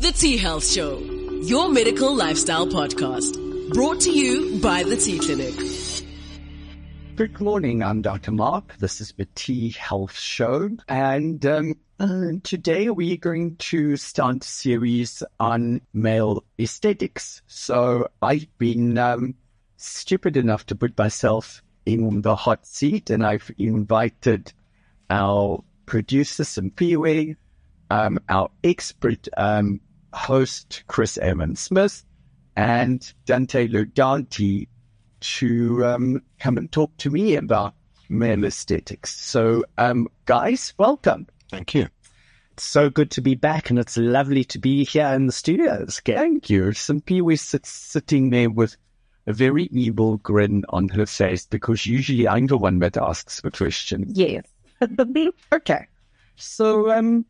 The 0.00 0.12
T 0.12 0.38
Health 0.38 0.66
Show, 0.66 0.98
your 1.42 1.68
medical 1.68 2.14
lifestyle 2.14 2.66
podcast, 2.66 3.36
brought 3.74 4.00
to 4.00 4.10
you 4.10 4.58
by 4.58 4.82
the 4.82 4.96
T 4.96 5.18
Clinic. 5.18 5.54
Good 7.16 7.38
morning. 7.38 7.82
I'm 7.82 8.00
Dr. 8.00 8.30
Mark. 8.30 8.78
This 8.78 9.02
is 9.02 9.12
the 9.12 9.26
T 9.34 9.68
Health 9.72 10.16
Show. 10.18 10.70
And 10.88 11.44
um, 11.44 11.74
uh, 11.98 12.28
today 12.42 12.88
we're 12.88 13.18
going 13.18 13.56
to 13.56 13.98
start 13.98 14.42
a 14.42 14.48
series 14.48 15.22
on 15.38 15.82
male 15.92 16.44
aesthetics. 16.58 17.42
So 17.46 18.08
I've 18.22 18.46
been 18.56 18.96
um, 18.96 19.34
stupid 19.76 20.38
enough 20.38 20.64
to 20.66 20.74
put 20.74 20.96
myself 20.96 21.62
in 21.84 22.22
the 22.22 22.36
hot 22.36 22.66
seat 22.66 23.10
and 23.10 23.24
I've 23.24 23.50
invited 23.58 24.50
our 25.10 25.62
producer, 25.84 26.44
Simpiwe, 26.44 27.36
um, 27.90 28.18
our 28.30 28.50
expert 28.64 29.28
um, 29.36 29.80
host, 30.12 30.84
Chris 30.86 31.18
Avant-Smith, 31.20 32.04
and 32.56 33.12
Dante 33.26 33.68
Laudati 33.68 34.68
to 35.20 35.84
um, 35.84 36.22
come 36.38 36.56
and 36.56 36.70
talk 36.72 36.96
to 36.98 37.10
me 37.10 37.36
about 37.36 37.74
male 38.08 38.44
aesthetics. 38.44 39.18
So, 39.20 39.64
um, 39.78 40.08
guys, 40.26 40.74
welcome. 40.78 41.26
Thank 41.50 41.74
you. 41.74 41.88
It's 42.52 42.64
so 42.64 42.90
good 42.90 43.10
to 43.12 43.20
be 43.20 43.34
back, 43.34 43.70
and 43.70 43.78
it's 43.78 43.96
lovely 43.96 44.44
to 44.44 44.58
be 44.58 44.84
here 44.84 45.06
in 45.08 45.26
the 45.26 45.32
studios 45.32 45.98
again. 45.98 46.16
Thank 46.18 46.50
you. 46.50 46.64
Simpiwe 46.64 47.38
sits 47.38 47.70
sitting 47.70 48.30
there 48.30 48.50
with 48.50 48.76
a 49.26 49.32
very 49.32 49.64
evil 49.72 50.18
grin 50.18 50.64
on 50.68 50.88
her 50.88 51.06
face 51.06 51.46
because 51.46 51.86
usually 51.86 52.26
I'm 52.28 52.46
the 52.46 52.58
one 52.58 52.78
that 52.80 52.96
asks 52.96 53.40
the 53.40 53.50
question. 53.50 54.06
Yes. 54.08 54.44
okay. 55.52 55.86
So, 56.36 56.90
um, 56.90 57.24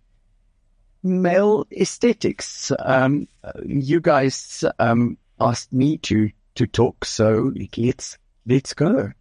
male 1.03 1.67
aesthetics. 1.73 2.73
Um, 2.79 3.29
you 3.65 4.01
guys 4.01 4.65
um, 4.79 5.17
asked 5.41 5.73
me 5.73 5.99
to 5.99 6.31
to 6.57 6.67
talk, 6.67 7.05
so 7.05 7.53
let's 7.77 8.19
let's 8.47 8.75
go. 8.75 9.13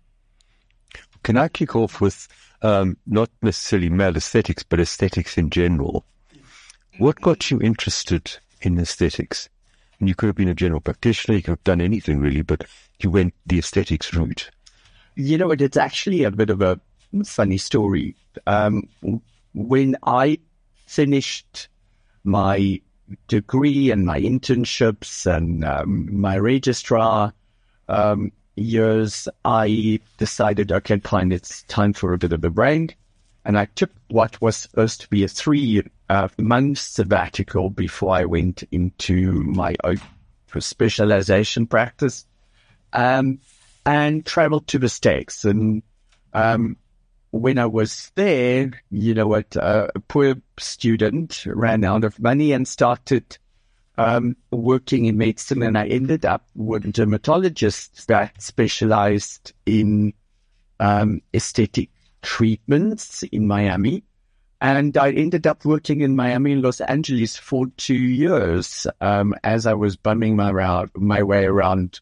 Can 1.23 1.37
I 1.37 1.47
kick 1.47 1.75
off 1.75 2.01
with 2.01 2.27
um, 2.61 2.97
not 3.05 3.29
necessarily 3.41 3.89
male 3.89 4.15
aesthetics, 4.15 4.63
but 4.63 4.79
aesthetics 4.79 5.37
in 5.37 5.49
general? 5.49 6.05
What 6.97 7.21
got 7.21 7.49
you 7.51 7.61
interested 7.61 8.37
in 8.61 8.79
aesthetics? 8.79 9.49
And 9.99 10.07
you 10.07 10.15
could 10.15 10.27
have 10.27 10.35
been 10.35 10.49
a 10.49 10.55
general 10.55 10.79
practitioner, 10.81 11.35
you 11.35 11.43
could 11.43 11.51
have 11.51 11.63
done 11.63 11.81
anything 11.81 12.19
really, 12.19 12.41
but 12.41 12.65
you 12.99 13.11
went 13.11 13.33
the 13.45 13.59
aesthetics 13.59 14.13
route. 14.13 14.49
You 15.15 15.37
know, 15.37 15.51
it's 15.51 15.77
actually 15.77 16.23
a 16.23 16.31
bit 16.31 16.49
of 16.49 16.61
a 16.61 16.79
funny 17.25 17.57
story. 17.57 18.15
Um, 18.47 18.83
when 19.53 19.97
I 20.03 20.39
finished 20.85 21.67
my 22.29 22.81
degree 23.27 23.91
and 23.91 24.05
my 24.05 24.19
internships 24.19 25.25
and 25.25 25.63
um, 25.63 26.19
my 26.19 26.37
registrar 26.37 27.33
um, 27.87 28.31
years, 28.55 29.27
I 29.43 29.99
decided, 30.17 30.71
okay, 30.71 30.99
fine, 30.99 31.31
it's 31.31 31.63
time 31.63 31.93
for 31.93 32.13
a 32.13 32.17
bit 32.17 32.33
of 32.33 32.43
a 32.43 32.49
break. 32.49 32.97
And 33.45 33.57
I 33.57 33.65
took 33.65 33.89
what 34.09 34.39
was 34.41 34.57
supposed 34.57 35.01
to 35.01 35.09
be 35.09 35.23
a 35.23 35.27
three 35.27 35.81
uh, 36.09 36.27
month 36.37 36.77
sabbatical 36.77 37.69
before 37.69 38.15
I 38.15 38.25
went 38.25 38.63
into 38.71 39.31
my 39.31 39.75
own 39.83 39.99
specialization 40.59 41.65
practice 41.65 42.25
um, 42.93 43.39
and 43.85 44.25
traveled 44.25 44.67
to 44.67 44.79
the 44.79 44.89
States. 44.89 45.45
And 45.45 45.81
um, 46.33 46.77
when 47.31 47.57
I 47.57 47.65
was 47.65 48.11
there, 48.15 48.71
you 48.89 49.13
know 49.13 49.27
what, 49.27 49.55
a 49.55 49.91
poor 50.07 50.35
student 50.57 51.45
ran 51.45 51.83
out 51.83 52.03
of 52.03 52.19
money 52.19 52.53
and 52.53 52.67
started 52.67 53.37
um, 53.97 54.35
working 54.51 55.05
in 55.05 55.17
medicine. 55.17 55.61
And 55.61 55.77
I 55.77 55.87
ended 55.87 56.25
up 56.25 56.47
with 56.55 56.85
a 56.85 56.91
dermatologist 56.91 58.07
that 58.07 58.41
specialized 58.41 59.53
in 59.65 60.13
um, 60.79 61.21
aesthetic 61.33 61.89
treatments 62.21 63.23
in 63.23 63.47
Miami. 63.47 64.03
And 64.61 64.97
I 64.97 65.11
ended 65.11 65.47
up 65.47 65.63
working 65.63 66.01
in 66.01 66.15
Miami 66.15 66.53
and 66.53 66.61
Los 66.61 66.81
Angeles 66.81 67.37
for 67.37 67.67
two 67.77 67.93
years 67.93 68.87
um, 68.99 69.33
as 69.43 69.65
I 69.65 69.73
was 69.73 69.95
bumming 69.95 70.35
my, 70.35 70.51
around, 70.51 70.91
my 70.95 71.23
way 71.23 71.45
around 71.45 72.01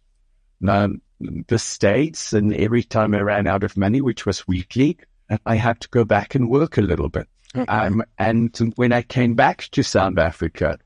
um, 0.67 1.01
the 1.19 1.59
States. 1.59 2.33
And 2.33 2.53
every 2.53 2.83
time 2.83 3.13
I 3.13 3.21
ran 3.21 3.45
out 3.45 3.63
of 3.63 3.77
money, 3.77 4.01
which 4.01 4.25
was 4.25 4.47
weekly, 4.47 4.97
I 5.45 5.55
had 5.55 5.81
to 5.81 5.89
go 5.89 6.05
back 6.05 6.35
and 6.35 6.49
work 6.49 6.77
a 6.77 6.81
little 6.81 7.09
bit. 7.09 7.27
Um, 7.67 8.03
and 8.17 8.55
when 8.75 8.93
I 8.93 9.01
came 9.01 9.33
back 9.33 9.69
to 9.71 9.83
South 9.83 10.17
Africa, 10.17 10.77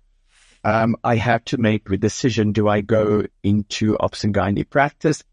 um, 0.64 0.96
I 1.04 1.16
had 1.16 1.46
to 1.48 1.58
make 1.58 1.90
the 1.90 1.98
decision, 1.98 2.52
do 2.52 2.68
I 2.68 2.82
go 2.82 3.26
into 3.44 3.98
ops 4.00 4.24
and 4.24 4.34
gynae 4.34 4.70
practice 4.70 5.24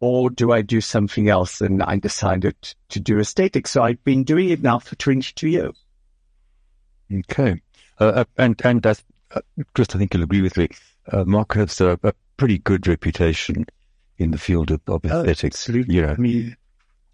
or 0.00 0.30
do 0.30 0.52
I 0.52 0.62
do 0.62 0.80
something 0.80 1.28
else? 1.28 1.60
And 1.60 1.82
I 1.82 1.98
decided 1.98 2.56
to 2.90 3.00
do 3.00 3.20
aesthetics. 3.20 3.70
So 3.70 3.82
I've 3.82 4.02
been 4.04 4.24
doing 4.24 4.50
it 4.50 4.62
now 4.62 4.80
for 4.80 4.96
22 4.96 5.48
years. 5.48 5.84
Okay. 7.12 7.60
Uh, 8.00 8.04
uh 8.04 8.24
and, 8.36 8.60
and 8.64 8.82
that's, 8.82 9.04
uh, 9.30 9.40
just 9.74 9.94
I 9.94 9.98
think 9.98 10.12
you'll 10.12 10.24
agree 10.24 10.42
with 10.42 10.56
me. 10.56 10.68
Uh, 11.10 11.24
Mark 11.24 11.54
has 11.54 11.80
a, 11.80 11.98
a, 12.02 12.12
pretty 12.36 12.58
good 12.58 12.88
reputation 12.88 13.66
in 14.18 14.32
the 14.32 14.38
field 14.38 14.72
of, 14.72 14.80
of 14.88 15.04
oh, 15.04 15.24
absolutely. 15.26 15.94
You 15.94 16.02
know. 16.02 16.08
I 16.08 16.16
mean, 16.16 16.56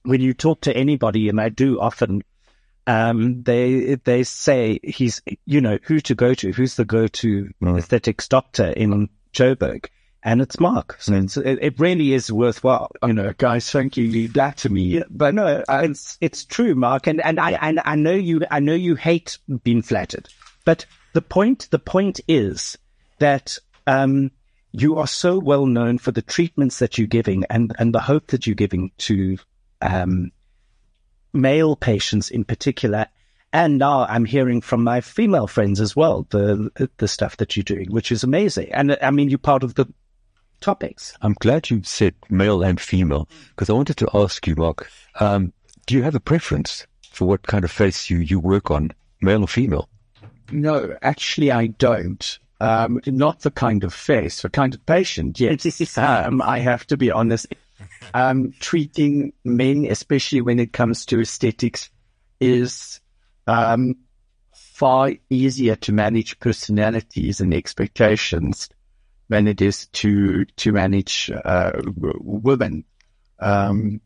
when 0.03 0.21
you 0.21 0.35
talk 0.35 0.63
to 0.63 0.77
anybody, 0.77 1.29
and 1.29 1.41
I 1.41 1.49
do 1.49 1.81
often, 1.81 2.23
um, 2.87 3.43
they 3.43 3.97
they 3.97 4.25
say 4.25 4.81
he's 4.83 5.21
you 5.45 5.61
know 5.61 5.79
who 5.83 6.01
to 6.01 6.15
go 6.15 6.35
to, 6.35 6.53
who's 6.53 6.77
the 6.77 6.85
go 6.85 7.07
to 7.07 7.51
mm. 7.63 7.79
aesthetics 7.79 8.29
doctor 8.29 8.67
in 8.67 9.09
Joburg, 9.33 9.87
and 10.23 10.41
it's 10.41 10.59
Mark. 10.59 10.97
So 11.01 11.13
mm. 11.13 11.25
it's, 11.25 11.37
it, 11.37 11.59
it, 11.61 11.81
really 11.81 12.15
is 12.15 12.33
worthwhile. 12.33 12.91
You 13.03 13.13
know, 13.13 13.35
guys, 13.37 13.71
thank 13.71 13.97
you. 13.97 14.11
Leave 14.11 14.33
that 14.35 14.59
to 14.59 14.71
me. 14.71 14.83
Yeah, 14.83 15.05
but 15.11 15.35
no, 15.35 15.63
it's 15.69 16.17
it's 16.21 16.45
true, 16.45 16.75
Mark, 16.75 17.07
and 17.07 17.21
and 17.21 17.39
I 17.39 17.53
and 17.53 17.81
I 17.85 17.97
know 17.97 18.15
you 18.15 18.43
I 18.51 18.61
know 18.61 18.75
you 18.75 18.95
hate 18.95 19.39
being 19.63 19.83
flattered, 19.83 20.29
but 20.65 20.87
the 21.13 21.23
point 21.23 21.69
the 21.71 21.79
point 21.79 22.21
is 22.27 22.79
that 23.19 23.59
um, 23.87 24.31
you 24.73 24.97
are 24.97 25.07
so 25.07 25.39
well 25.39 25.67
known 25.67 25.99
for 25.99 26.13
the 26.13 26.23
treatments 26.23 26.79
that 26.79 26.99
you're 26.99 27.07
giving 27.07 27.45
and 27.51 27.75
and 27.79 27.95
the 27.95 28.01
hope 28.01 28.29
that 28.29 28.47
you're 28.47 28.55
giving 28.55 28.93
to 28.99 29.39
um, 29.81 30.31
male 31.33 31.77
patients 31.77 32.31
in 32.31 32.45
particular. 32.45 33.07
And 33.53 33.79
now 33.79 34.05
I'm 34.05 34.27
hearing 34.27 34.61
from 34.61 34.85
my 34.85 35.01
female 35.01 35.47
friends 35.47 35.81
as 35.81 35.97
well, 35.97 36.27
the, 36.31 36.91
the 36.99 37.09
stuff 37.09 37.39
that 37.39 37.57
you're 37.57 37.65
doing, 37.65 37.91
which 37.91 38.13
is 38.13 38.23
amazing. 38.23 38.71
And 38.73 38.99
I 39.01 39.11
mean, 39.11 39.31
you're 39.31 39.39
part 39.39 39.63
of 39.63 39.75
the 39.75 39.87
topics. 40.61 41.15
I'm 41.23 41.35
glad 41.35 41.71
you 41.71 41.83
said 41.83 42.15
male 42.29 42.63
and 42.63 42.81
female 42.81 43.29
because 43.51 43.71
I 43.71 43.73
wanted 43.73 43.97
to 43.99 44.09
ask 44.13 44.47
you, 44.47 44.55
Mark, 44.57 44.91
um, 45.21 45.53
do 45.87 45.95
you 45.95 46.03
have 46.03 46.15
a 46.15 46.21
preference 46.21 46.87
for 47.11 47.27
what 47.27 47.47
kind 47.47 47.65
of 47.65 47.71
face 47.71 48.11
you, 48.11 48.19
you 48.19 48.39
work 48.39 48.71
on, 48.71 48.93
male 49.23 49.43
or 49.43 49.49
female? 49.49 49.89
No, 50.53 50.97
actually, 51.01 51.51
I 51.51 51.69
don't. 51.69 52.39
Um, 52.61 53.01
not 53.07 53.41
the 53.41 53.53
kind 53.53 53.85
of 53.85 53.95
face, 53.95 54.43
the 54.43 54.51
kind 54.51 54.75
of 54.75 54.85
patient. 54.85 55.39
Yes, 55.39 55.97
um, 55.99 56.43
I 56.43 56.59
have 56.59 56.87
to 56.89 56.97
be 56.97 57.11
honest 57.11 57.47
um, 58.15 58.53
treating 58.61 59.33
men, 59.45 59.87
especially 59.87 60.41
when 60.41 60.59
it 60.59 60.73
comes 60.73 61.07
to 61.07 61.21
aesthetics, 61.21 61.91
is 62.41 63.01
um, 63.47 63.97
far 64.55 65.13
easier 65.31 65.77
to 65.77 65.93
manage 65.93 66.39
personalities 66.41 67.41
and 67.41 67.53
expectations 67.53 68.69
than 69.29 69.47
it 69.47 69.61
is 69.61 69.87
to 69.89 70.45
to 70.45 70.73
manage 70.73 71.31
uh, 71.45 71.73
women. 71.97 72.85
Um, 73.41 74.01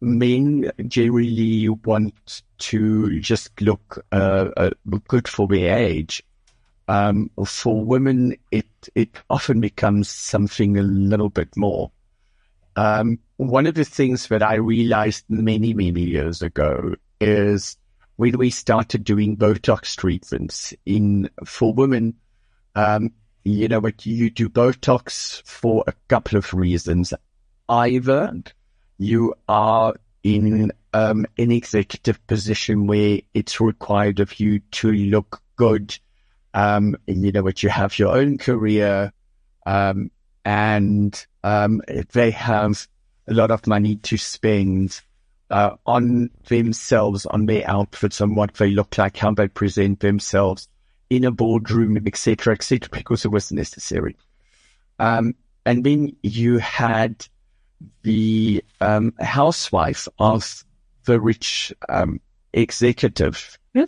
men 0.00 0.70
generally 0.88 1.68
want 1.68 2.42
to 2.58 3.20
just 3.20 3.60
look 3.60 4.04
uh, 4.12 4.48
uh, 4.56 4.70
good 5.08 5.28
for 5.28 5.46
their 5.46 5.78
age. 5.78 6.22
Um, 6.88 7.30
for 7.46 7.84
women, 7.84 8.36
it 8.50 8.66
it 8.94 9.10
often 9.28 9.60
becomes 9.60 10.08
something 10.08 10.76
a 10.76 10.82
little 10.82 11.30
bit 11.30 11.56
more. 11.56 11.92
Um, 12.76 13.18
one 13.36 13.66
of 13.66 13.74
the 13.74 13.84
things 13.84 14.28
that 14.28 14.42
I 14.42 14.54
realized 14.54 15.24
many, 15.28 15.74
many 15.74 16.02
years 16.02 16.42
ago 16.42 16.94
is 17.20 17.76
when 18.16 18.36
we 18.36 18.50
started 18.50 19.04
doing 19.04 19.36
Botox 19.36 19.96
treatments 19.96 20.74
in 20.84 21.30
for 21.44 21.72
women, 21.72 22.14
um, 22.74 23.12
you 23.44 23.68
know, 23.68 23.80
but 23.80 24.04
you 24.04 24.30
do 24.30 24.48
Botox 24.48 25.42
for 25.46 25.84
a 25.86 25.94
couple 26.08 26.38
of 26.38 26.52
reasons. 26.52 27.14
Either 27.68 28.34
you 28.98 29.34
are 29.48 29.94
in 30.22 30.70
um, 30.92 31.24
an 31.38 31.50
executive 31.50 32.24
position 32.26 32.86
where 32.86 33.20
it's 33.32 33.60
required 33.60 34.20
of 34.20 34.38
you 34.38 34.58
to 34.72 34.92
look 34.92 35.40
good, 35.56 35.98
um, 36.52 36.96
you 37.06 37.32
know, 37.32 37.42
but 37.42 37.62
you 37.62 37.68
have 37.68 37.98
your 37.98 38.14
own 38.14 38.38
career, 38.38 39.12
um, 39.66 40.10
and 40.44 41.26
um, 41.44 41.80
they 42.12 42.30
have 42.30 42.86
a 43.28 43.34
lot 43.34 43.50
of 43.50 43.66
money 43.66 43.96
to 43.96 44.16
spend 44.16 45.00
uh, 45.50 45.76
on 45.86 46.30
themselves, 46.48 47.26
on 47.26 47.46
their 47.46 47.68
outfits, 47.68 48.20
on 48.20 48.34
what 48.34 48.54
they 48.54 48.70
look 48.70 48.96
like, 48.98 49.16
how 49.16 49.32
they 49.32 49.48
present 49.48 50.00
themselves. 50.00 50.68
in 51.10 51.24
a 51.24 51.30
boardroom, 51.32 51.96
etc., 52.06 52.54
etc., 52.54 52.88
because 52.92 53.24
it 53.24 53.32
was 53.32 53.50
necessary. 53.50 54.16
Um, 55.00 55.34
and 55.66 55.82
then 55.82 56.14
you 56.22 56.58
had 56.58 57.26
the 58.02 58.62
um, 58.80 59.12
housewife 59.18 60.06
of 60.18 60.64
the 61.06 61.20
rich 61.20 61.72
um, 61.88 62.20
executive 62.52 63.58
Yeah. 63.74 63.86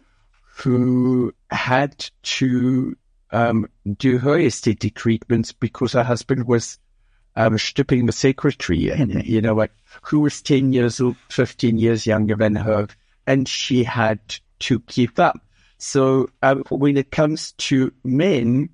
who 0.56 1.32
had 1.50 2.10
to 2.22 2.96
um, 3.30 3.68
do 3.98 4.18
her 4.18 4.38
aesthetic 4.38 4.94
treatments 4.94 5.52
because 5.52 5.92
her 5.92 6.02
husband 6.04 6.46
was 6.48 6.78
um, 7.36 7.58
stripping 7.58 8.06
the 8.06 8.12
secretary, 8.12 8.88
and, 8.90 9.24
you 9.24 9.40
know, 9.40 9.54
like, 9.54 9.72
who 10.02 10.20
was 10.20 10.42
10 10.42 10.72
years 10.72 11.00
or 11.00 11.16
15 11.30 11.78
years 11.78 12.06
younger 12.06 12.36
than 12.36 12.54
her, 12.56 12.88
and 13.26 13.48
she 13.48 13.84
had 13.84 14.20
to 14.60 14.80
keep 14.80 15.18
up. 15.18 15.40
So 15.78 16.28
um, 16.42 16.62
when 16.68 16.96
it 16.96 17.10
comes 17.10 17.52
to 17.52 17.92
men, 18.04 18.70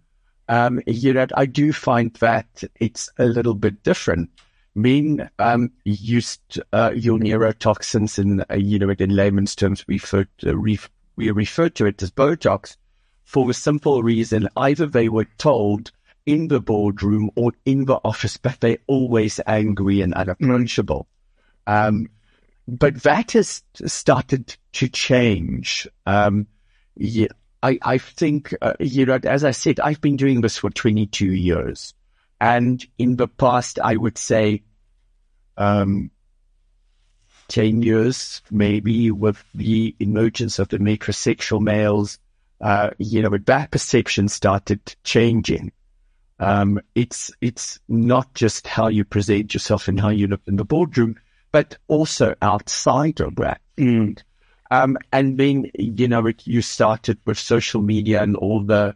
um, 0.48 0.80
you 0.86 1.12
know, 1.12 1.26
I 1.34 1.46
do 1.46 1.72
find 1.72 2.12
that 2.14 2.64
it's 2.78 3.08
a 3.18 3.24
little 3.24 3.54
bit 3.54 3.82
different. 3.82 4.30
Men 4.74 5.30
um, 5.38 5.72
used 5.84 6.60
uh, 6.72 6.92
your 6.94 7.18
neurotoxins, 7.18 8.18
in 8.18 8.44
uh, 8.50 8.54
you 8.54 8.78
know, 8.78 8.90
in 8.90 9.16
layman's 9.16 9.54
terms, 9.54 9.86
we 9.86 9.94
refer, 9.94 10.26
to, 10.38 10.56
ref, 10.56 10.90
we 11.16 11.30
refer 11.30 11.68
to 11.70 11.86
it 11.86 12.02
as 12.02 12.10
Botox 12.10 12.76
for 13.24 13.46
the 13.46 13.54
simple 13.54 14.02
reason 14.02 14.48
either 14.56 14.86
they 14.86 15.08
were 15.08 15.26
told 15.36 15.90
in 16.28 16.48
the 16.48 16.60
boardroom 16.60 17.30
or 17.36 17.52
in 17.64 17.86
the 17.86 17.98
office, 18.04 18.36
but 18.36 18.60
they're 18.60 18.76
always 18.86 19.40
angry 19.46 20.02
and 20.02 20.12
unapproachable. 20.12 21.08
Um, 21.66 22.10
but 22.68 23.02
that 23.04 23.32
has 23.32 23.62
started 23.86 24.54
to 24.72 24.88
change. 24.90 25.88
Um, 26.04 26.46
yeah, 26.96 27.28
I, 27.62 27.78
I 27.80 27.96
think, 27.96 28.54
uh, 28.60 28.74
you 28.78 29.06
know, 29.06 29.18
as 29.24 29.42
I 29.42 29.52
said, 29.52 29.80
I've 29.80 30.02
been 30.02 30.16
doing 30.16 30.42
this 30.42 30.58
for 30.58 30.68
22 30.68 31.32
years. 31.32 31.94
And 32.38 32.86
in 32.98 33.16
the 33.16 33.26
past, 33.26 33.78
I 33.82 33.96
would 33.96 34.18
say, 34.18 34.64
um, 35.56 36.10
10 37.48 37.80
years, 37.80 38.42
maybe 38.50 39.10
with 39.10 39.42
the 39.54 39.96
emergence 39.98 40.58
of 40.58 40.68
the 40.68 40.76
metrosexual 40.76 41.62
males, 41.62 42.18
uh, 42.60 42.90
you 42.98 43.22
know, 43.22 43.38
that 43.46 43.70
perception 43.70 44.28
started 44.28 44.94
changing. 45.04 45.72
Um, 46.40 46.80
it's, 46.94 47.32
it's 47.40 47.80
not 47.88 48.32
just 48.34 48.66
how 48.66 48.88
you 48.88 49.04
present 49.04 49.54
yourself 49.54 49.88
and 49.88 50.00
how 50.00 50.10
you 50.10 50.28
look 50.28 50.42
in 50.46 50.56
the 50.56 50.64
boardroom, 50.64 51.16
but 51.50 51.76
also 51.88 52.34
outside 52.40 53.20
of 53.20 53.36
that. 53.36 53.60
Mm. 53.76 54.20
Um, 54.70 54.98
and 55.12 55.38
then, 55.38 55.70
you 55.74 56.08
know, 56.08 56.26
it, 56.26 56.46
you 56.46 56.62
started 56.62 57.18
with 57.24 57.38
social 57.38 57.82
media 57.82 58.22
and 58.22 58.36
all 58.36 58.62
the, 58.62 58.94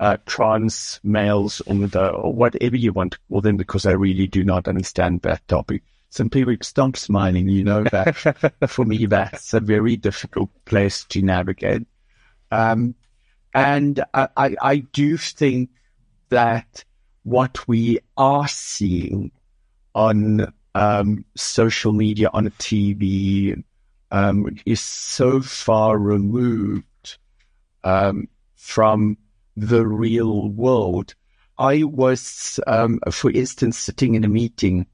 uh, 0.00 0.16
trans 0.24 0.98
males 1.04 1.60
or 1.66 1.74
the, 1.86 2.08
or 2.08 2.32
whatever 2.32 2.76
you 2.76 2.92
want 2.92 3.12
to 3.12 3.18
call 3.28 3.42
them, 3.42 3.56
because 3.56 3.84
I 3.84 3.92
really 3.92 4.26
do 4.26 4.42
not 4.42 4.66
understand 4.66 5.20
that 5.22 5.46
topic. 5.46 5.82
Some 6.08 6.30
people 6.30 6.56
stop 6.62 6.96
smiling, 6.96 7.48
you 7.48 7.62
know, 7.62 7.84
that 7.84 8.16
for 8.68 8.84
me, 8.84 9.06
that's 9.06 9.54
a 9.54 9.60
very 9.60 9.96
difficult 9.96 10.50
place 10.64 11.04
to 11.10 11.22
navigate. 11.22 11.86
Um, 12.50 12.94
and 13.54 14.02
I, 14.14 14.28
I, 14.36 14.56
I 14.60 14.76
do 14.78 15.16
think 15.16 15.70
that 16.30 16.84
what 17.22 17.68
we 17.68 17.98
are 18.16 18.48
seeing 18.48 19.30
on 19.94 20.52
um, 20.74 21.24
social 21.36 21.92
media, 21.92 22.30
on 22.32 22.46
TV, 22.50 23.62
um, 24.10 24.56
is 24.66 24.80
so 24.80 25.40
far 25.40 25.98
removed 25.98 27.18
um, 27.84 28.28
from 28.56 29.16
the 29.56 29.86
real 29.86 30.48
world. 30.48 31.14
I 31.58 31.82
was, 31.82 32.58
um, 32.66 33.00
for 33.10 33.30
instance, 33.30 33.78
sitting 33.78 34.14
in 34.14 34.24
a 34.24 34.28
meeting 34.28 34.86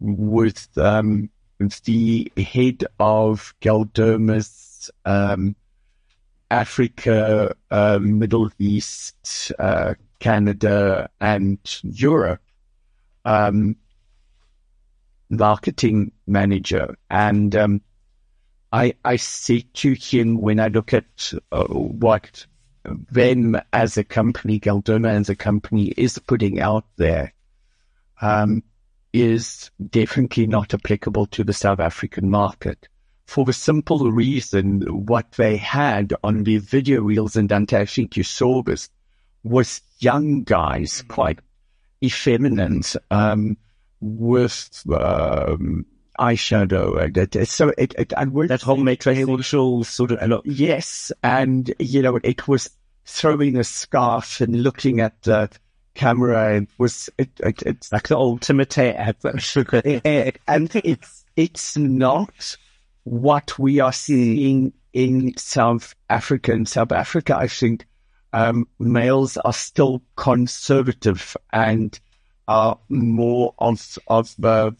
with 0.00 0.68
um, 0.76 1.30
the 1.84 2.32
head 2.36 2.84
of 2.98 3.54
Galderma's 3.60 4.90
um, 5.04 5.54
Africa, 6.50 7.54
uh, 7.70 7.98
Middle 8.00 8.50
East, 8.58 9.52
uh, 9.58 9.94
Canada, 10.20 11.10
and 11.20 11.58
Europe 11.82 12.42
um, 13.24 13.76
marketing 15.30 16.12
manager. 16.26 16.96
And 17.10 17.54
um, 17.56 17.80
I, 18.72 18.94
I 19.04 19.16
say 19.16 19.64
to 19.74 19.92
him 19.92 20.40
when 20.40 20.60
I 20.60 20.68
look 20.68 20.92
at 20.94 21.32
uh, 21.52 21.64
what 21.64 22.46
them 22.84 23.60
as 23.72 23.96
a 23.96 24.04
company, 24.04 24.60
Galderma 24.60 25.10
as 25.10 25.28
a 25.28 25.36
company 25.36 25.88
is 25.96 26.18
putting 26.18 26.60
out 26.60 26.86
there, 26.96 27.32
um, 28.20 28.62
is 29.12 29.70
definitely 29.90 30.46
not 30.46 30.74
applicable 30.74 31.26
to 31.26 31.44
the 31.44 31.52
South 31.52 31.80
African 31.80 32.30
market 32.30 32.88
for 33.28 33.44
the 33.44 33.52
simple 33.52 34.10
reason 34.10 34.80
what 35.06 35.32
they 35.32 35.58
had 35.58 36.14
on 36.24 36.44
the 36.44 36.56
video 36.56 37.02
reels, 37.02 37.36
and 37.36 37.46
Dante, 37.46 37.78
I 37.78 37.84
think 37.84 38.16
you 38.16 38.22
saw 38.22 38.62
this, 38.62 38.88
was 39.48 39.80
young 39.98 40.42
guys, 40.42 41.02
quite 41.08 41.40
effeminate, 42.02 42.94
um, 43.10 43.56
with 44.00 44.82
um, 44.92 45.86
eyeshadow. 46.18 47.02
And 47.02 47.16
it, 47.16 47.48
so 47.48 47.72
it, 47.78 47.94
it 47.98 48.12
and 48.16 48.32
we're 48.32 48.48
That 48.48 48.62
whole 48.62 48.78
metrosexual 48.78 49.84
sort 49.84 50.12
of 50.12 50.28
look. 50.28 50.42
Yes, 50.44 51.12
and 51.22 51.72
you 51.78 52.02
know 52.02 52.18
it 52.22 52.46
was 52.46 52.70
throwing 53.04 53.56
a 53.56 53.64
scarf 53.64 54.40
and 54.40 54.62
looking 54.62 55.00
at 55.00 55.22
the 55.22 55.50
camera. 55.94 56.56
It 56.56 56.68
was 56.78 57.10
it, 57.18 57.30
it 57.40 57.62
it's 57.62 57.92
Like 57.92 58.08
the 58.08 58.16
ultimate 58.16 58.76
advert. 58.78 59.56
and 60.46 60.70
it's 60.84 61.24
it's 61.36 61.76
not 61.76 62.56
what 63.04 63.58
we 63.58 63.80
are 63.80 63.92
seeing 63.92 64.72
in 64.92 65.36
South 65.36 65.94
Africa. 66.10 66.52
In 66.52 66.66
South 66.66 66.92
Africa, 66.92 67.36
I 67.36 67.48
think 67.48 67.86
um, 68.32 68.68
males 68.78 69.36
are 69.38 69.52
still 69.52 70.02
conservative 70.16 71.36
and 71.52 71.98
are 72.46 72.78
more 72.88 73.54
of 73.58 73.98
of 74.08 74.34
uh, 74.42 74.70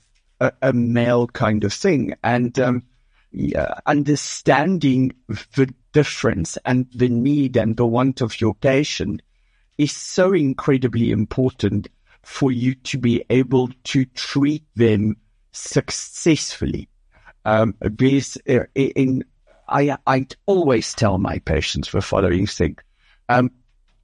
a, 0.40 0.52
a 0.62 0.72
male 0.72 1.26
kind 1.26 1.64
of 1.64 1.72
thing, 1.72 2.14
and 2.22 2.58
um, 2.58 2.82
yeah, 3.30 3.74
understanding 3.86 5.12
the 5.54 5.72
difference 5.92 6.56
and 6.64 6.86
the 6.94 7.08
need 7.08 7.56
and 7.56 7.76
the 7.76 7.86
want 7.86 8.20
of 8.20 8.40
your 8.40 8.54
patient 8.54 9.22
is 9.76 9.92
so 9.92 10.32
incredibly 10.32 11.10
important 11.10 11.88
for 12.22 12.50
you 12.50 12.74
to 12.74 12.98
be 12.98 13.24
able 13.30 13.70
to 13.84 14.04
treat 14.06 14.64
them 14.74 15.16
successfully. 15.52 16.88
Um, 17.44 17.74
because 17.94 18.36
uh, 18.48 18.64
in, 18.74 19.24
I, 19.68 19.96
I 20.06 20.26
always 20.46 20.92
tell 20.94 21.18
my 21.18 21.38
patients 21.38 21.92
the 21.92 22.02
following 22.02 22.46
thing. 22.46 22.76
Um, 23.28 23.50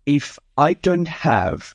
if 0.07 0.39
I 0.57 0.75
don't 0.75 1.09
have 1.09 1.75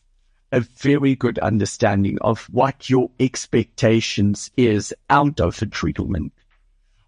a 0.51 0.59
very 0.61 1.15
good 1.15 1.39
understanding 1.39 2.17
of 2.21 2.45
what 2.51 2.89
your 2.89 3.11
expectations 3.19 4.51
is 4.57 4.93
out 5.09 5.39
of 5.39 5.59
the 5.59 5.65
treatment 5.65 6.33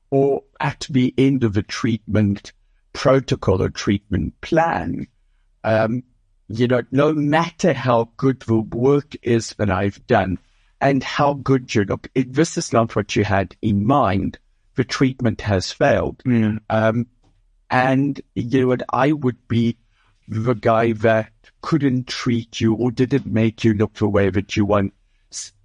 or 0.09 0.43
at 0.59 0.85
the 0.89 1.13
end 1.17 1.43
of 1.43 1.53
the 1.53 1.63
treatment 1.63 2.53
protocol 2.93 3.61
or 3.61 3.69
treatment 3.69 4.39
plan, 4.41 5.07
um, 5.63 6.03
you 6.47 6.67
know, 6.67 6.81
no 6.91 7.13
matter 7.13 7.73
how 7.73 8.09
good 8.17 8.41
the 8.41 8.59
work 8.59 9.15
is 9.21 9.53
that 9.57 9.71
I've 9.71 10.05
done 10.07 10.37
and 10.81 11.03
how 11.03 11.33
good 11.35 11.73
you 11.73 11.83
look, 11.85 12.09
if 12.13 12.31
this 12.31 12.57
is 12.57 12.73
not 12.73 12.95
what 12.95 13.15
you 13.15 13.23
had 13.23 13.55
in 13.61 13.85
mind, 13.85 14.37
the 14.75 14.83
treatment 14.83 15.41
has 15.41 15.71
failed. 15.71 16.21
Um, 16.69 17.07
and 17.69 18.19
you 18.35 18.61
know 18.61 18.67
what? 18.67 18.83
I 18.91 19.13
would 19.13 19.47
be 19.47 19.77
the 20.31 20.53
guy 20.53 20.93
that 20.93 21.29
couldn't 21.61 22.07
treat 22.07 22.61
you 22.61 22.73
or 22.73 22.89
didn't 22.89 23.25
make 23.25 23.65
you 23.65 23.73
look 23.73 23.93
the 23.95 24.07
way 24.07 24.29
that 24.29 24.55
you 24.55 24.63
want 24.65 24.93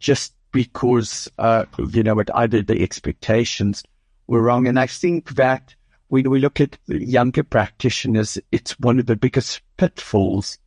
just 0.00 0.34
because, 0.50 1.30
uh, 1.38 1.64
you 1.92 2.02
know 2.02 2.18
it 2.18 2.28
Either 2.34 2.62
the 2.62 2.82
expectations 2.82 3.84
were 4.26 4.42
wrong. 4.42 4.66
And 4.66 4.78
I 4.78 4.88
think 4.88 5.36
that 5.36 5.72
when 6.08 6.28
we 6.28 6.40
look 6.40 6.60
at 6.60 6.78
younger 6.88 7.44
practitioners, 7.44 8.38
it's 8.50 8.78
one 8.80 8.98
of 8.98 9.06
the 9.06 9.14
biggest 9.14 9.60
pitfalls 9.76 10.58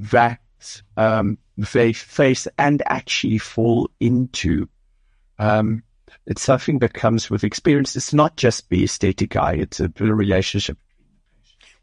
that, 0.00 0.40
um, 0.96 1.38
they 1.56 1.92
face 1.92 2.48
and 2.58 2.82
actually 2.86 3.38
fall 3.38 3.88
into. 4.00 4.68
Um, 5.38 5.84
it's 6.26 6.42
something 6.42 6.80
that 6.80 6.94
comes 6.94 7.30
with 7.30 7.44
experience. 7.44 7.94
It's 7.94 8.12
not 8.12 8.36
just 8.36 8.68
the 8.68 8.82
aesthetic 8.82 9.36
eye; 9.36 9.54
it's 9.54 9.78
a, 9.78 9.92
a 10.00 10.04
relationship. 10.04 10.78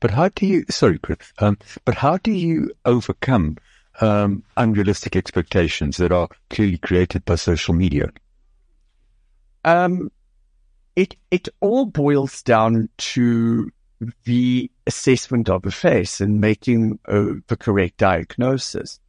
But 0.02 0.12
how 0.12 0.30
do 0.30 0.48
you, 0.48 0.66
sorry, 0.70 0.98
Chris, 0.98 1.32
um, 1.38 1.60
but 1.86 1.96
how 1.96 2.18
do 2.18 2.32
you 2.32 2.72
overcome 2.86 3.58
um, 4.02 4.44
unrealistic 4.58 5.16
expectations 5.16 5.98
that 5.98 6.12
are 6.12 6.28
clearly 6.50 6.80
created 6.80 7.24
by 7.24 7.36
social 7.36 7.76
media? 7.76 8.10
Um, 9.64 10.12
it 10.96 11.16
it 11.30 11.48
all 11.60 11.86
boils 11.86 12.42
down 12.42 12.90
to 12.98 13.72
the 14.24 14.72
assessment 14.88 15.50
of 15.50 15.62
the 15.62 15.72
face 15.72 16.20
and 16.20 16.42
making 16.42 16.98
uh, 17.08 17.34
the 17.46 17.56
correct 17.56 17.98
diagnosis. 17.98 19.00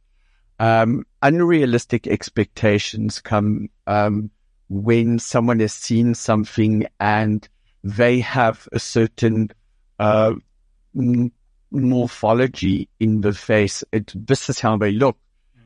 Um, 0.59 1.07
unrealistic 1.23 2.05
expectations 2.05 3.19
come 3.19 3.69
um, 3.87 4.29
when 4.69 5.17
someone 5.17 5.59
has 5.59 5.73
seen 5.73 6.13
something 6.13 6.85
and 6.99 7.49
they 7.83 8.19
have 8.19 8.69
a 8.71 8.79
certain 8.79 9.49
uh, 9.97 10.33
morphology 11.71 12.87
in 12.99 13.21
the 13.21 13.33
face. 13.33 13.83
It, 13.91 14.11
this 14.15 14.49
is 14.49 14.59
how 14.59 14.77
they 14.77 14.91
look. 14.91 15.17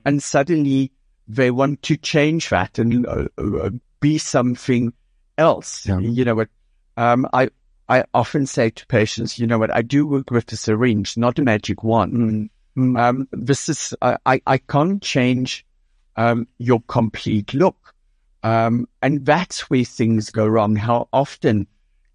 And 0.06 0.24
suddenly 0.24 0.92
they 1.28 1.52
want 1.52 1.82
to 1.84 1.98
change 1.98 2.50
that 2.50 2.80
and 2.80 3.06
uh, 3.06 3.28
uh, 3.38 3.72
be 4.00 4.18
something 4.18 4.94
else. 5.38 5.86
Yeah. 5.86 6.00
You 6.00 6.24
know 6.24 6.36
what? 6.36 6.50
Um, 6.96 7.28
I, 7.34 7.50
I 7.90 8.06
often 8.14 8.46
say 8.46 8.70
to 8.70 8.88
patients, 8.88 9.38
you 9.38 9.48
know 9.48 9.60
what? 9.60 9.74
I 9.74 9.82
do 9.82 10.08
work 10.08 10.32
with 10.32 10.52
a 10.52 10.56
syringe, 10.56 11.18
not 11.18 11.40
a 11.40 11.44
magic 11.44 11.84
wand. 11.84 12.50
Um, 12.78 13.28
this 13.32 13.70
is, 13.70 13.94
I, 14.02 14.18
I, 14.26 14.42
I 14.48 14.58
can't 14.60 15.02
change, 15.02 15.66
um, 16.16 16.48
your 16.58 16.82
complete 16.88 17.54
look. 17.54 17.94
Um, 18.44 18.88
and 19.02 19.26
that's 19.26 19.70
where 19.70 19.84
things 19.84 20.30
go 20.30 20.48
wrong. 20.48 20.76
How 20.76 21.10
often 21.12 21.68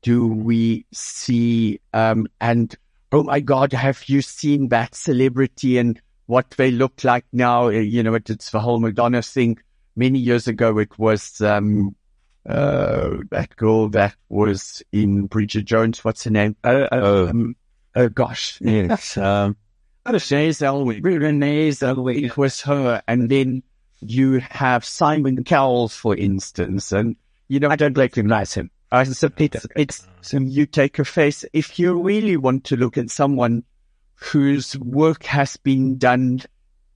do 0.02 0.26
we 0.26 0.86
see, 0.92 1.80
um, 1.92 2.26
and 2.40 2.74
oh 3.12 3.22
my 3.22 3.40
God, 3.40 3.72
have 3.72 4.02
you 4.08 4.22
seen 4.22 4.68
that 4.68 4.94
celebrity 4.94 5.78
and 5.78 6.00
what 6.26 6.50
they 6.52 6.70
look 6.70 7.04
like 7.04 7.24
now? 7.32 7.66
Uh, 7.66 7.70
You 7.70 8.02
know, 8.02 8.14
it, 8.14 8.30
it's 8.30 8.50
the 8.50 8.60
whole 8.60 8.80
Madonna 8.80 9.22
thing. 9.22 9.58
Many 9.94 10.18
years 10.18 10.48
ago, 10.48 10.78
it 10.78 10.98
was, 10.98 11.40
um, 11.42 11.94
uh, 12.48 13.18
that 13.30 13.54
girl 13.56 13.88
that 13.90 14.16
was 14.28 14.82
in 14.90 15.26
Bridget 15.26 15.64
Jones. 15.66 16.02
What's 16.04 16.24
her 16.24 16.30
name? 16.30 16.56
Oh, 16.64 16.82
oh, 16.84 16.88
Oh. 16.92 17.28
Um, 17.28 17.56
oh 17.94 18.08
gosh. 18.08 18.58
Yes. 18.60 19.16
Um, 19.18 19.56
Renee 20.04 20.48
Zellweger. 20.48 21.04
Renee 21.04 21.68
Zellweger. 21.68 22.24
It 22.24 22.36
was 22.36 22.60
her. 22.62 23.02
And 23.06 23.28
then 23.30 23.62
you 24.00 24.40
have 24.40 24.84
Simon 24.84 25.44
Cowell, 25.44 25.88
for 25.88 26.16
instance. 26.16 26.90
And, 26.90 27.14
you 27.46 27.60
know, 27.60 27.68
I 27.68 27.76
don't 27.76 27.96
recognize 27.96 28.52
him. 28.54 28.70
I 28.92 29.00
it's, 29.02 29.66
it's, 29.74 30.06
so 30.20 30.38
you 30.38 30.66
take 30.66 30.98
a 30.98 31.04
face. 31.06 31.46
If 31.54 31.78
you 31.78 31.98
really 31.98 32.36
want 32.36 32.64
to 32.64 32.76
look 32.76 32.98
at 32.98 33.10
someone 33.10 33.64
whose 34.16 34.78
work 34.78 35.24
has 35.24 35.56
been 35.56 35.96
done 35.96 36.42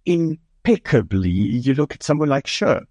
impeccably, 0.05 1.31
you 1.31 1.73
look 1.73 1.95
at 1.95 2.03
someone 2.03 2.29
like 2.29 2.47
Cher. 2.47 2.83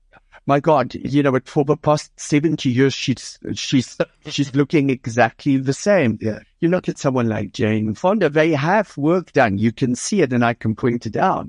My 0.47 0.59
God, 0.59 0.95
you 0.95 1.21
know, 1.21 1.31
but 1.31 1.47
for 1.47 1.63
the 1.63 1.77
past 1.77 2.19
70 2.19 2.67
years, 2.67 2.95
she's, 2.95 3.37
she's, 3.53 3.95
she's 4.25 4.55
looking 4.55 4.89
exactly 4.89 5.57
the 5.57 5.73
same. 5.73 6.17
Yeah. 6.19 6.39
You 6.59 6.69
look 6.69 6.89
at 6.89 6.97
someone 6.97 7.29
like 7.29 7.51
Jane 7.51 7.93
Fonda, 7.93 8.29
they 8.29 8.53
have 8.53 8.97
work 8.97 9.33
done. 9.33 9.59
You 9.59 9.71
can 9.71 9.93
see 9.93 10.23
it 10.23 10.33
and 10.33 10.43
I 10.43 10.55
can 10.55 10.75
point 10.75 11.05
it 11.05 11.15
out. 11.15 11.47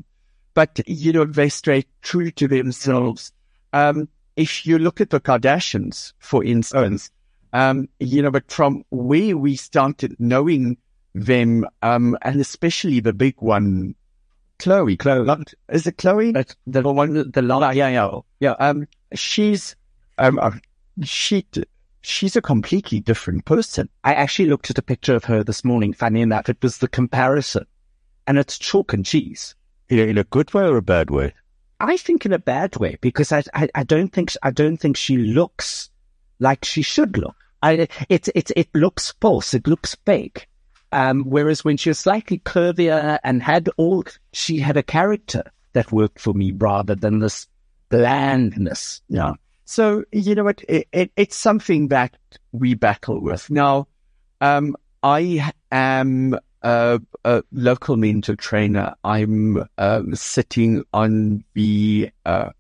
But, 0.53 0.81
you 0.87 1.13
know, 1.15 1.25
they 1.25 1.49
stay 1.49 1.85
true 2.03 2.31
to 2.33 2.49
themselves. 2.49 3.33
Um, 3.73 4.09
if 4.37 4.67
you 4.67 4.79
look 4.79 5.01
at 5.01 5.09
the 5.09 5.21
Kardashians, 5.21 6.13
for 6.19 6.45
instance, 6.45 7.11
um, 7.57 7.89
you 8.01 8.21
know, 8.21 8.31
but 8.31 8.51
from 8.51 8.85
where 8.91 9.35
we 9.35 9.57
started 9.57 10.15
knowing 10.19 10.77
them, 11.15 11.67
um, 11.81 12.15
and 12.21 12.39
especially 12.39 13.01
the 13.01 13.15
big 13.15 13.35
one, 13.39 13.95
Chloe, 14.59 14.99
Chloe, 14.99 15.25
not, 15.25 15.55
is 15.71 15.87
it 15.87 15.97
Chloe? 15.97 16.33
That's 16.33 16.55
the, 16.67 16.83
the 16.83 16.93
one, 16.93 17.31
the 17.31 17.41
long, 17.41 17.63
yeah, 17.75 17.89
yeah, 17.89 18.21
yeah. 18.41 18.57
Um, 18.59 18.87
she's, 19.15 19.75
um, 20.19 20.39
uh, 20.39 20.51
she, 21.03 21.47
she's 22.03 22.37
a 22.37 22.43
completely 22.43 23.01
different 23.01 23.47
person. 23.47 23.89
I 24.05 24.13
actually 24.13 24.51
looked 24.51 24.69
at 24.69 24.77
a 24.77 24.83
picture 24.83 25.15
of 25.15 25.25
her 25.25 25.43
this 25.43 25.65
morning. 25.65 25.95
Funny 25.95 26.21
enough, 26.21 26.51
it 26.51 26.59
was 26.63 26.77
the 26.77 26.89
comparison, 26.89 27.65
and 28.27 28.37
it's 28.37 28.59
chalk 28.59 28.93
and 28.93 29.07
cheese. 29.07 29.55
in, 29.89 29.99
a, 29.99 30.03
in 30.03 30.19
a 30.19 30.25
good 30.25 30.53
way 30.53 30.65
or 30.65 30.77
a 30.77 30.83
bad 30.83 31.11
way? 31.11 31.33
I 31.81 31.97
think 31.97 32.27
in 32.27 32.35
a 32.35 32.39
bad 32.39 32.77
way 32.77 32.99
because 33.01 33.33
I, 33.33 33.45
I, 33.55 33.69
I 33.75 33.85
don't 33.85 34.13
think 34.13 34.33
I 34.43 34.51
don't 34.51 34.77
think 34.77 34.97
she 34.97 35.17
looks 35.17 35.91
like 36.39 36.67
she 36.67 36.83
should 36.83 37.17
look. 37.17 37.37
I 37.63 37.89
it 38.09 38.29
it 38.35 38.51
it 38.57 38.69
looks 38.75 39.15
false. 39.21 39.55
It 39.55 39.67
looks 39.67 39.97
fake. 40.07 40.49
Um, 40.93 41.25
whereas 41.25 41.65
when 41.65 41.77
she 41.77 41.91
was 41.91 41.99
slightly 41.99 42.39
curvier 42.39 43.19
and 43.25 43.43
had 43.43 43.69
all, 43.77 44.05
she 44.33 44.59
had 44.59 44.77
a 44.77 44.83
character 44.83 45.43
that 45.73 45.93
worked 45.93 46.21
for 46.21 46.33
me 46.33 46.53
rather 46.53 46.95
than 46.95 47.19
this 47.19 47.49
blandness. 47.91 49.03
Yeah. 49.09 49.33
So, 49.65 50.05
you 50.13 50.35
know 50.37 50.45
what? 50.45 50.63
It, 50.69 50.89
it, 50.93 51.11
it's 51.17 51.37
something 51.37 51.89
that 51.89 52.17
we 52.53 52.75
battle 52.75 53.21
with. 53.21 53.51
Now, 53.51 53.89
um, 54.41 54.77
I 55.03 55.53
am 55.73 56.39
a, 56.63 57.01
a 57.25 57.43
local 57.53 57.97
mentor 57.97 58.37
trainer. 58.37 58.95
I'm 59.03 59.65
um, 59.77 60.15
sitting 60.15 60.85
on 60.93 61.45
the 61.55 62.11
uh, 62.25 62.51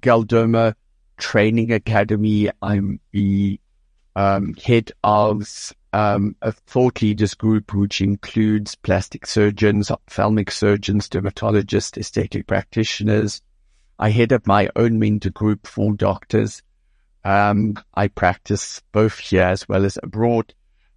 Galderma 0.00 0.74
Training 1.18 1.72
Academy. 1.72 2.50
I'm 2.60 2.98
the 3.12 3.60
um, 4.16 4.54
head 4.54 4.92
of 5.02 5.72
um, 5.92 6.36
a 6.42 6.52
thought 6.52 7.02
leaders 7.02 7.34
group, 7.34 7.74
which 7.74 8.00
includes 8.00 8.74
plastic 8.74 9.26
surgeons, 9.26 9.90
ophthalmic 9.90 10.50
surgeons, 10.50 11.08
dermatologists, 11.08 11.98
aesthetic 11.98 12.46
practitioners. 12.46 13.42
I 13.98 14.10
head 14.10 14.32
up 14.32 14.46
my 14.46 14.68
own 14.74 14.98
mentor 14.98 15.30
group 15.30 15.66
for 15.66 15.92
doctors. 15.92 16.62
Um, 17.24 17.74
I 17.94 18.08
practice 18.08 18.82
both 18.90 19.18
here 19.18 19.42
as 19.44 19.68
well 19.68 19.84
as 19.84 19.98
abroad. 20.02 20.54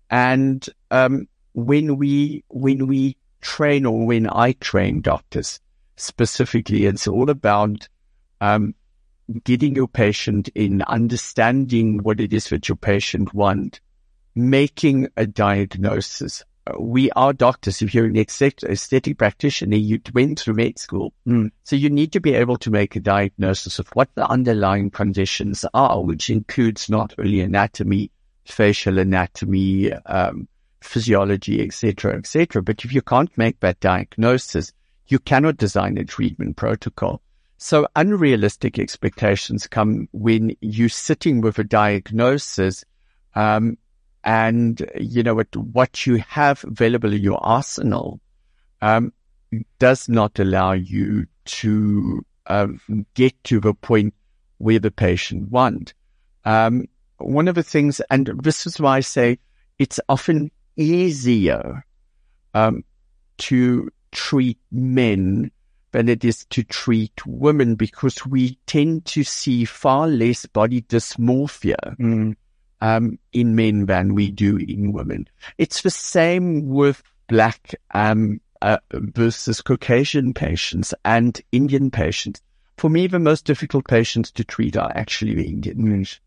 And, 0.09 0.65
um, 0.91 1.27
when 1.53 1.97
we, 1.97 2.43
when 2.47 2.87
we 2.87 3.17
train 3.41 3.85
or 3.85 4.05
when 4.05 4.27
I 4.29 4.53
train 4.53 5.01
doctors 5.01 5.59
specifically, 5.97 6.85
it's 6.85 7.07
all 7.07 7.29
about, 7.29 7.87
um, 8.41 8.75
getting 9.43 9.75
your 9.75 9.87
patient 9.87 10.49
in, 10.55 10.81
understanding 10.83 11.99
what 11.99 12.19
it 12.19 12.33
is 12.33 12.49
that 12.49 12.69
your 12.69 12.75
patient 12.75 13.33
want, 13.33 13.79
making 14.35 15.07
a 15.17 15.25
diagnosis. 15.25 16.43
We 16.79 17.11
are 17.11 17.31
doctors. 17.31 17.81
If 17.81 17.93
you're 17.93 18.05
an 18.05 18.17
aesthetic, 18.17 19.17
practitioner, 19.17 19.77
you 19.77 19.99
went 20.13 20.39
through 20.39 20.55
med 20.55 20.79
school. 20.79 21.13
So 21.63 21.75
you 21.75 21.89
need 21.89 22.11
to 22.13 22.19
be 22.19 22.33
able 22.33 22.57
to 22.57 22.71
make 22.71 22.95
a 22.95 22.99
diagnosis 22.99 23.77
of 23.77 23.87
what 23.89 24.09
the 24.15 24.27
underlying 24.27 24.89
conditions 24.89 25.65
are, 25.73 26.01
which 26.01 26.29
includes 26.29 26.89
not 26.89 27.13
only 27.19 27.41
anatomy, 27.41 28.09
facial 28.45 28.97
anatomy, 28.97 29.93
um, 29.93 30.47
physiology, 30.81 31.63
etc., 31.63 32.17
etc. 32.17 32.61
But 32.61 32.83
if 32.83 32.93
you 32.93 33.01
can't 33.01 33.35
make 33.37 33.59
that 33.59 33.79
diagnosis, 33.79 34.71
you 35.07 35.19
cannot 35.19 35.57
design 35.57 35.97
a 35.97 36.03
treatment 36.03 36.55
protocol. 36.55 37.21
So 37.57 37.87
unrealistic 37.95 38.79
expectations 38.79 39.67
come 39.67 40.09
when 40.11 40.55
you're 40.59 40.89
sitting 40.89 41.41
with 41.41 41.57
a 41.57 41.63
diagnosis, 41.63 42.83
um, 43.33 43.77
and 44.23 44.85
you 44.99 45.23
know 45.23 45.35
what, 45.35 45.55
what 45.55 46.05
you 46.05 46.17
have 46.27 46.63
available 46.63 47.13
in 47.13 47.21
your 47.21 47.43
arsenal, 47.43 48.19
um, 48.81 49.13
does 49.79 50.09
not 50.09 50.39
allow 50.39 50.73
you 50.73 51.27
to 51.45 52.25
um, 52.47 52.79
get 53.13 53.41
to 53.45 53.59
the 53.59 53.73
point 53.73 54.13
where 54.57 54.79
the 54.79 54.91
patient 54.91 55.49
want. 55.49 55.93
Um, 56.43 56.85
one 57.17 57.47
of 57.47 57.55
the 57.55 57.63
things, 57.63 58.01
and 58.09 58.31
this 58.41 58.67
is 58.67 58.79
why 58.79 58.97
I 58.97 58.99
say 58.99 59.39
it's 59.79 59.99
often 60.09 60.51
easier 60.75 61.85
um, 62.53 62.83
to 63.37 63.89
treat 64.11 64.59
men 64.71 65.51
than 65.95 66.09
it 66.09 66.25
is 66.25 66.43
to 66.47 66.61
treat 66.61 67.25
women 67.25 67.75
because 67.75 68.25
we 68.25 68.59
tend 68.65 69.05
to 69.05 69.23
see 69.23 69.63
far 69.63 70.09
less 70.09 70.45
body 70.45 70.81
dysmorphia 70.81 71.95
um, 72.81 73.17
in 73.31 73.55
men 73.55 73.85
than 73.85 74.13
we 74.13 74.29
do 74.29 74.57
in 74.57 74.91
women. 74.91 75.25
It's 75.57 75.83
the 75.83 75.89
same 75.89 76.67
with 76.67 77.01
black 77.29 77.75
um, 77.93 78.41
uh, 78.61 78.79
versus 78.91 79.61
Caucasian 79.61 80.33
patients 80.33 80.93
and 81.05 81.39
Indian 81.53 81.89
patients. 81.89 82.41
For 82.75 82.89
me, 82.89 83.07
the 83.07 83.17
most 83.17 83.45
difficult 83.45 83.87
patients 83.87 84.31
to 84.31 84.43
treat 84.43 84.75
are 84.75 84.91
actually 84.95 85.35
the 85.35 85.47
Indian 85.47 85.81
patients. 85.81 86.19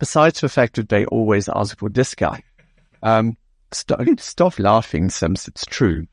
Besides 0.00 0.40
the 0.40 0.48
fact 0.48 0.74
that 0.74 0.88
they 0.88 1.06
always 1.06 1.48
ask 1.48 1.78
for 1.78 1.88
discount. 1.88 2.42
Um, 3.04 3.36
stop, 3.70 4.00
stop 4.18 4.58
laughing, 4.58 5.10
Sims. 5.10 5.46
It's 5.46 5.64
true. 5.64 6.08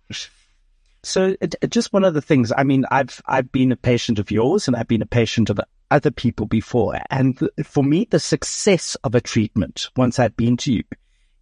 So 1.04 1.36
it- 1.42 1.56
just 1.70 1.94
one 1.94 2.04
of 2.04 2.14
the 2.14 2.22
things, 2.22 2.52
I 2.56 2.64
mean, 2.64 2.86
I've, 2.92 3.22
I've 3.26 3.52
been 3.52 3.72
a 3.72 3.78
patient 3.78 4.20
of 4.20 4.32
yours 4.32 4.68
and 4.68 4.76
I've 4.76 4.88
been 4.88 5.02
a 5.02 5.08
patient 5.08 5.50
of 5.50 5.60
other 5.92 6.12
people 6.12 6.46
before. 6.46 7.00
And 7.10 7.40
for 7.64 7.84
me, 7.84 8.08
the 8.10 8.20
success 8.20 8.96
of 9.04 9.16
a 9.16 9.22
treatment, 9.22 9.90
once 9.96 10.20
I've 10.20 10.36
been 10.36 10.58
to 10.58 10.74
you, 10.74 10.84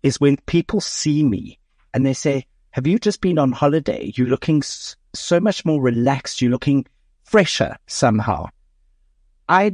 is 0.04 0.20
when 0.20 0.38
people 0.38 0.80
see 0.80 1.24
me 1.24 1.60
and 1.94 2.06
they 2.06 2.14
say, 2.14 2.46
have 2.72 2.88
you 2.88 3.00
just 3.00 3.22
been 3.22 3.40
on 3.40 3.52
holiday? 3.52 4.12
You're 4.16 4.28
looking 4.28 4.62
so 4.62 5.40
much 5.40 5.66
more 5.66 5.82
relaxed. 5.82 6.42
You're 6.42 6.52
looking 6.52 6.86
fresher 7.24 7.78
somehow. 7.88 8.50
I 9.50 9.72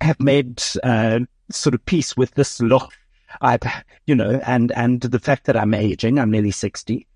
have 0.00 0.20
made 0.20 0.62
uh, 0.84 1.20
sort 1.50 1.74
of 1.74 1.84
peace 1.84 2.16
with 2.16 2.32
this 2.34 2.60
look 2.60 2.92
I, 3.40 3.58
you 4.06 4.14
know, 4.14 4.40
and, 4.44 4.72
and 4.72 5.00
the 5.00 5.18
fact 5.18 5.46
that 5.46 5.56
I'm 5.56 5.74
aging, 5.74 6.18
I'm 6.18 6.30
nearly 6.30 6.50
60. 6.50 7.06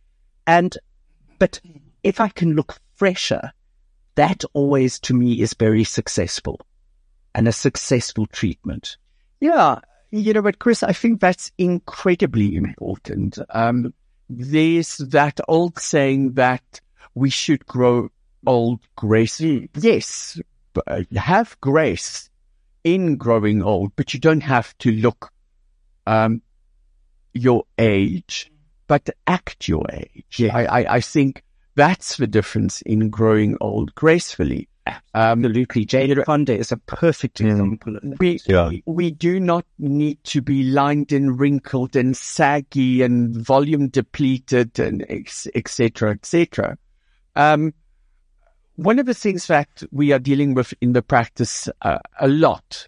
And, 0.47 0.77
but 1.39 1.61
if 2.03 2.21
I 2.21 2.29
can 2.29 2.55
look 2.55 2.79
fresher, 2.95 3.53
that 4.15 4.45
always 4.55 4.99
to 5.01 5.15
me 5.15 5.41
is 5.41 5.55
very 5.55 5.85
successful 5.85 6.61
and 7.35 7.47
a 7.47 7.53
successful 7.53 8.27
treatment. 8.27 8.97
Yeah. 9.41 9.81
You 10.11 10.33
know, 10.33 10.43
but 10.43 10.59
Chris, 10.59 10.83
I 10.83 10.93
think 10.93 11.21
that's 11.21 11.53
incredibly 11.59 12.57
important. 12.57 13.39
Um, 13.51 13.93
there's 14.29 14.97
that 14.99 15.41
old 15.49 15.79
saying 15.79 16.33
that 16.35 16.81
we 17.15 17.31
should 17.31 17.67
grow 17.67 18.09
old 18.47 18.81
gracefully. 18.97 19.71
Yes, 19.75 20.41
but 20.73 21.07
have 21.15 21.61
grace 21.61 22.31
in 22.85 23.17
growing 23.17 23.63
old, 23.63 23.93
but 23.97 24.15
you 24.15 24.21
don't 24.21 24.43
have 24.43 24.77
to 24.79 24.93
look 24.93 25.33
um, 26.07 26.41
your 27.35 27.65
age, 27.79 28.51
but 28.87 29.09
act 29.27 29.69
your 29.69 29.85
age. 29.93 30.37
Yeah. 30.39 30.57
I, 30.57 30.65
I, 30.83 30.95
I 30.97 31.01
think 31.01 31.43
that's 31.75 32.17
the 32.17 32.27
difference 32.27 32.83
in 32.83 33.11
growing 33.11 33.57
old 33.61 33.95
gracefully. 33.95 34.69
Um, 35.15 35.45
Absolutely. 35.45 35.85
Jane 35.85 36.23
Fonda 36.25 36.57
is 36.57 36.71
a 36.71 36.77
perfect 36.77 37.41
example 37.41 37.97
of 37.97 38.03
that. 38.03 38.21
we, 38.21 38.39
Yeah. 38.47 38.71
we 38.87 39.11
do 39.11 39.41
not 39.41 39.67
need 39.81 40.23
to 40.25 40.41
be 40.41 40.63
lined 40.63 41.11
and 41.11 41.41
wrinkled 41.41 41.97
and 41.97 42.17
saggy 42.17 43.03
and 43.03 43.37
volume 43.37 43.89
depleted 43.89 44.79
and 44.79 45.05
ex- 45.09 45.49
et 45.57 45.67
cetera, 45.67 46.13
et 46.13 46.25
cetera. 46.25 46.79
Um, 47.35 47.75
one 48.77 49.01
of 49.01 49.07
the 49.07 49.15
things 49.15 49.49
that 49.49 49.83
we 49.91 50.13
are 50.13 50.21
dealing 50.21 50.55
with 50.55 50.73
in 50.81 50.93
the 50.93 51.03
practice 51.03 51.69
uh, 51.83 51.99
a 52.21 52.29
lot 52.29 52.87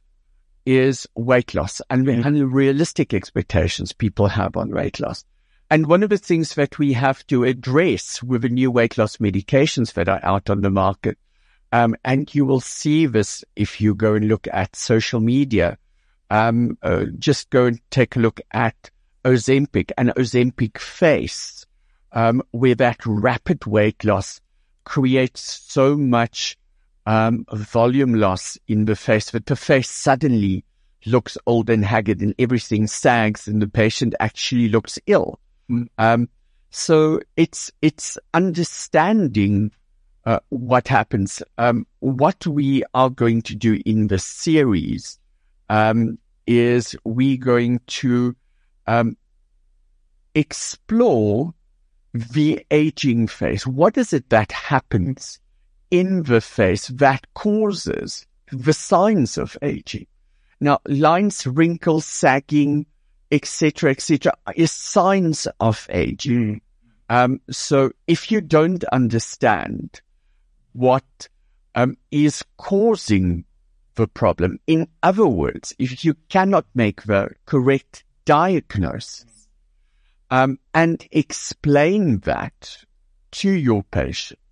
is 0.64 1.06
weight 1.16 1.54
loss 1.54 1.80
and 1.90 2.06
the 2.06 2.12
unrealistic 2.12 3.12
expectations 3.12 3.92
people 3.92 4.28
have 4.28 4.56
on 4.56 4.70
weight 4.70 5.00
loss. 5.00 5.24
And 5.70 5.86
one 5.86 6.02
of 6.02 6.10
the 6.10 6.18
things 6.18 6.54
that 6.54 6.78
we 6.78 6.94
have 6.94 7.26
to 7.26 7.44
address 7.44 8.22
with 8.22 8.42
the 8.42 8.48
new 8.48 8.70
weight 8.70 8.96
loss 8.96 9.18
medications 9.18 9.92
that 9.94 10.08
are 10.08 10.20
out 10.22 10.48
on 10.48 10.62
the 10.62 10.70
market 10.70 11.18
um, 11.72 11.94
and 12.04 12.34
you 12.34 12.44
will 12.44 12.60
see 12.60 13.06
this 13.06 13.44
if 13.54 13.80
you 13.80 13.94
go 13.94 14.14
and 14.14 14.28
look 14.28 14.48
at 14.50 14.74
social 14.74 15.20
media. 15.20 15.78
Um, 16.30 16.78
uh, 16.82 17.06
just 17.18 17.50
go 17.50 17.66
and 17.66 17.80
take 17.90 18.16
a 18.16 18.20
look 18.20 18.40
at 18.52 18.90
Ozempic 19.24 19.92
and 19.96 20.10
Ozempic 20.10 20.78
face, 20.78 21.66
um, 22.12 22.42
where 22.50 22.74
that 22.76 23.04
rapid 23.04 23.66
weight 23.66 24.04
loss 24.04 24.40
creates 24.84 25.40
so 25.40 25.96
much 25.96 26.56
um, 27.06 27.44
volume 27.52 28.14
loss 28.14 28.58
in 28.66 28.84
the 28.84 28.96
face 28.96 29.30
that 29.30 29.46
the 29.46 29.56
face 29.56 29.90
suddenly 29.90 30.64
looks 31.06 31.38
old 31.46 31.70
and 31.70 31.84
haggard 31.84 32.20
and 32.20 32.34
everything 32.38 32.86
sags 32.86 33.48
and 33.48 33.62
the 33.62 33.68
patient 33.68 34.14
actually 34.20 34.68
looks 34.68 34.98
ill. 35.06 35.38
Um, 35.98 36.28
so 36.70 37.20
it's 37.36 37.70
it's 37.82 38.18
understanding 38.34 39.70
uh, 40.24 40.40
what 40.50 40.88
happens. 40.88 41.42
Um, 41.56 41.86
what 42.00 42.46
we 42.46 42.82
are 42.94 43.10
going 43.10 43.42
to 43.42 43.54
do 43.54 43.80
in 43.86 44.08
the 44.08 44.18
series 44.18 45.18
um, 45.70 46.18
is 46.46 46.96
we 47.04 47.36
going 47.36 47.80
to 47.86 48.36
um, 48.86 49.16
explore 50.34 51.54
the 52.12 52.64
aging 52.70 53.26
face. 53.28 53.66
What 53.66 53.96
is 53.96 54.12
it 54.12 54.28
that 54.30 54.52
happens 54.52 55.40
in 55.90 56.22
the 56.24 56.40
face 56.40 56.88
that 56.88 57.26
causes 57.34 58.26
the 58.52 58.72
signs 58.72 59.38
of 59.38 59.56
aging? 59.62 60.06
Now, 60.60 60.80
lines, 60.86 61.46
wrinkles, 61.46 62.04
sagging, 62.04 62.86
etc., 63.30 63.90
etc., 63.90 64.32
is 64.54 64.72
signs 64.72 65.46
of 65.60 65.86
aging. 65.90 66.60
Um, 67.10 67.40
so 67.50 67.92
if 68.06 68.30
you 68.30 68.40
don't 68.40 68.84
understand 68.84 70.00
what 70.72 71.28
um, 71.74 71.96
is 72.10 72.44
causing 72.56 73.44
the 73.94 74.06
problem, 74.06 74.58
in 74.66 74.88
other 75.02 75.26
words, 75.26 75.74
if 75.78 76.04
you 76.04 76.14
cannot 76.28 76.66
make 76.74 77.02
the 77.02 77.30
correct 77.46 78.04
diagnosis 78.24 79.48
um, 80.30 80.58
and 80.74 81.06
explain 81.10 82.18
that 82.20 82.84
to 83.30 83.50
your 83.50 83.82
patients 83.84 84.42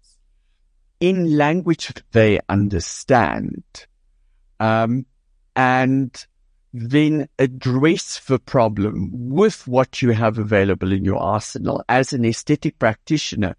in 1.01 1.37
language 1.37 1.93
they 2.13 2.41
understand, 2.49 3.63
um, 4.61 5.05
and 5.55 6.27
then 6.73 7.29
address 7.39 8.21
the 8.27 8.39
problem 8.39 9.11
with 9.13 9.67
what 9.67 10.03
you 10.03 10.11
have 10.11 10.39
available 10.39 10.93
in 10.93 11.05
your 11.05 11.19
arsenal 11.19 11.83
as 11.89 12.13
an 12.13 12.25
aesthetic 12.25 12.79
practitioner 12.79 13.57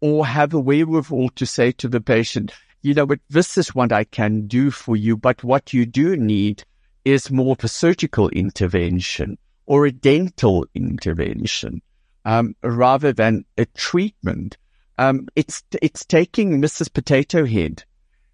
or 0.00 0.26
have 0.26 0.54
a 0.54 0.60
wherewithal 0.60 1.30
to 1.30 1.46
say 1.46 1.72
to 1.72 1.88
the 1.88 2.00
patient, 2.00 2.52
you 2.82 2.94
know, 2.94 3.06
but 3.06 3.20
this 3.28 3.58
is 3.58 3.74
what 3.74 3.92
I 3.92 4.04
can 4.04 4.46
do 4.46 4.70
for 4.70 4.96
you, 4.96 5.16
but 5.16 5.42
what 5.42 5.72
you 5.72 5.86
do 5.86 6.16
need 6.16 6.64
is 7.04 7.30
more 7.30 7.52
of 7.52 7.64
a 7.64 7.68
surgical 7.68 8.28
intervention 8.30 9.38
or 9.66 9.86
a 9.86 9.92
dental 9.92 10.66
intervention, 10.74 11.82
um, 12.24 12.54
rather 12.62 13.12
than 13.12 13.44
a 13.56 13.64
treatment. 13.66 14.56
Um, 14.98 15.28
it's, 15.36 15.62
it's 15.82 16.04
taking 16.04 16.60
Mrs. 16.60 16.92
Potato 16.92 17.44
Head, 17.44 17.84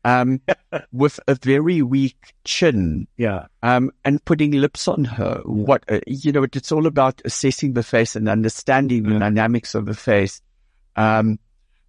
um, 0.04 0.40
with 0.92 1.18
a 1.26 1.34
very 1.34 1.82
weak 1.82 2.34
chin, 2.44 3.06
Yeah. 3.16 3.46
um, 3.62 3.90
and 4.04 4.24
putting 4.24 4.52
lips 4.52 4.86
on 4.88 5.04
her. 5.04 5.40
What 5.44 5.84
uh, 5.90 6.00
you 6.06 6.32
know, 6.32 6.44
it's 6.44 6.72
all 6.72 6.86
about 6.86 7.20
assessing 7.24 7.72
the 7.72 7.82
face 7.82 8.14
and 8.16 8.28
understanding 8.28 9.04
the 9.04 9.18
dynamics 9.18 9.74
of 9.74 9.86
the 9.86 9.94
face, 9.94 10.40
um, 10.96 11.38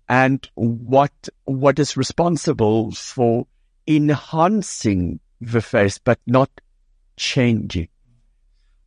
and 0.08 0.48
what 0.56 1.12
what 1.46 1.80
is 1.80 1.98
responsible 1.98 2.92
for 2.92 3.48
enhancing 3.88 5.20
the 5.42 5.62
face, 5.62 5.98
but 5.98 6.20
not 6.26 6.50
changing. 7.18 7.90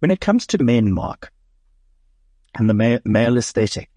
When 0.00 0.10
it 0.10 0.20
comes 0.20 0.46
to 0.48 0.62
men, 0.62 0.92
Mark, 0.92 1.32
and 2.54 2.68
the 2.68 2.74
male, 2.74 3.00
male 3.04 3.36
aesthetic, 3.36 3.90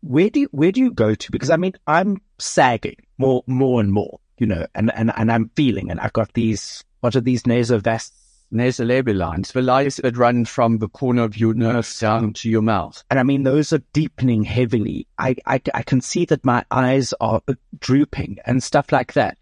where 0.00 0.30
do 0.30 0.40
you, 0.40 0.48
where 0.52 0.72
do 0.72 0.80
you 0.80 0.92
go 0.92 1.14
to? 1.14 1.30
Because 1.30 1.50
I 1.50 1.56
mean, 1.56 1.74
I'm 1.86 2.20
sagging 2.38 2.96
more, 3.18 3.42
more 3.46 3.80
and 3.80 3.92
more, 3.92 4.20
you 4.38 4.46
know, 4.46 4.66
and, 4.74 4.92
and, 4.94 5.12
and 5.16 5.30
I'm 5.30 5.50
feeling, 5.56 5.90
and 5.90 6.00
I've 6.00 6.12
got 6.12 6.32
these, 6.34 6.84
what 7.00 7.16
are 7.16 7.20
these 7.20 7.42
nasovast, 7.44 8.12
Nasolabial 8.52 9.16
lines, 9.16 9.52
the 9.52 9.60
lines 9.60 9.96
that 9.96 10.16
run 10.16 10.46
from 10.46 10.78
the 10.78 10.88
corner 10.88 11.22
of 11.22 11.36
your 11.36 11.52
nose 11.52 11.98
down 11.98 12.32
to 12.32 12.48
your 12.48 12.62
mouth. 12.62 13.04
and 13.10 13.20
I 13.20 13.22
mean, 13.22 13.42
those 13.42 13.74
are 13.74 13.82
deepening 13.92 14.42
heavily. 14.42 15.06
I, 15.18 15.36
I, 15.44 15.60
I 15.74 15.82
can 15.82 16.00
see 16.00 16.24
that 16.26 16.46
my 16.46 16.64
eyes 16.70 17.12
are 17.20 17.42
drooping 17.78 18.38
and 18.46 18.62
stuff 18.62 18.90
like 18.90 19.12
that. 19.12 19.36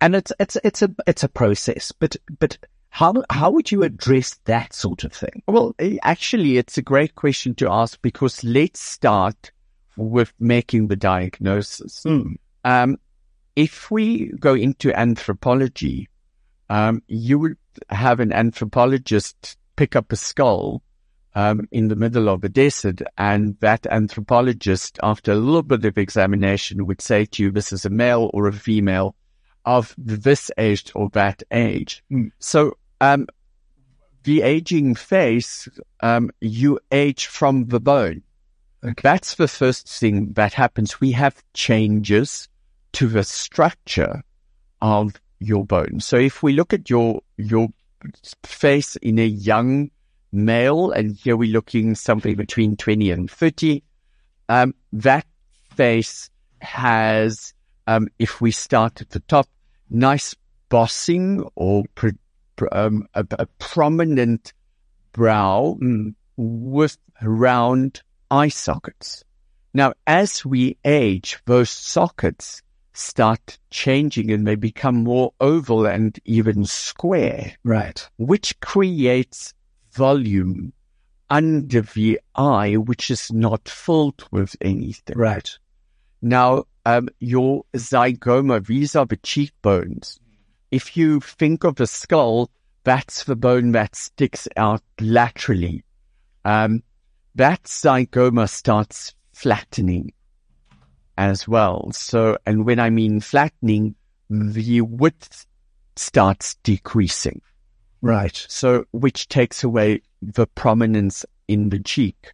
And 0.00 0.16
it's, 0.16 0.32
it's, 0.40 0.56
it's 0.64 0.82
a, 0.82 0.92
it's 1.06 1.22
a 1.22 1.28
process, 1.28 1.92
but, 1.92 2.16
but 2.40 2.58
how, 2.88 3.14
how 3.30 3.52
would 3.52 3.70
you 3.70 3.84
address 3.84 4.40
that 4.46 4.72
sort 4.72 5.04
of 5.04 5.12
thing? 5.12 5.44
Well, 5.46 5.76
eh, 5.78 5.98
actually, 6.02 6.58
it's 6.58 6.76
a 6.76 6.82
great 6.82 7.14
question 7.14 7.54
to 7.56 7.70
ask 7.70 8.02
because 8.02 8.42
let's 8.42 8.80
start 8.80 9.52
with 9.96 10.32
making 10.38 10.88
the 10.88 10.96
diagnosis. 10.96 12.02
Um, 12.64 12.98
if 13.56 13.90
we 13.90 14.28
go 14.38 14.54
into 14.54 14.98
anthropology, 14.98 16.08
um, 16.70 17.02
you 17.06 17.38
would 17.38 17.56
have 17.90 18.20
an 18.20 18.32
anthropologist 18.32 19.56
pick 19.76 19.96
up 19.96 20.12
a 20.12 20.16
skull 20.16 20.82
um, 21.34 21.66
in 21.70 21.88
the 21.88 21.96
middle 21.96 22.28
of 22.28 22.44
a 22.44 22.48
desert, 22.48 23.00
and 23.16 23.56
that 23.60 23.86
anthropologist, 23.86 24.98
after 25.02 25.32
a 25.32 25.36
little 25.36 25.62
bit 25.62 25.84
of 25.84 25.98
examination, 25.98 26.86
would 26.86 27.00
say 27.00 27.24
to 27.24 27.42
you, 27.42 27.50
"This 27.50 27.72
is 27.72 27.84
a 27.84 27.90
male 27.90 28.30
or 28.34 28.46
a 28.46 28.52
female 28.52 29.14
of 29.64 29.94
this 29.96 30.50
age 30.58 30.92
or 30.94 31.08
that 31.10 31.42
age." 31.50 32.02
So, 32.38 32.76
um, 33.00 33.26
the 34.24 34.42
aging 34.42 34.94
face, 34.94 35.68
um, 36.00 36.30
you 36.40 36.78
age 36.90 37.26
from 37.26 37.66
the 37.66 37.80
bone. 37.80 38.22
That's 38.82 39.36
the 39.36 39.48
first 39.48 39.88
thing 39.88 40.32
that 40.32 40.54
happens. 40.54 41.00
We 41.00 41.12
have 41.12 41.42
changes 41.54 42.48
to 42.92 43.08
the 43.08 43.22
structure 43.22 44.22
of 44.80 45.20
your 45.38 45.64
bone. 45.64 46.00
So 46.00 46.16
if 46.16 46.42
we 46.42 46.52
look 46.52 46.72
at 46.72 46.90
your, 46.90 47.22
your 47.36 47.68
face 48.42 48.96
in 48.96 49.18
a 49.20 49.26
young 49.26 49.90
male, 50.32 50.90
and 50.90 51.14
here 51.14 51.36
we're 51.36 51.52
looking 51.52 51.94
something 51.94 52.34
between 52.34 52.76
20 52.76 53.10
and 53.12 53.30
30, 53.30 53.82
um, 54.48 54.74
that 54.92 55.26
face 55.76 56.30
has, 56.60 57.54
um, 57.86 58.08
if 58.18 58.40
we 58.40 58.50
start 58.50 59.00
at 59.00 59.10
the 59.10 59.20
top, 59.20 59.48
nice 59.90 60.34
bossing 60.68 61.44
or 61.54 61.84
pr- 61.94 62.08
pr- 62.56 62.66
um, 62.72 63.06
a, 63.14 63.24
a 63.38 63.46
prominent 63.58 64.52
brow 65.12 65.78
with 66.36 66.98
round 67.20 68.02
eye 68.32 68.48
sockets. 68.48 69.22
Now, 69.74 69.92
as 70.06 70.44
we 70.44 70.76
age, 70.84 71.38
those 71.44 71.70
sockets 71.70 72.62
start 72.94 73.58
changing 73.70 74.30
and 74.30 74.46
they 74.46 74.54
become 74.54 75.04
more 75.04 75.32
oval 75.40 75.86
and 75.86 76.18
even 76.24 76.64
square, 76.64 77.52
Right. 77.64 78.08
which 78.16 78.58
creates 78.60 79.54
volume 79.92 80.72
under 81.30 81.82
the 81.82 82.20
eye, 82.34 82.76
which 82.76 83.10
is 83.10 83.32
not 83.32 83.68
filled 83.68 84.24
with 84.30 84.56
anything. 84.60 85.16
Right. 85.16 85.50
Now, 86.20 86.64
um, 86.84 87.08
your 87.18 87.64
zygoma, 87.74 88.66
these 88.66 88.94
are 88.96 89.06
the 89.06 89.16
cheekbones. 89.16 90.18
If 90.70 90.96
you 90.96 91.20
think 91.20 91.64
of 91.64 91.76
the 91.76 91.86
skull, 91.86 92.50
that's 92.84 93.24
the 93.24 93.36
bone 93.36 93.72
that 93.72 93.94
sticks 93.94 94.48
out 94.56 94.82
laterally. 95.00 95.84
Um, 96.44 96.82
that 97.34 97.64
zygoma 97.64 98.48
starts 98.48 99.14
flattening 99.32 100.12
as 101.16 101.46
well. 101.48 101.90
So, 101.92 102.38
and 102.46 102.64
when 102.64 102.78
I 102.78 102.90
mean 102.90 103.20
flattening, 103.20 103.94
the 104.28 104.80
width 104.82 105.46
starts 105.96 106.56
decreasing. 106.62 107.40
Right. 108.00 108.44
So, 108.48 108.84
which 108.90 109.28
takes 109.28 109.62
away 109.62 110.02
the 110.20 110.46
prominence 110.46 111.24
in 111.48 111.68
the 111.68 111.80
cheek. 111.80 112.32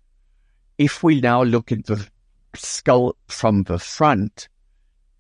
If 0.79 1.03
we 1.03 1.21
now 1.21 1.43
look 1.43 1.73
at 1.73 1.87
the 1.87 2.07
skull 2.55 3.17
from 3.27 3.65
the 3.65 3.79
front, 3.79 4.49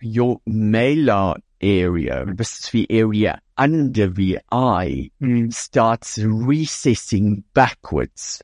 your 0.00 0.40
malar 0.48 1.36
area, 1.60 2.24
this 2.26 2.60
is 2.60 2.70
the 2.70 2.86
area 2.90 3.40
under 3.56 4.08
the 4.08 4.38
eye, 4.52 5.10
hmm. 5.18 5.50
starts 5.50 6.18
recessing 6.18 7.42
backwards, 7.54 8.42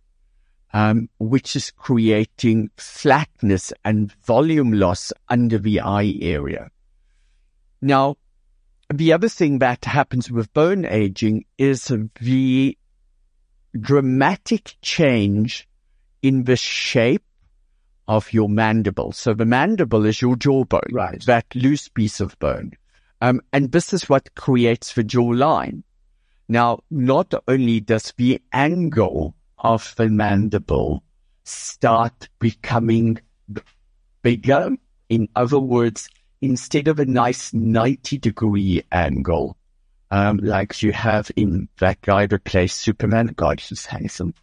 um, 0.74 1.08
which 1.20 1.54
is 1.54 1.70
creating 1.70 2.68
flatness 2.76 3.72
and 3.84 4.12
volume 4.26 4.72
loss 4.72 5.12
under 5.28 5.56
the 5.56 5.80
eye 5.80 6.18
area. 6.20 6.68
Now, 7.80 8.16
the 8.92 9.12
other 9.12 9.28
thing 9.28 9.60
that 9.60 9.84
happens 9.84 10.30
with 10.32 10.52
bone 10.52 10.84
aging 10.84 11.44
is 11.58 11.92
the 12.20 12.76
dramatic 13.80 14.74
change 14.82 15.68
in 16.22 16.42
the 16.42 16.56
shape 16.56 17.22
of 18.08 18.32
your 18.32 18.48
mandible. 18.48 19.12
So 19.12 19.32
the 19.32 19.46
mandible 19.46 20.04
is 20.04 20.20
your 20.20 20.34
jawbone, 20.34 20.90
Right. 20.92 21.24
that 21.26 21.46
loose 21.54 21.88
piece 21.88 22.20
of 22.20 22.36
bone. 22.40 22.72
Um, 23.20 23.40
and 23.52 23.70
this 23.70 23.92
is 23.92 24.08
what 24.08 24.34
creates 24.34 24.92
the 24.92 25.04
jawline. 25.04 25.84
Now, 26.48 26.80
not 26.90 27.32
only 27.46 27.78
does 27.80 28.12
the 28.16 28.42
angle 28.52 29.34
of 29.64 29.94
the 29.96 30.08
mandible 30.08 31.02
start 31.42 32.28
becoming 32.38 33.18
bigger, 34.22 34.76
in 35.08 35.28
other 35.34 35.58
words, 35.58 36.08
instead 36.40 36.86
of 36.86 37.00
a 37.00 37.06
nice 37.06 37.52
90 37.52 38.18
degree 38.18 38.82
angle, 38.92 39.56
um, 40.10 40.36
like 40.36 40.82
you 40.82 40.92
have 40.92 41.30
in 41.34 41.68
that 41.78 42.00
guy 42.02 42.26
that 42.26 42.44
plays 42.44 42.74
Superman, 42.74 43.28
God, 43.28 43.58
he's 43.58 43.86
handsome. 43.86 44.34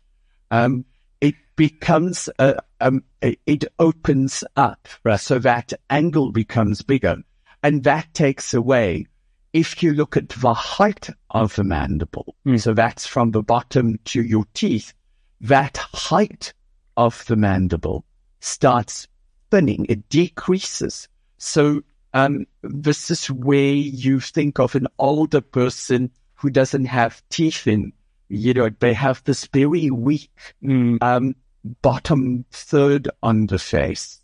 Um, 0.50 0.86
it 1.22 1.36
becomes, 1.56 2.28
uh, 2.40 2.56
um, 2.82 3.04
it 3.22 3.40
it 3.46 3.66
opens 3.78 4.44
up, 4.56 4.88
so 5.18 5.40
that 5.40 5.74
angle 5.90 6.32
becomes 6.32 6.82
bigger. 6.82 7.18
And 7.64 7.84
that 7.84 8.12
takes 8.16 8.56
away, 8.56 9.06
if 9.54 9.84
you 9.84 9.94
look 9.94 10.18
at 10.18 10.30
the 10.30 10.54
height 10.54 11.10
of 11.30 11.56
the 11.56 11.64
mandible, 11.64 12.36
so 12.58 12.74
that's 12.74 13.06
from 13.06 13.32
the 13.32 13.44
bottom 13.44 14.00
to 14.06 14.22
your 14.22 14.46
teeth, 14.56 14.94
that 15.42 15.78
height 15.78 16.54
of 16.98 17.26
the 17.26 17.36
mandible 17.36 18.06
starts 18.40 19.08
thinning, 19.50 19.86
it 19.90 20.08
decreases. 20.10 21.08
So 21.38 21.82
um, 22.14 22.46
this 22.62 23.10
is 23.10 23.30
where 23.30 23.74
you 23.74 24.20
think 24.20 24.60
of 24.60 24.76
an 24.76 24.88
older 25.00 25.42
person 25.42 26.12
who 26.36 26.50
doesn't 26.50 26.86
have 26.86 27.22
teeth 27.30 27.68
in. 27.68 27.94
You 28.30 28.54
know, 28.54 28.70
they 28.80 28.94
have 28.94 29.24
this 29.24 29.48
very 29.48 29.90
weak 29.92 30.30
um, 30.64 31.36
bottom 31.82 32.46
third 32.52 33.10
on 33.22 33.48
the 33.48 33.60
face, 33.60 34.22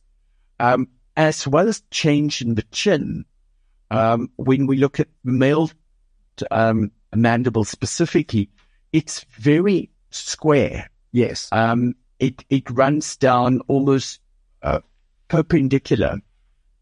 um, 0.60 0.88
as 1.15 1.47
well 1.47 1.67
as 1.67 1.84
change 1.91 2.41
in 2.41 2.56
the 2.56 2.63
chin. 2.71 3.25
Um, 3.89 4.30
when 4.36 4.67
we 4.67 4.77
look 4.77 4.99
at 4.99 5.08
male 5.23 5.71
um, 6.51 6.91
mandible 7.15 7.63
specifically, 7.63 8.49
it's 8.93 9.25
very 9.32 9.89
square. 10.10 10.89
Yes. 11.12 11.50
Um, 11.52 11.96
it 12.20 12.43
it 12.50 12.70
runs 12.70 13.15
down 13.17 13.62
almost 13.67 14.20
uh, 14.62 14.80
perpendicular 15.28 16.20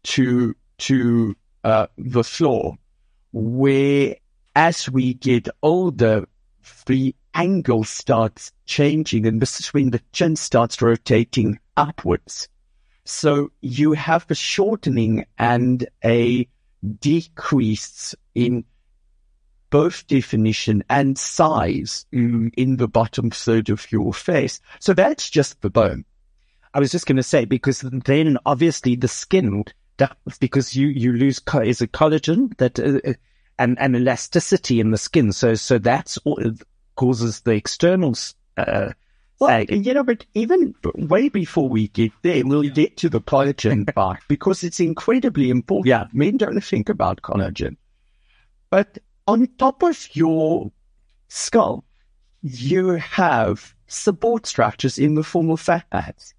to 0.04 0.54
to 0.78 1.36
uh, 1.64 1.86
the 1.98 2.24
floor, 2.24 2.76
where 3.32 4.16
as 4.54 4.88
we 4.90 5.14
get 5.14 5.48
older, 5.62 6.26
the 6.86 7.14
angle 7.34 7.84
starts 7.84 8.52
changing, 8.64 9.26
and 9.26 9.40
this 9.40 9.60
is 9.60 9.68
when 9.74 9.90
the 9.90 10.00
chin 10.12 10.36
starts 10.36 10.80
rotating 10.80 11.58
upwards. 11.76 12.48
So 13.04 13.52
you 13.60 13.92
have 13.92 14.26
a 14.30 14.34
shortening 14.34 15.26
and 15.38 15.86
a 16.04 16.48
decrease 17.00 18.14
in 18.34 18.64
both 19.70 20.06
definition 20.06 20.84
and 20.88 21.18
size 21.18 22.06
in 22.12 22.76
the 22.76 22.88
bottom 22.88 23.30
third 23.30 23.68
of 23.68 23.90
your 23.90 24.12
face. 24.12 24.60
So 24.80 24.92
that's 24.92 25.28
just 25.30 25.60
the 25.60 25.70
bone. 25.70 26.04
I 26.74 26.80
was 26.80 26.92
just 26.92 27.06
going 27.06 27.16
to 27.16 27.22
say 27.22 27.44
because 27.44 27.80
then 27.80 28.38
obviously 28.44 28.96
the 28.96 29.08
skin 29.08 29.64
because 30.40 30.76
you 30.76 30.88
you 30.88 31.12
lose 31.12 31.40
is 31.64 31.80
a 31.80 31.86
collagen 31.86 32.56
that 32.58 32.78
uh, 32.78 33.00
uh, 33.08 33.14
and 33.58 33.78
and 33.78 33.96
elasticity 33.96 34.80
in 34.80 34.90
the 34.90 34.98
skin. 34.98 35.32
So 35.32 35.54
so 35.54 35.78
that's 35.78 36.16
what 36.24 36.38
causes 36.94 37.40
the 37.40 37.52
externals. 37.52 38.34
Uh, 38.56 38.92
sag. 39.38 39.70
you 39.70 39.94
know, 39.94 40.04
but 40.04 40.24
even 40.34 40.74
way 40.94 41.28
before 41.28 41.68
we 41.68 41.88
get 41.88 42.12
there, 42.22 42.44
we'll 42.44 42.62
get 42.62 42.96
to 42.98 43.08
the 43.08 43.20
collagen 43.20 43.86
part 43.94 44.20
because 44.28 44.64
it's 44.64 44.80
incredibly 44.80 45.50
important. 45.50 45.86
Yeah. 45.86 46.04
Men 46.12 46.36
don't 46.36 46.60
think 46.60 46.88
about 46.88 47.22
collagen. 47.22 47.76
But 48.70 48.98
on 49.26 49.48
top 49.58 49.82
of 49.82 50.08
your 50.14 50.70
skull, 51.28 51.84
you 52.42 52.90
have 52.90 53.74
support 53.86 54.46
structures 54.46 54.98
in 54.98 55.14
the 55.14 55.24
form 55.24 55.50
of 55.50 55.60
fat 55.60 55.88
pads. 55.90 56.34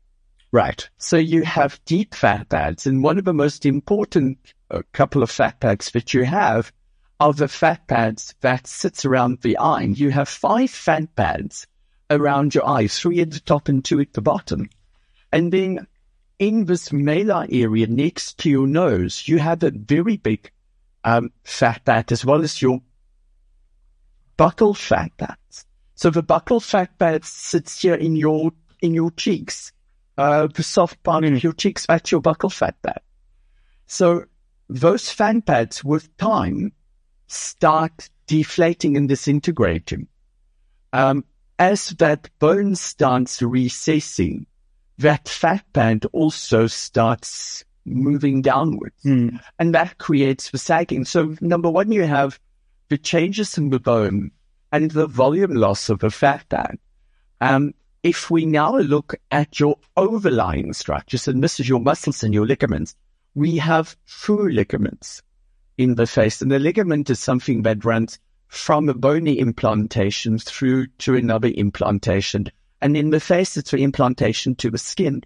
right. 0.52 0.90
So 0.98 1.18
you 1.18 1.44
have 1.44 1.84
deep 1.86 2.16
fat 2.16 2.50
pads, 2.50 2.88
and 2.88 3.04
one 3.04 3.18
of 3.18 3.26
the 3.26 3.34
most 3.34 3.66
important 3.66 4.38
uh, 4.72 4.82
couple 4.94 5.24
of 5.24 5.32
fat 5.32 5.60
pads 5.60 5.92
that 5.92 6.14
you 6.14 6.24
have 6.24 6.72
are 7.20 7.34
the 7.34 7.48
fat 7.48 7.88
pads 7.88 8.36
that 8.42 8.68
sits 8.68 9.04
around 9.06 9.40
the 9.42 9.58
eye. 9.58 9.82
And 9.82 10.00
You 10.00 10.12
have 10.12 10.30
five 10.30 10.70
fat 10.70 11.16
pads 11.16 11.68
around 12.10 12.56
your 12.56 12.68
eye, 12.68 12.88
three 12.88 13.20
at 13.22 13.32
the 13.32 13.40
top 13.40 13.68
and 13.70 13.84
two 13.84 14.00
at 14.00 14.14
the 14.14 14.22
bottom. 14.22 14.70
And 15.32 15.52
then 15.52 15.88
in 16.40 16.66
this 16.66 16.90
malar 16.90 17.48
area 17.52 17.88
next 17.88 18.38
to 18.40 18.50
your 18.50 18.68
nose, 18.68 19.28
you 19.28 19.40
have 19.40 19.64
a 19.64 19.72
very 19.72 20.18
big 20.18 20.52
um, 21.08 21.32
fat 21.44 21.86
pad 21.86 22.12
as 22.12 22.26
well 22.26 22.42
as 22.42 22.62
your 22.62 22.82
buccal 24.38 24.76
fat 24.76 25.12
pads. 25.18 25.66
So 25.96 26.10
the 26.10 26.24
buccal 26.24 26.62
fat 26.62 26.98
pad 27.00 27.26
sits 27.26 27.82
here 27.82 27.96
in 27.96 28.16
your 28.16 28.52
in 28.82 28.94
your 28.94 29.12
cheeks 29.12 29.72
uh, 30.18 30.48
the 30.48 30.64
soft 30.64 31.02
part 31.04 31.24
of 31.24 31.44
your 31.44 31.54
cheeks, 31.54 31.86
that's 31.86 32.12
your 32.12 32.22
buccal 32.22 32.52
fat 32.52 32.76
pad. 32.82 33.02
So 33.86 34.26
those 34.68 35.12
fat 35.12 35.46
pads 35.46 35.84
with 35.84 36.16
time 36.18 36.74
start 37.28 38.10
deflating 38.26 38.98
and 38.98 39.08
disintegrating. 39.08 40.08
Um, 40.92 41.24
as 41.60 41.90
that 41.92 42.30
bone 42.40 42.76
starts 42.76 43.42
recessing, 43.42 44.48
that 44.98 45.30
fat 45.30 45.64
pad 45.74 46.06
also 46.12 46.68
starts 46.68 47.64
moving 47.88 48.42
downwards 48.42 49.06
and 49.60 49.74
that 49.76 49.98
creates 49.98 50.52
the 50.52 50.58
sagging. 50.58 51.06
So 51.06 51.36
number 51.42 51.70
one, 51.70 51.92
you 51.92 52.04
have 52.04 52.40
the 52.90 52.98
changes 52.98 53.58
in 53.58 53.70
the 53.70 53.80
bone 53.80 54.32
and 54.72 54.92
the 54.92 55.08
volume 55.08 55.54
loss 55.54 55.90
of 55.90 56.00
the 56.00 56.10
fat 56.10 56.48
pad. 56.50 56.78
Um, 57.42 57.74
if 58.04 58.30
we 58.30 58.46
now 58.46 58.78
look 58.78 59.16
at 59.32 59.60
your 59.60 59.78
overlying 59.96 60.74
structures, 60.74 61.28
and 61.28 61.44
this 61.44 61.60
is 61.60 61.68
your 61.68 61.80
muscles 61.80 62.24
and 62.24 62.34
your 62.34 62.46
ligaments, 62.46 62.96
we 63.36 63.58
have 63.58 63.96
true 64.06 64.50
ligaments 64.50 65.22
in 65.78 65.96
the 65.96 66.08
face. 66.08 66.42
And 66.42 66.52
the 66.52 66.60
ligament 66.60 67.10
is 67.10 67.20
something 67.20 67.64
that 67.64 67.86
runs 67.86 68.20
from 68.48 68.90
a 68.90 68.94
bony 68.94 69.40
implantation 69.40 70.40
through 70.40 70.88
to 71.00 71.16
another 71.16 71.50
implantation. 71.50 72.48
And 72.82 72.96
in 72.96 73.10
the 73.10 73.20
face, 73.20 73.58
it's 73.58 73.72
the 73.72 73.84
implantation 73.84 74.56
to 74.56 74.72
the 74.72 74.78
skin. 74.78 75.24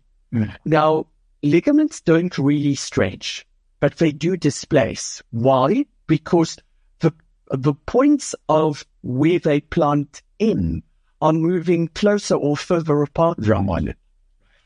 Now, 0.66 1.08
ligaments 1.44 2.02
don't 2.02 2.38
really 2.38 2.76
stretch, 2.76 3.46
but 3.80 3.98
they 3.98 4.12
do 4.12 4.38
displace. 4.38 5.22
Why? 5.32 5.86
Because 6.08 6.58
the, 7.00 7.14
the 7.50 7.74
points 7.74 8.36
of 8.48 8.86
where 9.02 9.40
they 9.40 9.62
plant 9.62 10.22
in 10.40 10.84
are 11.22 11.34
moving 11.34 11.88
closer 11.88 12.36
or 12.36 12.58
further 12.58 13.02
apart 13.02 13.44
from 13.44 13.68
one. 13.68 13.96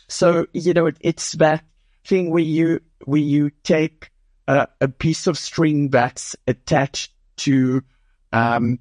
So, 0.07 0.47
you 0.53 0.73
know, 0.73 0.87
it, 0.87 0.97
it's 1.01 1.33
that 1.33 1.63
thing 2.05 2.29
where 2.29 2.43
you, 2.43 2.81
where 3.05 3.21
you 3.21 3.51
take 3.63 4.11
a, 4.47 4.67
a 4.79 4.87
piece 4.87 5.27
of 5.27 5.37
string 5.37 5.89
that's 5.89 6.35
attached 6.47 7.11
to, 7.37 7.83
um, 8.31 8.79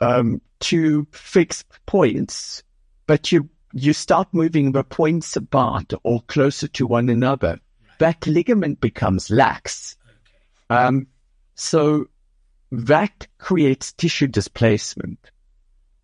um, 0.00 0.40
to 0.60 1.06
fixed 1.12 1.66
points, 1.86 2.62
but 3.06 3.30
you 3.30 3.48
you 3.72 3.92
start 3.92 4.28
moving 4.32 4.72
the 4.72 4.84
points 4.84 5.36
apart 5.36 5.92
or 6.02 6.22
closer 6.22 6.68
to 6.68 6.86
one 6.86 7.08
another, 7.08 7.60
that 7.98 8.26
ligament 8.26 8.80
becomes 8.80 9.30
lax. 9.30 9.96
Um, 10.70 11.08
so 11.54 12.06
that 12.70 13.26
creates 13.38 13.92
tissue 13.92 14.26
displacement. 14.26 15.18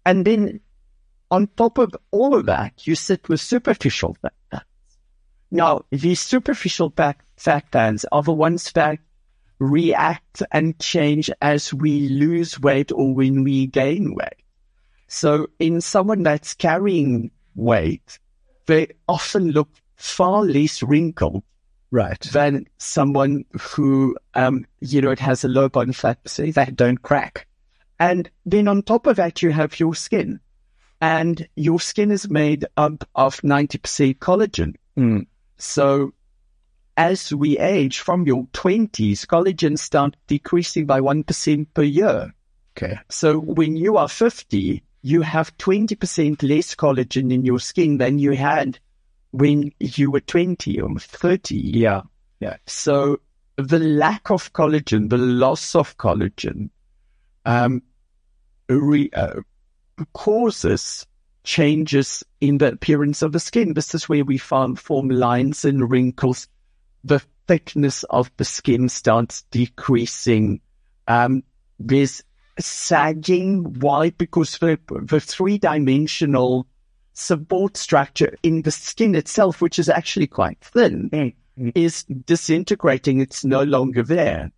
And 0.05 0.25
then 0.25 0.61
on 1.31 1.49
top 1.57 1.79
of 1.79 1.95
all 2.11 2.35
of 2.35 2.47
that, 2.47 2.87
you 2.87 2.95
sit 2.95 3.29
with 3.29 3.41
superficial 3.41 4.17
fat 4.21 4.35
bands. 4.51 4.67
Now, 5.51 5.85
these 5.91 6.21
superficial 6.21 6.93
fat, 6.97 7.17
fat 7.37 7.71
bands 7.71 8.05
are 8.11 8.23
the 8.23 8.33
ones 8.33 8.71
that 8.73 8.99
react 9.59 10.43
and 10.51 10.79
change 10.79 11.31
as 11.41 11.73
we 11.73 12.09
lose 12.09 12.59
weight 12.59 12.91
or 12.91 13.15
when 13.15 13.45
we 13.45 13.67
gain 13.67 14.15
weight. 14.15 14.43
So 15.09 15.49
in 15.59 15.81
someone 15.81 16.23
that's 16.23 16.55
carrying 16.55 17.31
weight, 17.55 18.19
they 18.67 18.89
often 19.09 19.51
look 19.51 19.69
far 19.97 20.43
less 20.43 20.83
wrinkled 20.83 21.43
Right. 21.91 22.21
than 22.33 22.67
someone 22.79 23.45
who, 23.61 24.17
um, 24.35 24.67
you 24.81 25.03
know, 25.03 25.11
it 25.11 25.19
has 25.19 25.45
a 25.45 25.49
low 25.49 25.69
body 25.69 25.93
fat 25.93 26.23
percentage. 26.23 26.55
That 26.55 26.77
don't 26.77 27.03
crack. 27.03 27.47
And 28.01 28.31
then 28.47 28.67
on 28.67 28.83
top 28.83 29.07
of 29.07 29.17
that, 29.17 29.43
you 29.43 29.51
have 29.51 29.79
your 29.79 29.95
skin. 29.95 30.41
And 31.01 31.47
your 31.57 31.81
skin 31.81 32.11
is 32.11 32.31
made 32.31 32.65
up 32.77 33.09
of 33.15 33.41
90% 33.43 34.19
collagen. 34.19 34.75
Mm. 34.97 35.27
So 35.59 36.13
as 36.97 37.33
we 37.33 37.59
age 37.59 37.99
from 38.01 38.27
your 38.27 38.45
20s, 38.53 39.27
collagen 39.27 39.79
starts 39.79 40.17
decreasing 40.27 40.87
by 40.87 41.01
1% 41.01 41.67
per 41.75 41.83
year. 41.83 42.35
Okay. 42.77 42.99
So 43.11 43.39
when 43.39 43.77
you 43.77 43.97
are 43.97 44.09
50, 44.09 44.83
you 45.03 45.23
have 45.23 45.57
20% 45.59 46.49
less 46.49 46.75
collagen 46.75 47.33
in 47.33 47.45
your 47.45 47.59
skin 47.59 47.99
than 47.99 48.19
you 48.19 48.33
had 48.33 48.79
when 49.33 49.73
you 49.81 50.11
were 50.11 50.21
20 50.21 50.81
or 50.81 50.99
30. 50.99 51.57
Yeah. 51.57 52.03
Yeah. 52.41 52.57
So 52.67 53.21
the 53.57 53.79
lack 53.79 54.31
of 54.31 54.53
collagen, 54.53 55.11
the 55.11 55.19
loss 55.19 55.75
of 55.75 55.97
collagen, 55.97 56.71
um, 57.45 57.83
re, 58.69 59.11
uh, 59.13 59.41
causes 60.13 61.07
changes 61.45 62.23
in 62.41 62.59
the 62.59 62.73
appearance 62.73 63.23
of 63.23 63.33
the 63.33 63.41
skin. 63.41 63.75
This 63.75 63.95
is 63.95 64.09
where 64.09 64.25
we 64.25 64.39
found 64.39 64.79
form 64.79 65.09
lines 65.09 65.65
and 65.65 65.91
wrinkles. 65.91 66.47
The 67.05 67.21
thickness 67.49 68.05
of 68.05 68.31
the 68.37 68.45
skin 68.45 68.89
starts 68.89 69.43
decreasing. 69.51 70.61
Um, 71.09 71.43
there's 71.79 72.23
sagging. 72.59 73.65
Why? 73.81 74.11
Because 74.11 74.59
the, 74.59 74.79
the 75.07 75.21
three 75.21 75.59
dimensional 75.59 76.67
support 77.15 77.77
structure 77.77 78.37
in 78.43 78.63
the 78.63 78.71
skin 78.71 79.15
itself, 79.15 79.61
which 79.61 79.79
is 79.79 79.89
actually 79.89 80.27
quite 80.27 80.59
thin, 80.61 81.35
Mm. 81.59 81.73
is 81.75 82.05
disintegrating. 82.05 83.21
It's 83.21 83.45
no 83.45 83.63
longer 83.63 84.03
there. 84.03 84.51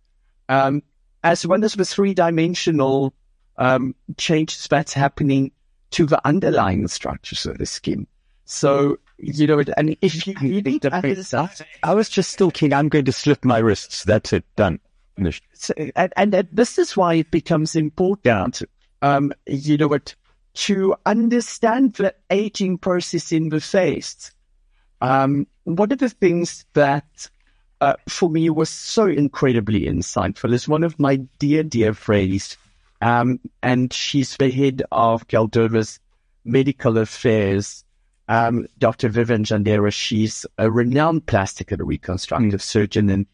Um, 0.47 0.81
as 1.23 1.45
well 1.45 1.65
as 1.65 1.73
the 1.73 1.83
three 1.83 2.13
dimensional 2.13 3.13
um, 3.57 3.95
changes 4.17 4.67
that's 4.69 4.93
happening 4.93 5.51
to 5.91 6.05
the 6.05 6.25
underlying 6.25 6.87
structures 6.87 7.45
of 7.45 7.57
the 7.57 7.65
skin. 7.65 8.07
So, 8.45 8.97
you 9.17 9.47
know, 9.47 9.61
and 9.75 9.97
if 10.01 10.25
you 10.25 10.35
really 10.41 10.79
I 11.83 11.93
was 11.93 12.07
just 12.07 12.37
thinking, 12.37 12.73
I'm 12.73 12.89
going 12.89 13.05
to 13.05 13.11
slip 13.11 13.43
my 13.43 13.57
wrists. 13.57 14.03
That's 14.03 14.31
it. 14.31 14.45
Done. 14.55 14.79
So, 15.53 15.73
and, 15.95 16.13
and 16.15 16.33
this 16.51 16.77
is 16.77 16.97
why 16.97 17.15
it 17.15 17.31
becomes 17.31 17.75
important, 17.75 18.61
um, 19.01 19.31
you 19.45 19.77
know 19.77 19.87
what, 19.87 20.15
to 20.55 20.95
understand 21.05 21.93
the 21.93 22.13
aging 22.29 22.77
process 22.77 23.31
in 23.31 23.49
the 23.49 23.61
face. 23.61 24.31
Um, 25.01 25.47
one 25.65 25.91
of 25.91 25.99
the 25.99 26.09
things 26.09 26.65
that 26.73 27.29
uh, 27.81 27.95
for 28.07 28.29
me 28.29 28.49
was 28.49 28.69
so 28.69 29.05
incredibly 29.05 29.81
insightful 29.81 30.53
is 30.53 30.67
one 30.67 30.83
of 30.83 30.99
my 30.99 31.17
dear, 31.39 31.63
dear 31.63 31.93
friends, 31.93 32.57
um, 33.01 33.39
and 33.61 33.91
she's 33.91 34.37
the 34.37 34.49
head 34.49 34.81
of 34.91 35.27
Galderma's 35.27 35.99
medical 36.45 36.97
affairs, 36.97 37.83
um, 38.29 38.65
Dr. 38.79 39.09
Vivian 39.09 39.43
Jandera. 39.43 39.91
She's 39.91 40.45
a 40.57 40.71
renowned 40.71 41.25
plastic 41.25 41.71
and 41.71 41.85
reconstructive 41.85 42.61
surgeon, 42.61 43.09
and 43.09 43.25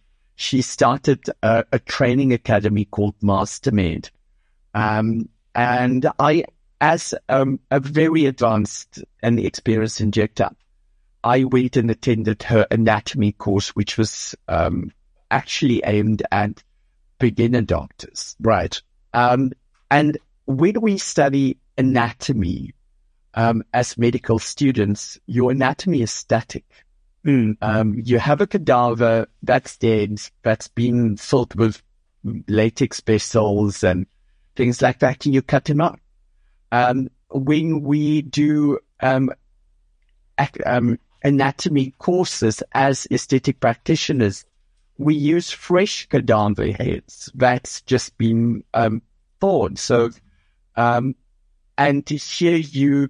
she 0.42 0.64
started 0.64 1.24
a, 1.44 1.64
a 1.72 1.78
training 1.78 2.34
academy 2.34 2.86
called 2.86 3.14
MasterMed. 3.20 4.10
Um, 4.74 5.30
and 5.54 6.08
I, 6.18 6.46
as 6.80 7.14
um, 7.30 7.60
a 7.70 7.80
very 7.80 8.26
advanced 8.26 9.04
and 9.22 9.40
experienced 9.40 10.02
injector, 10.02 10.50
I 11.24 11.44
went 11.44 11.78
and 11.78 11.92
attended 11.92 12.42
her 12.44 12.66
anatomy 12.72 13.34
course, 13.34 13.70
which 13.76 14.00
was 14.00 14.34
um, 14.48 14.92
actually 15.30 15.84
aimed 15.86 16.24
at 16.32 16.64
beginner 17.20 17.62
doctors. 17.62 18.36
Right. 18.40 18.82
Um, 19.14 19.52
and 19.92 20.18
when 20.46 20.82
we 20.82 20.98
study 20.98 21.58
anatomy 21.78 22.74
um, 23.36 23.62
as 23.74 23.96
medical 23.96 24.40
students, 24.40 25.20
your 25.28 25.52
anatomy 25.52 26.02
is 26.02 26.12
static. 26.12 26.66
Mm. 27.26 27.58
Um, 27.62 28.02
you 28.04 28.18
have 28.20 28.42
a 28.42 28.48
cadaver 28.48 29.28
that's 29.44 29.78
dead, 29.78 30.20
that's 30.42 30.68
been 30.68 31.18
filled 31.18 31.54
with 31.56 31.82
latex 32.48 33.00
vessels 33.02 33.84
and 33.84 34.08
things 34.56 34.82
like 34.82 35.00
that, 35.00 35.26
and 35.26 35.36
you 35.36 35.42
cut 35.42 35.70
him 35.70 35.82
up. 35.82 36.00
Um, 36.72 37.10
when 37.30 37.82
we 37.82 38.22
do 38.24 38.80
um, 39.02 39.30
ac- 40.40 40.64
um, 40.66 40.98
anatomy 41.24 41.94
courses 42.00 42.64
as 42.74 43.08
aesthetic 43.12 43.60
practitioners, 43.60 44.46
we 44.98 45.16
use 45.16 45.52
fresh 45.52 46.08
cadaver 46.08 46.72
heads 46.72 47.32
that's 47.36 47.82
just 47.82 48.18
been 48.18 48.64
um, 48.74 49.02
thawed. 49.40 49.78
So, 49.78 50.10
um, 50.76 51.16
and 51.78 52.08
here 52.08 52.58
you 52.58 53.10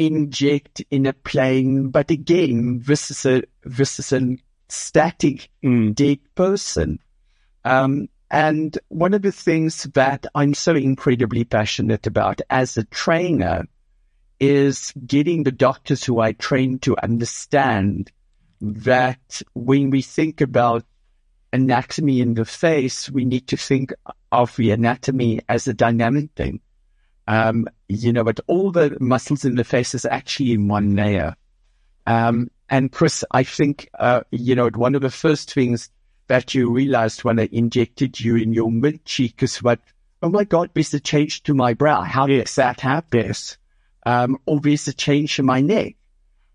inject 0.00 0.82
in 0.90 1.04
a 1.04 1.12
plane, 1.12 1.90
but 1.90 2.10
again, 2.10 2.82
this 2.86 3.10
is 3.10 3.26
a 3.26 3.42
this 3.62 3.98
is 3.98 4.12
a 4.12 4.36
static 4.68 5.50
Mm. 5.62 5.94
dead 5.94 6.18
person. 6.34 6.98
Um, 7.64 8.08
and 8.30 8.78
one 8.88 9.12
of 9.12 9.22
the 9.22 9.32
things 9.32 9.84
that 9.94 10.24
I'm 10.34 10.54
so 10.54 10.74
incredibly 10.74 11.44
passionate 11.44 12.06
about 12.06 12.40
as 12.48 12.78
a 12.78 12.84
trainer 12.84 13.66
is 14.38 14.94
getting 15.06 15.42
the 15.42 15.52
doctors 15.52 16.02
who 16.04 16.20
I 16.20 16.32
train 16.32 16.78
to 16.80 16.96
understand 17.02 18.10
that 18.62 19.42
when 19.52 19.90
we 19.90 20.00
think 20.00 20.40
about 20.40 20.84
anatomy 21.52 22.20
in 22.20 22.34
the 22.34 22.46
face, 22.46 23.10
we 23.10 23.24
need 23.26 23.48
to 23.48 23.56
think 23.56 23.92
of 24.32 24.56
the 24.56 24.70
anatomy 24.70 25.40
as 25.48 25.68
a 25.68 25.74
dynamic 25.74 26.30
thing. 26.36 26.60
Um, 27.30 27.68
you 27.86 28.12
know, 28.12 28.24
but 28.24 28.40
all 28.48 28.72
the 28.72 28.96
muscles 28.98 29.44
in 29.44 29.54
the 29.54 29.62
face 29.62 29.94
is 29.94 30.04
actually 30.04 30.50
in 30.50 30.66
one 30.66 30.96
layer. 30.96 31.36
Um, 32.04 32.50
and 32.68 32.90
Chris, 32.90 33.24
I 33.30 33.44
think, 33.44 33.88
uh, 33.96 34.22
you 34.32 34.56
know, 34.56 34.68
one 34.74 34.96
of 34.96 35.02
the 35.02 35.12
first 35.12 35.54
things 35.54 35.90
that 36.26 36.56
you 36.56 36.72
realized 36.72 37.22
when 37.22 37.38
I 37.38 37.48
injected 37.52 38.18
you 38.18 38.34
in 38.34 38.52
your 38.52 38.72
mid 38.72 39.04
cheek 39.04 39.44
is 39.44 39.62
what, 39.62 39.78
oh 40.24 40.28
my 40.28 40.42
God, 40.42 40.70
there's 40.74 40.92
a 40.92 40.98
change 40.98 41.44
to 41.44 41.54
my 41.54 41.72
brow. 41.72 42.00
How 42.00 42.26
does 42.26 42.56
that 42.56 42.80
happen? 42.80 43.32
Um, 44.04 44.38
or 44.46 44.58
there's 44.58 44.88
a 44.88 44.92
change 44.92 45.38
in 45.38 45.46
my 45.46 45.60
neck. 45.60 45.94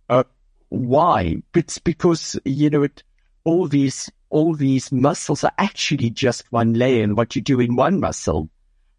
Uh, 0.10 0.26
why? 0.68 1.38
It's 1.56 1.78
because, 1.78 2.38
you 2.44 2.70
know, 2.70 2.84
it, 2.84 3.02
all 3.46 3.70
these, 3.70 4.12
all 4.30 4.54
these 4.54 4.92
muscles 4.92 5.46
are 5.46 5.54
actually 5.58 6.10
just 6.10 6.52
one 6.52 6.74
layer 6.74 7.02
and 7.02 7.16
what 7.16 7.34
you 7.38 7.42
do 7.42 7.62
in 7.62 7.78
one 7.78 8.02
muscle 8.02 8.50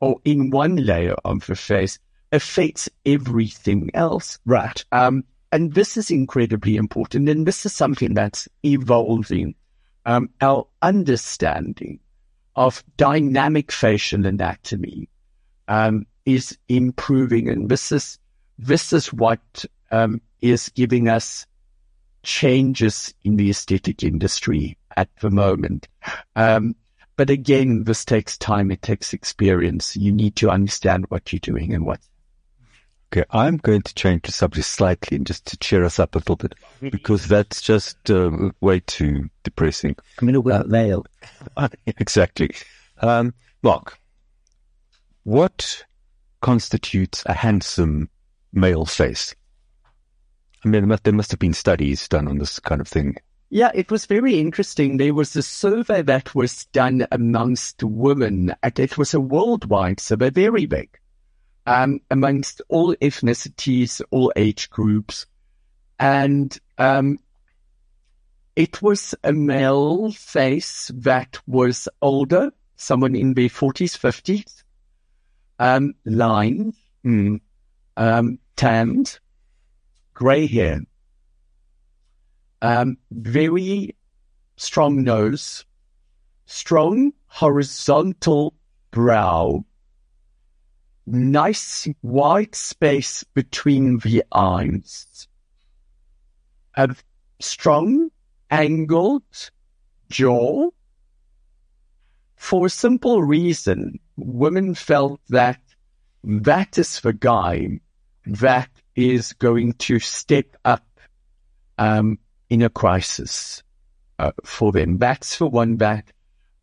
or 0.01 0.21
in 0.25 0.51
one 0.51 0.77
layer 0.77 1.15
of 1.25 1.47
the 1.47 1.57
face 1.57 1.99
affects 2.33 2.89
everything 3.05 3.91
else. 3.95 4.39
Right. 4.45 4.85
Um, 4.93 5.25
and 5.53 5.73
this 5.75 5.97
is 5.97 6.11
incredibly 6.11 6.77
important. 6.77 7.29
And 7.29 7.47
this 7.47 7.65
is 7.65 7.73
something 7.73 8.15
that's 8.15 8.49
evolving. 8.65 9.55
Um, 10.05 10.31
our 10.41 10.67
understanding 10.83 11.99
of 12.55 12.83
dynamic 12.97 13.73
facial 13.73 14.25
anatomy, 14.27 15.09
um, 15.69 16.07
is 16.25 16.57
improving. 16.69 17.49
And 17.49 17.69
this 17.69 17.93
is, 17.93 18.19
this 18.59 18.93
is 18.93 19.13
what, 19.13 19.65
um, 19.91 20.21
is 20.41 20.69
giving 20.71 21.09
us 21.09 21.47
changes 22.23 23.15
in 23.25 23.37
the 23.37 23.51
aesthetic 23.51 24.03
industry 24.03 24.77
at 24.97 25.09
the 25.21 25.31
moment. 25.31 25.89
Um, 26.35 26.75
but 27.17 27.31
again, 27.31 27.85
this 27.85 28.05
takes 28.05 28.39
time. 28.39 28.71
It 28.71 28.83
takes 28.83 29.13
experience. 29.13 29.97
You 29.97 30.13
need 30.13 30.37
to 30.37 30.51
understand 30.51 31.07
what 31.09 31.33
you're 31.33 31.41
doing 31.41 31.73
and 31.75 31.85
what 31.85 32.01
Okay, 33.13 33.25
I'm 33.31 33.57
going 33.59 33.83
to 33.83 33.95
change 33.95 34.23
the 34.23 34.33
subject 34.33 34.67
slightly 34.67 35.17
and 35.17 35.27
just 35.27 35.47
to 35.47 35.57
cheer 35.59 35.85
us 35.85 36.01
up 36.01 36.15
a 36.15 36.19
little 36.19 36.37
bit 36.37 36.55
because 36.81 37.29
that's 37.29 37.63
just 37.63 38.11
uh, 38.11 38.51
way 38.61 38.81
too 38.81 39.31
depressing. 39.45 39.95
I'm 40.19 40.27
going 40.27 40.35
to 40.35 40.41
wear 40.41 40.63
a 40.63 40.67
veil. 40.67 41.07
exactly. 41.87 42.51
Um, 43.01 43.33
Mark, 43.63 43.99
what 45.23 45.85
constitutes 46.41 47.23
a 47.27 47.33
handsome 47.33 48.11
male 48.53 48.87
face? 48.87 49.35
I 50.65 50.69
mean, 50.69 50.83
there 50.83 50.87
must, 50.87 51.05
there 51.05 51.15
must 51.15 51.31
have 51.31 51.41
been 51.41 51.55
studies 51.55 52.09
done 52.09 52.27
on 52.27 52.39
this 52.39 52.59
kind 52.59 52.81
of 52.81 52.89
thing. 52.89 53.17
Yeah, 53.49 53.71
it 53.75 53.91
was 53.91 54.07
very 54.07 54.41
interesting. 54.41 54.97
There 54.97 55.15
was 55.15 55.37
a 55.37 55.43
survey 55.43 56.03
that 56.03 56.35
was 56.35 56.65
done 56.67 57.07
amongst 57.13 57.83
women, 57.83 58.55
and 58.63 58.79
it 58.79 58.99
was 58.99 59.15
a 59.15 59.21
worldwide 59.21 60.01
survey, 60.01 60.31
very 60.31 60.67
big, 60.67 60.99
um, 61.65 62.01
amongst 62.11 62.61
all 62.69 62.95
ethnicities, 62.97 64.03
all 64.11 64.33
age 64.35 64.69
groups. 64.71 65.27
And 66.01 66.59
um, 66.77 67.19
it 68.57 68.83
was 68.83 69.15
a 69.23 69.33
male 69.33 70.11
face 70.11 70.91
that 70.95 71.39
was 71.47 71.89
older, 72.03 72.51
someone 72.75 73.15
in 73.15 73.35
their 73.35 73.49
40s, 73.49 73.97
50s, 73.97 74.65
um, 75.61 75.95
lined, 76.05 76.75
mm, 77.05 77.41
um, 77.97 78.39
tanned, 78.57 79.21
grey 80.15 80.47
hair, 80.49 80.81
um, 82.63 82.97
very 83.11 83.95
strong 84.57 85.05
nose, 85.05 85.65
strong 86.47 87.13
horizontal 87.27 88.55
brow, 88.91 89.65
nice 91.07 91.87
wide 92.03 92.55
space 92.55 93.25
between 93.35 93.99
the 93.99 94.25
eyes, 94.33 95.29
a 96.77 96.95
strong 97.41 98.11
angled 98.51 99.51
jaw. 100.09 100.71
For 102.37 102.67
a 102.67 102.71
simple 102.71 103.23
reason, 103.23 103.99
women 104.17 104.75
felt 104.75 105.21
that 105.29 105.61
that 106.23 106.79
is 106.79 107.01
the 107.01 107.13
guy 107.13 107.81
that 108.27 108.71
is 108.95 109.33
going 109.35 109.73
to 109.75 109.99
step 109.99 110.57
up 110.65 110.85
um, 111.79 112.19
in 112.51 112.63
a 112.63 112.71
crisis 112.71 113.63
uh, 114.19 114.33
for 114.45 114.73
them. 114.73 114.99
That's 114.99 115.39
the 115.39 115.47
one 115.47 115.77
that 115.79 116.13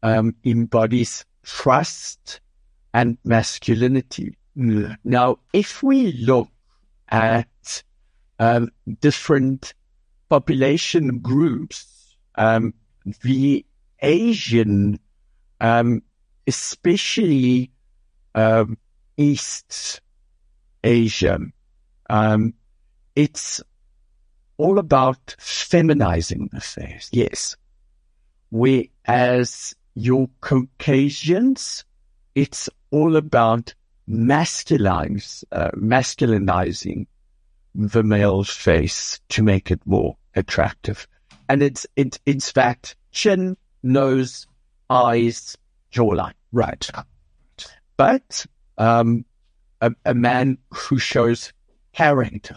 um, 0.02 0.36
embodies 0.44 1.26
trust 1.44 2.40
and 2.94 3.18
masculinity. 3.24 4.38
Now, 4.56 5.40
if 5.52 5.82
we 5.82 6.12
look 6.14 6.50
at 7.10 7.84
um, 8.40 8.70
different 9.02 9.74
population 10.30 11.20
groups, 11.20 12.16
um, 12.36 12.74
the 13.22 13.66
Asian, 14.02 15.00
um, 15.60 16.04
especially 16.48 17.72
um, 18.36 18.78
East 19.18 20.02
Asia, 20.84 21.40
um, 22.10 22.54
it's 23.16 23.62
all 24.58 24.80
about 24.80 25.36
feminizing 25.40 26.50
the 26.52 26.62
face. 26.62 27.10
Yes. 27.12 27.56
Whereas 28.50 29.76
your 29.96 30.30
Caucasians, 30.42 31.86
it's 32.36 32.70
all 32.92 33.16
about 33.16 33.74
masculinize, 34.10 35.44
uh, 35.52 35.72
masculinizing 35.72 37.08
the 37.76 38.04
male 38.04 38.44
face 38.44 39.20
to 39.30 39.42
make 39.42 39.72
it 39.72 39.82
more 39.86 40.18
attractive. 40.36 41.08
And 41.50 41.64
it's, 41.64 41.88
it, 41.96 42.20
it's 42.26 42.52
that 42.54 42.94
chin, 43.12 43.58
nose, 43.82 44.48
eyes, 44.90 45.58
jawline. 45.92 46.34
Right. 46.52 46.90
But, 47.98 48.46
um, 48.78 49.26
a, 49.82 49.92
a 50.06 50.14
man 50.14 50.58
who 50.72 50.98
shows 50.98 51.52
character. 51.94 52.56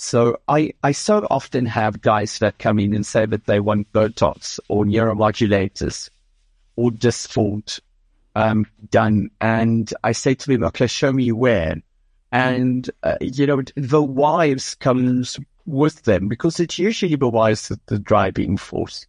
So 0.00 0.38
I, 0.46 0.74
I 0.84 0.92
so 0.92 1.26
often 1.28 1.66
have 1.66 2.00
guys 2.00 2.38
that 2.38 2.60
come 2.60 2.78
in 2.78 2.94
and 2.94 3.04
say 3.04 3.26
that 3.26 3.46
they 3.46 3.58
want 3.58 3.92
Botox 3.92 4.60
or 4.68 4.84
neuromodulators 4.84 6.08
or 6.76 6.92
Dysport 6.92 7.80
um, 8.36 8.64
done. 8.90 9.30
And 9.40 9.92
I 10.04 10.12
say 10.12 10.34
to 10.36 10.46
them, 10.46 10.62
okay, 10.62 10.86
show 10.86 11.12
me 11.12 11.32
where. 11.32 11.82
And, 12.30 12.88
uh, 13.02 13.16
you 13.20 13.48
know, 13.48 13.60
the 13.74 14.00
wives 14.00 14.76
comes 14.76 15.36
with 15.66 16.04
them 16.04 16.28
because 16.28 16.60
it's 16.60 16.78
usually 16.78 17.16
the 17.16 17.28
wives 17.28 17.66
that 17.66 17.84
the 17.86 17.98
driving 17.98 18.56
force 18.56 19.04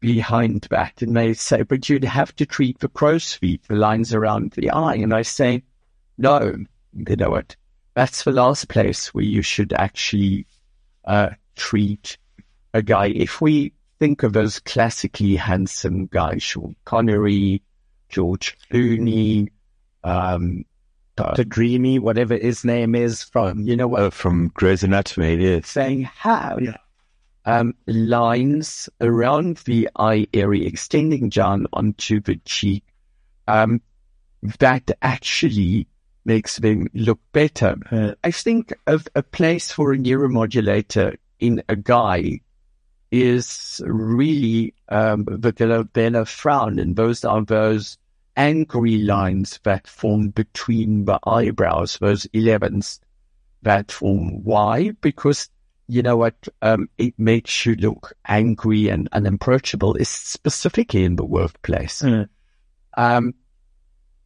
behind 0.00 0.68
that. 0.70 1.02
And 1.02 1.14
they 1.14 1.34
say, 1.34 1.64
but 1.64 1.86
you'd 1.90 2.04
have 2.04 2.34
to 2.36 2.46
treat 2.46 2.78
the 2.78 2.88
crow's 2.88 3.34
feet, 3.34 3.62
the 3.68 3.74
lines 3.74 4.14
around 4.14 4.52
the 4.52 4.70
eye. 4.70 4.94
And 4.94 5.12
I 5.12 5.20
say, 5.20 5.64
no, 6.16 6.56
you 6.96 7.16
know 7.16 7.28
what? 7.28 7.56
That's 7.98 8.22
the 8.22 8.30
last 8.30 8.68
place 8.68 9.12
where 9.12 9.24
you 9.24 9.42
should 9.42 9.72
actually 9.72 10.46
uh, 11.04 11.30
treat 11.56 12.16
a 12.72 12.80
guy. 12.80 13.06
If 13.06 13.40
we 13.40 13.72
think 13.98 14.22
of 14.22 14.34
those 14.34 14.60
classically 14.60 15.34
handsome 15.34 16.06
guys, 16.06 16.44
Sean 16.44 16.76
Connery, 16.84 17.60
George 18.08 18.56
Clooney, 18.70 19.48
um, 20.04 20.64
Dr. 21.16 21.42
Dreamy, 21.42 21.98
whatever 21.98 22.36
his 22.36 22.64
name 22.64 22.94
is 22.94 23.24
from, 23.24 23.62
you 23.62 23.74
know 23.74 23.88
what? 23.88 24.00
Uh, 24.00 24.10
from 24.10 24.52
Grey's 24.54 24.84
Anatomy, 24.84 25.34
yes. 25.34 25.68
Saying 25.68 26.04
how 26.04 26.56
um, 27.46 27.74
lines 27.88 28.88
around 29.00 29.56
the 29.64 29.88
eye 29.96 30.28
area 30.32 30.68
extending 30.68 31.30
down 31.30 31.66
onto 31.72 32.20
the 32.20 32.36
cheek 32.44 32.84
um, 33.48 33.80
that 34.60 34.88
actually 35.02 35.88
makes 36.28 36.58
them 36.58 36.86
look 36.92 37.18
better. 37.32 37.74
Uh, 37.90 38.14
I 38.22 38.30
think 38.30 38.72
of 38.86 39.08
a 39.16 39.22
place 39.22 39.72
for 39.72 39.92
a 39.92 39.98
neuromodulator 39.98 41.16
in 41.40 41.62
a 41.68 41.74
guy 41.74 42.40
is 43.10 43.80
really 43.86 44.74
um, 44.90 45.24
the 45.24 45.52
glabellar 45.52 46.28
frown, 46.28 46.78
and 46.78 46.94
those 46.94 47.24
are 47.24 47.42
those 47.42 47.96
angry 48.36 48.98
lines 48.98 49.58
that 49.64 49.88
form 49.88 50.28
between 50.28 51.06
the 51.06 51.18
eyebrows, 51.26 51.96
those 52.00 52.26
11s 52.26 53.00
that 53.62 53.90
form. 53.90 54.44
Why? 54.44 54.90
Because 55.00 55.48
you 55.88 56.02
know 56.02 56.18
what? 56.18 56.36
Um, 56.60 56.90
it 56.98 57.14
makes 57.18 57.64
you 57.64 57.74
look 57.76 58.12
angry 58.26 58.88
and 58.88 59.08
unapproachable, 59.12 59.94
is 59.94 60.10
specifically 60.10 61.04
in 61.04 61.16
the 61.16 61.24
workplace. 61.24 62.02
Mm. 62.02 62.28
Um, 62.98 63.34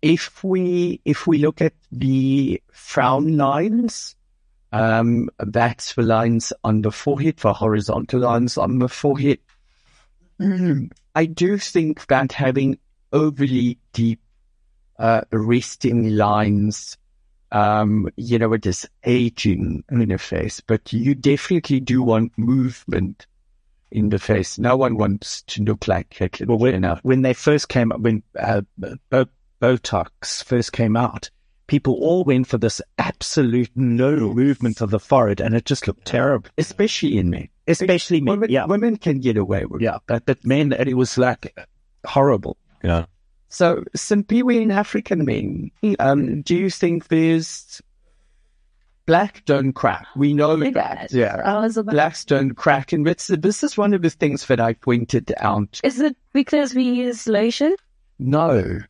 if 0.03 0.43
we 0.43 1.01
if 1.05 1.27
we 1.27 1.39
look 1.39 1.63
at 1.63 1.75
the 1.93 2.61
frown 2.73 3.37
lines, 3.37 4.17
um, 4.73 5.31
that's 5.39 5.95
the 5.95 6.03
lines 6.03 6.53
on 6.65 6.83
the 6.83 6.91
forehead, 6.91 7.37
the 7.39 7.53
horizontal 7.53 8.21
lines 8.21 8.59
on 8.59 8.81
the 8.81 8.89
forehead. 8.89 9.39
I 11.15 11.27
do 11.27 11.57
think 11.57 12.07
that 12.09 12.33
having 12.33 12.79
overly 13.13 13.79
deep 13.93 14.21
uh, 14.99 15.23
resting 15.31 16.17
lines, 16.17 16.97
um, 17.53 18.09
you 18.17 18.39
know, 18.39 18.53
it 18.55 18.67
is 18.67 18.89
aging 19.05 19.85
in 19.91 20.09
the 20.09 20.19
face, 20.19 20.61
but 20.61 20.93
you 20.93 21.15
definitely 21.15 21.81
do 21.81 22.03
want 22.03 22.33
movement 22.37 23.27
in 23.91 24.09
the 24.09 24.19
face. 24.19 24.59
No 24.59 24.77
one 24.77 24.97
wants 24.97 25.43
to 25.43 25.63
look 25.63 25.87
like 25.87 26.19
a 26.21 26.31
well, 26.47 26.59
when, 26.59 26.83
when 27.03 27.23
they 27.23 27.35
first 27.35 27.69
came 27.69 27.93
up, 27.93 28.01
when 28.01 28.23
uh, 28.39 28.63
Botox 29.63 30.43
first 30.43 30.73
came 30.73 30.97
out, 30.97 31.31
people 31.69 31.95
all 31.95 32.25
went 32.25 32.49
for 32.49 32.59
this 32.59 32.83
absolute 32.99 33.71
no 33.77 34.17
movement 34.35 34.81
of 34.81 34.91
the 34.91 34.99
forehead, 34.99 35.41
and 35.41 35.55
it 35.55 35.65
just 35.65 35.87
looked 35.87 36.05
terrible. 36.05 36.51
Especially 36.59 37.17
in 37.17 37.31
men. 37.31 37.49
Especially 37.69 38.21
men. 38.21 38.33
Women, 38.33 38.51
yeah. 38.51 38.67
women 38.67 38.97
can 38.97 39.21
get 39.21 39.37
away 39.37 39.65
with 39.65 39.81
it. 39.81 39.85
yeah, 39.85 39.99
but, 40.09 40.27
but 40.27 40.45
men, 40.45 40.73
it 40.73 40.95
was 40.95 41.17
like 41.17 41.57
horrible. 42.05 42.57
Yeah. 42.83 43.07
So, 43.51 43.85
simply 43.95 44.61
in 44.61 44.73
African 44.73 45.25
men, 45.25 45.71
um, 46.01 46.43
do 46.43 46.57
you 46.57 46.69
think 46.69 47.07
there's 47.07 47.81
black 49.07 49.45
don't 49.45 49.75
crack? 49.75 50.07
We 50.17 50.35
know 50.35 50.57
that. 50.57 51.13
Yeah. 51.13 51.69
Blacks 51.85 52.25
don't 52.25 52.55
crack. 52.55 52.93
And 52.93 53.07
this, 53.07 53.29
this 53.29 53.63
is 53.63 53.77
one 53.77 53.95
of 53.95 54.03
the 54.03 54.11
things 54.11 54.45
that 54.47 54.59
I 54.59 54.73
pointed 54.73 55.33
out. 55.37 55.81
Is 55.85 56.01
it 56.01 56.17
because 56.33 56.75
we 56.75 56.83
use 56.85 57.29
lotion? 57.29 57.77
No. 58.19 58.81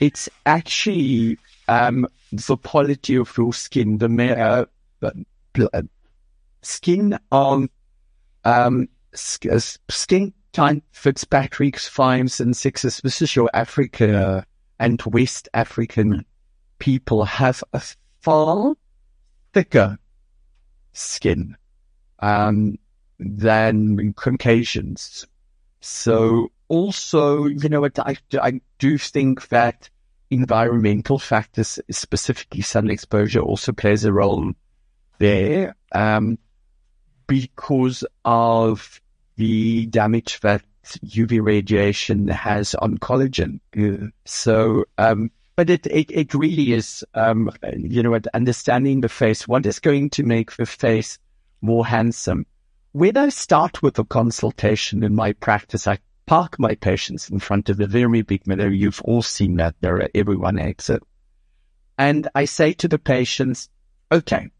It's 0.00 0.28
actually 0.46 1.38
um, 1.66 2.06
the 2.32 2.56
quality 2.56 3.16
of 3.16 3.36
your 3.36 3.52
skin, 3.52 3.98
the 3.98 4.68
uh, 5.72 5.82
skin 6.62 7.18
on 7.32 7.68
um, 8.44 8.88
skin 9.14 10.32
type 10.52 10.82
Fitzpatrick's 10.92 11.88
fives 11.88 12.40
and 12.40 12.56
sixes. 12.56 13.00
Your 13.34 13.50
Africa 13.52 14.46
and 14.78 15.02
West 15.06 15.48
African 15.54 16.24
people 16.78 17.24
have 17.24 17.62
a 17.72 17.82
far 18.20 18.74
thicker 19.52 19.98
skin 20.92 21.56
um, 22.20 22.78
than 23.18 24.12
Caucasians. 24.14 25.26
So 25.80 26.50
also, 26.68 27.46
you 27.46 27.68
know, 27.68 27.84
I, 27.84 28.16
I 28.40 28.60
do 28.78 28.98
think 28.98 29.48
that 29.48 29.88
environmental 30.30 31.18
factors, 31.18 31.78
specifically 31.90 32.60
sun 32.60 32.90
exposure, 32.90 33.40
also 33.40 33.72
plays 33.72 34.04
a 34.04 34.12
role 34.12 34.52
there 35.18 35.74
um, 35.92 36.38
because 37.26 38.04
of 38.24 39.00
the 39.36 39.86
damage 39.86 40.40
that 40.40 40.62
UV 40.84 41.42
radiation 41.42 42.28
has 42.28 42.74
on 42.76 42.98
collagen. 42.98 43.60
So, 44.24 44.84
um, 44.98 45.30
but 45.56 45.70
it, 45.70 45.86
it, 45.86 46.10
it 46.10 46.34
really 46.34 46.72
is, 46.72 47.04
um, 47.14 47.50
you 47.76 48.02
know, 48.02 48.18
understanding 48.34 49.00
the 49.00 49.08
face, 49.08 49.48
what 49.48 49.66
is 49.66 49.80
going 49.80 50.10
to 50.10 50.22
make 50.22 50.56
the 50.56 50.66
face 50.66 51.18
more 51.60 51.84
handsome. 51.84 52.46
When 52.92 53.16
I 53.16 53.28
start 53.28 53.82
with 53.82 53.98
a 53.98 54.04
consultation 54.04 55.02
in 55.02 55.14
my 55.14 55.32
practice, 55.32 55.86
I 55.86 55.98
park 56.28 56.58
my 56.58 56.74
patients 56.74 57.30
in 57.30 57.38
front 57.38 57.70
of 57.70 57.80
a 57.80 57.86
very 57.86 58.20
big 58.20 58.46
mirror. 58.46 58.68
You've 58.68 59.00
all 59.02 59.22
seen 59.22 59.56
that 59.56 59.74
there 59.80 59.96
mirror. 59.96 60.10
Everyone 60.14 60.58
hates. 60.58 60.90
And 61.96 62.28
I 62.34 62.44
say 62.44 62.74
to 62.74 62.86
the 62.86 62.98
patients, 62.98 63.70
okay, 64.12 64.50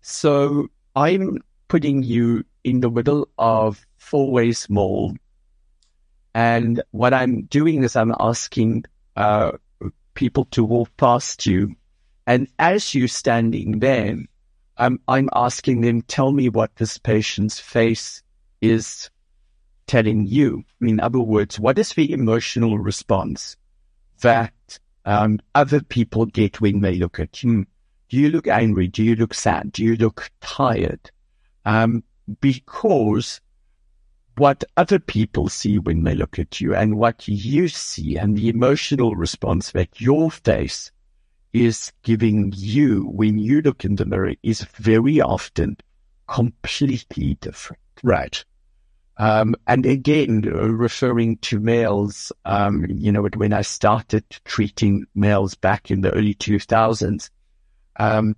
so 0.00 0.66
I'm 0.96 1.38
putting 1.68 2.02
you 2.02 2.44
in 2.64 2.80
the 2.80 2.90
middle 2.90 3.28
of 3.38 3.86
Fourways 4.00 4.68
Mall. 4.68 5.14
And 6.34 6.82
what 6.90 7.14
I'm 7.14 7.42
doing 7.42 7.84
is 7.84 7.94
I'm 7.94 8.14
asking, 8.18 8.84
uh, 9.16 9.52
people 10.14 10.46
to 10.46 10.64
walk 10.64 10.90
past 10.96 11.46
you. 11.46 11.76
And 12.26 12.48
as 12.58 12.96
you're 12.96 13.06
standing 13.06 13.78
there, 13.78 14.16
I'm, 14.76 14.98
I'm 15.06 15.28
asking 15.34 15.82
them, 15.82 16.02
tell 16.02 16.32
me 16.32 16.48
what 16.48 16.74
this 16.76 16.98
patient's 16.98 17.60
face 17.60 18.24
is 18.60 19.08
telling 19.92 20.26
you. 20.26 20.64
In 20.80 21.00
other 21.00 21.20
words, 21.20 21.60
what 21.60 21.78
is 21.78 21.90
the 21.90 22.12
emotional 22.12 22.78
response 22.78 23.58
that 24.22 24.78
um, 25.04 25.38
other 25.54 25.82
people 25.82 26.24
get 26.24 26.62
when 26.62 26.80
they 26.80 26.94
look 26.94 27.20
at 27.20 27.42
you? 27.42 27.66
Do 28.08 28.16
you 28.16 28.30
look 28.30 28.46
angry? 28.46 28.88
Do 28.88 29.02
you 29.04 29.16
look 29.16 29.34
sad? 29.34 29.70
Do 29.72 29.84
you 29.84 29.96
look 29.96 30.30
tired? 30.40 31.10
Um, 31.66 32.04
because 32.40 33.42
what 34.38 34.64
other 34.78 34.98
people 34.98 35.50
see 35.50 35.78
when 35.78 36.04
they 36.04 36.14
look 36.14 36.38
at 36.38 36.58
you 36.58 36.74
and 36.74 36.96
what 36.96 37.28
you 37.28 37.68
see 37.68 38.16
and 38.16 38.34
the 38.34 38.48
emotional 38.48 39.14
response 39.14 39.72
that 39.72 40.00
your 40.00 40.30
face 40.30 40.90
is 41.52 41.92
giving 42.02 42.50
you 42.56 43.10
when 43.12 43.36
you 43.36 43.60
look 43.60 43.84
in 43.84 43.96
the 43.96 44.06
mirror 44.06 44.32
is 44.42 44.62
very 44.62 45.20
often 45.20 45.76
completely 46.28 47.34
different. 47.42 47.82
Right. 48.02 48.42
Um, 49.18 49.54
and 49.66 49.84
again, 49.84 50.42
uh, 50.46 50.68
referring 50.68 51.36
to 51.38 51.60
males, 51.60 52.32
um, 52.44 52.86
you 52.88 53.12
know, 53.12 53.28
when 53.36 53.52
I 53.52 53.62
started 53.62 54.24
treating 54.44 55.06
males 55.14 55.54
back 55.54 55.90
in 55.90 56.00
the 56.00 56.10
early 56.12 56.34
2000s, 56.34 57.30
um, 57.96 58.36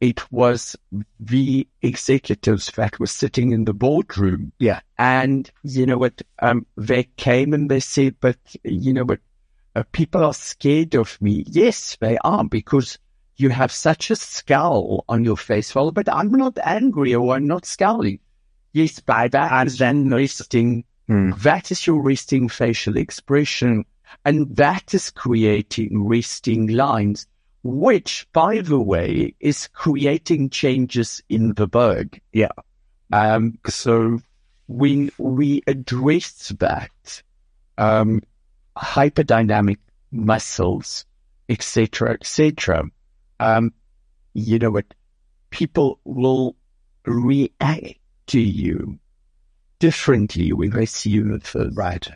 it 0.00 0.30
was 0.32 0.76
the 1.20 1.66
executives 1.80 2.70
that 2.76 2.98
were 2.98 3.06
sitting 3.06 3.52
in 3.52 3.64
the 3.64 3.72
boardroom. 3.72 4.52
Yeah. 4.58 4.80
And, 4.98 5.50
you 5.62 5.86
know 5.86 5.96
what, 5.96 6.20
um, 6.40 6.66
they 6.76 7.04
came 7.16 7.54
and 7.54 7.70
they 7.70 7.80
said, 7.80 8.16
but, 8.20 8.36
you 8.64 8.92
know 8.92 9.04
what, 9.04 9.20
uh, 9.74 9.84
people 9.92 10.24
are 10.24 10.34
scared 10.34 10.94
of 10.94 11.20
me. 11.22 11.44
Yes, 11.46 11.96
they 12.00 12.18
are 12.24 12.44
because 12.44 12.98
you 13.36 13.48
have 13.48 13.72
such 13.72 14.10
a 14.10 14.16
scowl 14.16 15.04
on 15.08 15.24
your 15.24 15.36
face. 15.36 15.74
Well, 15.74 15.90
but 15.90 16.08
I'm 16.08 16.32
not 16.32 16.58
angry 16.62 17.14
or 17.14 17.34
I'm 17.34 17.46
not 17.46 17.64
scowling. 17.64 18.18
Yes, 18.72 19.00
by 19.00 19.28
that 19.28 19.52
and 19.52 19.70
then 19.70 20.10
resting. 20.10 20.84
Hmm. 21.06 21.32
That 21.38 21.70
is 21.70 21.86
your 21.86 22.00
resting 22.00 22.48
facial 22.48 22.96
expression. 22.96 23.84
And 24.24 24.56
that 24.56 24.94
is 24.94 25.10
creating 25.10 26.06
resting 26.06 26.68
lines, 26.68 27.26
which, 27.62 28.26
by 28.32 28.60
the 28.60 28.80
way, 28.80 29.34
is 29.40 29.68
creating 29.68 30.50
changes 30.50 31.22
in 31.28 31.54
the 31.54 31.66
bug. 31.66 32.18
Yeah. 32.32 32.52
Um, 33.12 33.58
so 33.66 34.20
when 34.68 35.10
we 35.18 35.62
address 35.66 36.48
that, 36.58 37.22
um, 37.78 38.22
hyperdynamic 38.76 39.78
muscles, 40.10 41.04
etc., 41.48 42.12
etc., 42.12 42.84
um, 43.40 43.72
you 44.34 44.58
know 44.58 44.70
what? 44.70 44.94
People 45.50 45.98
will 46.04 46.56
react 47.04 47.98
to 48.28 48.40
you 48.40 48.98
differently 49.78 50.52
when 50.52 50.70
they 50.70 50.86
see 50.86 51.10
you 51.10 51.34
at 51.34 51.46
first. 51.46 51.76
Right. 51.76 52.08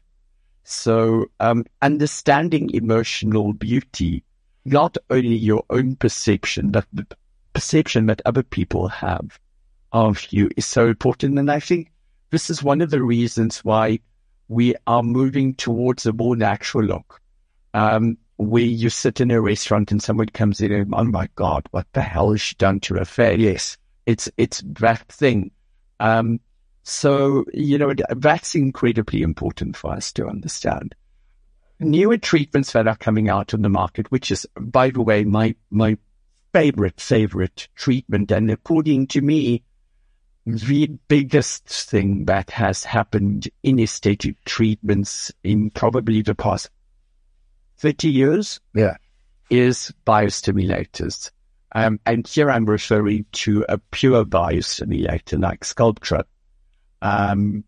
So, 0.64 1.26
um, 1.38 1.64
understanding 1.82 2.70
emotional 2.74 3.52
beauty, 3.52 4.24
not 4.64 4.96
only 5.10 5.36
your 5.36 5.64
own 5.70 5.96
perception, 5.96 6.70
but 6.70 6.86
the 6.92 7.06
perception 7.52 8.06
that 8.06 8.22
other 8.24 8.42
people 8.42 8.88
have 8.88 9.38
of 9.92 10.26
you 10.30 10.50
is 10.56 10.66
so 10.66 10.88
important. 10.88 11.38
And 11.38 11.50
I 11.50 11.60
think 11.60 11.92
this 12.30 12.50
is 12.50 12.62
one 12.62 12.80
of 12.80 12.90
the 12.90 13.02
reasons 13.02 13.64
why 13.64 14.00
we 14.48 14.74
are 14.86 15.02
moving 15.02 15.54
towards 15.54 16.04
a 16.06 16.12
more 16.12 16.36
natural 16.36 16.84
look. 16.84 17.20
Um, 17.74 18.18
where 18.38 18.62
you 18.62 18.90
sit 18.90 19.20
in 19.20 19.30
a 19.30 19.40
restaurant 19.40 19.90
and 19.92 20.02
someone 20.02 20.28
comes 20.28 20.60
in 20.60 20.72
and, 20.72 20.94
oh 20.94 21.04
my 21.04 21.28
God, 21.36 21.66
what 21.70 21.86
the 21.92 22.02
hell 22.02 22.32
has 22.32 22.40
she 22.40 22.54
done 22.56 22.80
to 22.80 22.94
her 22.94 23.04
face? 23.04 23.38
Yes. 23.38 23.76
It's, 24.04 24.30
it's 24.36 24.62
that 24.66 25.06
thing. 25.08 25.50
Um, 26.00 26.40
so, 26.82 27.44
you 27.52 27.78
know, 27.78 27.94
that's 28.16 28.54
incredibly 28.54 29.22
important 29.22 29.76
for 29.76 29.92
us 29.92 30.12
to 30.12 30.26
understand. 30.26 30.94
Newer 31.80 32.16
treatments 32.16 32.72
that 32.72 32.86
are 32.88 32.96
coming 32.96 33.28
out 33.28 33.52
on 33.52 33.62
the 33.62 33.68
market, 33.68 34.10
which 34.10 34.30
is, 34.30 34.46
by 34.58 34.90
the 34.90 35.02
way, 35.02 35.24
my, 35.24 35.54
my 35.70 35.98
favorite, 36.52 37.00
favorite 37.00 37.68
treatment. 37.74 38.30
And 38.30 38.50
according 38.50 39.08
to 39.08 39.20
me, 39.20 39.62
the 40.46 40.86
biggest 41.08 41.68
thing 41.68 42.26
that 42.26 42.50
has 42.52 42.84
happened 42.84 43.48
in 43.62 43.80
aesthetic 43.80 44.42
treatments 44.44 45.32
in 45.42 45.70
probably 45.70 46.22
the 46.22 46.36
past 46.36 46.70
30 47.78 48.08
years 48.08 48.60
Yeah. 48.74 48.96
is 49.50 49.92
biostimulators. 50.06 51.30
Um, 51.76 52.00
and 52.06 52.26
here 52.26 52.50
I'm 52.50 52.64
referring 52.64 53.26
to 53.32 53.66
a 53.68 53.76
pure 53.76 54.24
biostimulator 54.24 55.38
like 55.38 55.60
Sculptra. 55.60 56.24
Um, 57.02 57.64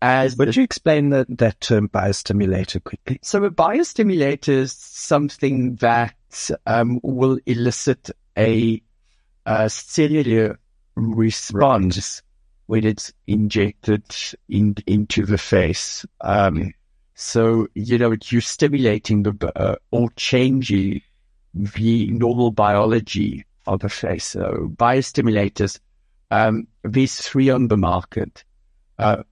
as 0.00 0.34
Would 0.38 0.56
you 0.56 0.62
explain 0.62 1.10
that, 1.10 1.26
that 1.36 1.60
term 1.60 1.90
biostimulator 1.90 2.82
quickly? 2.82 3.18
so 3.22 3.44
a 3.44 3.50
biostimulator 3.50 4.48
is 4.48 4.72
something 4.72 5.74
that 5.76 6.50
um, 6.64 6.98
will 7.02 7.38
elicit 7.44 8.12
a, 8.38 8.80
a 9.44 9.68
cellular 9.68 10.58
response 10.94 12.22
when 12.64 12.86
it's 12.86 13.12
injected 13.26 14.04
in, 14.48 14.74
into 14.86 15.26
the 15.26 15.36
face. 15.36 16.06
Um, 16.22 16.72
so, 17.14 17.68
you 17.74 17.98
know, 17.98 18.16
you're 18.24 18.40
stimulating 18.40 19.22
the, 19.22 19.52
uh, 19.54 19.76
or 19.90 20.08
changing 20.16 21.02
the 21.56 22.10
normal 22.10 22.50
biology 22.50 23.44
of 23.66 23.80
the 23.80 23.88
face. 23.88 24.24
So 24.24 24.70
biostimulators, 24.76 25.80
um, 26.30 26.66
these 26.84 27.20
three 27.20 27.50
on 27.50 27.68
the 27.68 27.76
market, 27.76 28.44
uh, 28.98 29.22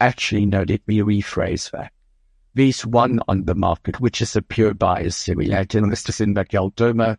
actually, 0.00 0.46
no, 0.46 0.60
let 0.60 0.86
me 0.86 0.98
rephrase 0.98 1.70
that. 1.70 1.92
There's 2.54 2.84
one 2.84 3.20
on 3.28 3.44
the 3.44 3.54
market, 3.54 4.00
which 4.00 4.20
is 4.20 4.34
a 4.34 4.42
pure 4.42 4.74
biostimulator, 4.74 5.76
and 5.76 5.92
this 5.92 6.08
is 6.08 6.20
in 6.20 6.34
the 6.34 6.44
Galderma 6.44 7.16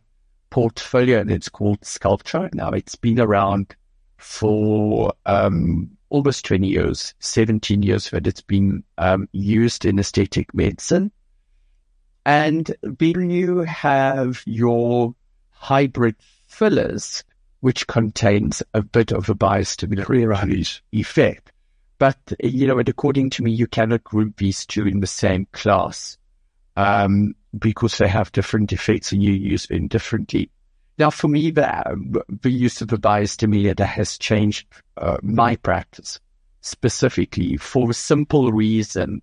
portfolio, 0.50 1.22
and 1.22 1.32
it's 1.32 1.50
called 1.50 1.80
Sculptra. 1.82 2.54
Now, 2.54 2.72
it's 2.72 2.96
been 2.96 3.20
around 3.20 3.74
for 4.18 5.14
um, 5.26 5.90
almost 6.10 6.46
20 6.46 6.68
years, 6.68 7.14
17 7.20 7.82
years 7.82 8.10
that 8.10 8.28
it's 8.28 8.42
been 8.42 8.84
um, 8.98 9.30
used 9.32 9.86
in 9.86 9.98
aesthetic 9.98 10.54
medicine. 10.54 11.12
And 12.26 12.76
then 12.84 13.30
you 13.30 13.60
have 13.60 14.44
your 14.46 15.16
hybrid 15.50 16.16
fillers, 16.48 17.24
which 17.62 17.88
contains 17.88 18.64
a 18.74 18.82
bit 18.82 19.12
of 19.12 19.30
a 19.30 19.36
biostimulatory 19.36 20.82
effect. 20.92 21.52
But, 21.98 22.18
you 22.40 22.68
know, 22.68 22.80
and 22.80 22.90
according 22.90 23.30
to 23.32 23.44
me, 23.44 23.52
you 23.52 23.68
cannot 23.68 24.04
group 24.04 24.38
these 24.38 24.66
two 24.66 24.88
in 24.88 25.00
the 25.00 25.08
same 25.08 25.48
class, 25.52 26.18
um, 26.76 27.36
because 27.58 27.98
they 27.98 28.08
have 28.08 28.32
different 28.32 28.72
effects 28.72 29.12
and 29.12 29.22
you 29.22 29.34
use 29.34 29.68
them 29.68 29.88
differently. 29.88 30.50
Now, 30.98 31.10
for 31.10 31.28
me, 31.28 31.52
the, 31.52 32.24
the 32.42 32.52
use 32.52 32.82
of 32.82 32.88
the 32.88 32.98
biostimulator 32.98 33.86
has 33.86 34.18
changed 34.18 34.68
uh, 34.98 35.18
my 35.22 35.56
practice 35.56 36.20
specifically 36.62 37.58
for 37.58 37.90
a 37.90 37.94
simple 37.94 38.52
reason. 38.52 39.22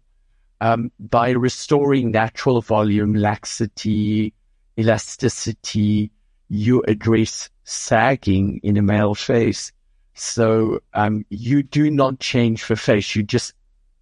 Um, 0.60 0.90
by 0.98 1.30
restoring 1.30 2.10
natural 2.10 2.60
volume, 2.62 3.14
laxity, 3.14 4.34
elasticity, 4.78 6.10
you 6.48 6.82
address 6.88 7.48
sagging 7.64 8.60
in 8.62 8.76
a 8.76 8.82
male 8.82 9.14
face. 9.14 9.72
So 10.14 10.80
um, 10.94 11.24
you 11.30 11.62
do 11.62 11.90
not 11.90 12.18
change 12.18 12.66
the 12.66 12.76
face; 12.76 13.14
you 13.14 13.22
just 13.22 13.54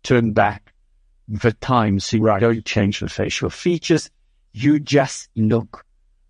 turn 0.03 0.33
back 0.33 0.73
the 1.29 1.53
time, 1.53 2.01
so 2.01 2.17
you 2.17 2.41
don't 2.41 2.65
change 2.65 3.01
the 3.01 3.09
facial 3.09 3.51
features. 3.51 4.11
you 4.53 4.81
just 4.81 5.29
look 5.37 5.85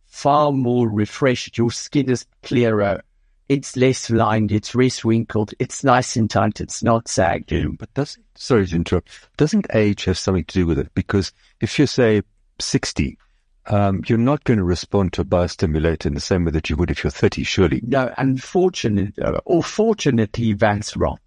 far 0.07 0.51
more 0.51 0.89
refreshed. 0.89 1.57
Your 1.57 1.70
skin 1.70 2.11
is 2.11 2.27
clearer. 2.43 3.03
It's 3.49 3.76
less 3.76 4.11
lined. 4.11 4.51
It's 4.51 4.74
less 4.74 5.05
wrinkled. 5.05 5.55
It's 5.61 5.84
nice 5.84 6.16
and 6.16 6.28
tight. 6.28 6.61
It's 6.61 6.82
not 6.82 7.07
sagging. 7.07 7.76
But 7.76 7.94
does 7.94 8.18
sorry 8.34 8.66
to 8.66 8.76
interrupt. 8.76 9.09
Doesn't 9.36 9.68
age 9.72 10.05
have 10.05 10.18
something 10.18 10.44
to 10.44 10.55
do 10.55 10.66
with 10.66 10.78
it? 10.78 10.92
Because 10.94 11.32
if 11.61 11.78
you're 11.78 11.86
say 11.86 12.22
sixty, 12.59 13.18
um, 13.66 14.03
you're 14.07 14.18
not 14.18 14.42
going 14.44 14.59
to 14.59 14.64
respond 14.64 15.12
to 15.12 15.20
a 15.20 15.24
biostimulator 15.24 16.07
in 16.07 16.14
the 16.14 16.20
same 16.20 16.44
way 16.44 16.51
that 16.53 16.70
you 16.70 16.76
would 16.76 16.90
if 16.90 17.05
you're 17.05 17.11
thirty, 17.12 17.44
surely. 17.44 17.80
No, 17.84 18.12
unfortunately, 18.18 19.22
uh, 19.22 19.38
or 19.44 19.62
fortunately, 19.62 20.53
that's 20.55 20.97
wrong. 20.97 21.18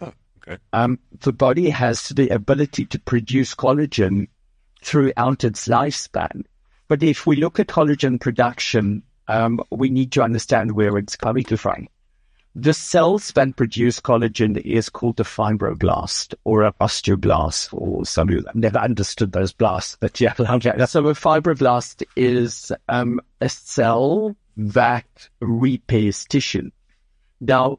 Oh, 0.00 0.12
okay. 0.38 0.56
Um, 0.72 0.98
the 1.20 1.32
body 1.34 1.68
has 1.68 2.08
the 2.08 2.30
ability 2.30 2.86
to 2.86 2.98
produce 2.98 3.54
collagen 3.54 4.28
throughout 4.82 5.44
its 5.44 5.68
lifespan. 5.68 6.44
But 6.88 7.02
if 7.02 7.26
we 7.26 7.36
look 7.36 7.60
at 7.60 7.68
collagen 7.68 8.18
production, 8.18 9.02
um, 9.30 9.60
we 9.70 9.90
need 9.90 10.12
to 10.12 10.22
understand 10.22 10.72
where 10.72 10.98
it's 10.98 11.16
coming 11.16 11.44
from. 11.44 11.86
The 12.56 12.74
cells 12.74 13.30
that 13.32 13.54
produce 13.54 14.00
collagen 14.00 14.56
is 14.58 14.88
called 14.88 15.20
a 15.20 15.24
fibroblast 15.24 16.34
or 16.42 16.64
a 16.64 16.72
osteoblast 16.80 17.72
or 17.72 18.04
something. 18.04 18.42
I've 18.48 18.54
never 18.56 18.78
understood 18.78 19.30
those 19.30 19.52
blasts, 19.52 19.96
but 20.00 20.20
yeah. 20.20 20.34
So 20.34 20.44
a 21.06 21.14
fibroblast 21.14 22.02
is 22.16 22.72
um, 22.88 23.20
a 23.40 23.48
cell 23.48 24.34
that 24.56 25.28
repairs 25.40 26.24
tissue. 26.24 26.70
Now, 27.40 27.78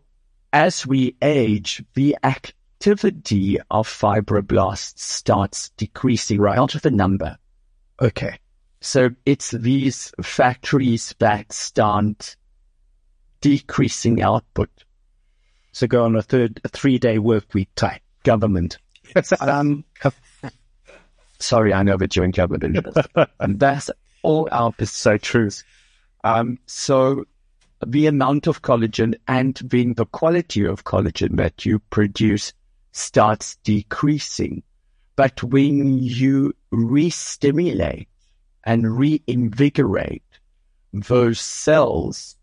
as 0.53 0.87
we 0.87 1.17
age, 1.21 1.83
the 1.95 2.17
activity 2.23 3.59
of 3.69 3.89
fibroblasts 3.89 4.99
starts 4.99 5.71
decreasing 5.71 6.39
right 6.39 6.57
out 6.57 6.75
of 6.75 6.81
the 6.81 6.91
number. 6.91 7.37
Okay. 8.01 8.39
So 8.81 9.11
it's 9.25 9.51
these 9.51 10.11
factories 10.23 11.13
that 11.19 11.53
start 11.53 12.35
decreasing 13.39 14.21
output. 14.21 14.69
So 15.71 15.87
go 15.87 16.03
on 16.03 16.15
a 16.15 16.21
third, 16.21 16.59
a 16.63 16.67
three 16.67 16.97
day 16.97 17.19
work 17.19 17.53
week 17.53 17.69
type 17.75 18.01
government. 18.23 18.77
Um, 19.41 19.83
sorry, 21.39 21.73
I 21.73 21.83
know 21.83 21.97
that 21.97 22.15
you're 22.15 22.23
in 22.23 22.31
government, 22.31 22.87
and 23.41 23.59
that's 23.59 23.91
all 24.21 24.47
our 24.53 24.73
so 24.85 25.17
true. 25.17 25.49
Um, 26.23 26.59
so 26.65 27.25
the 27.85 28.07
amount 28.07 28.47
of 28.47 28.61
collagen 28.61 29.15
and 29.27 29.55
then 29.65 29.95
the 29.95 30.05
quality 30.05 30.65
of 30.65 30.85
collagen 30.85 31.35
that 31.37 31.65
you 31.65 31.79
produce 31.89 32.53
starts 32.93 33.57
decreasing. 33.63 34.63
But 35.17 35.43
when 35.43 35.99
you 35.99 36.53
re-stimulate 36.71 38.07
and 38.63 38.97
reinvigorate 38.97 40.23
those 40.93 41.39
cells, 41.39 42.35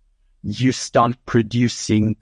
you 0.42 0.72
start 0.72 1.16
producing 1.26 2.16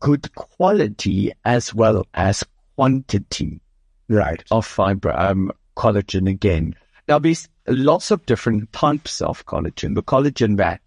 good 0.00 0.34
quality 0.34 1.32
as 1.44 1.74
well 1.74 2.06
as 2.14 2.44
quantity 2.76 3.60
Right. 4.08 4.42
of 4.50 4.64
fiber 4.64 5.12
um, 5.16 5.50
collagen 5.76 6.30
again. 6.30 6.74
Now, 7.08 7.18
there's 7.18 7.48
lots 7.66 8.10
of 8.10 8.24
different 8.26 8.72
types 8.72 9.20
of 9.20 9.44
collagen. 9.46 9.94
The 9.94 10.02
collagen 10.02 10.56
that 10.58 10.80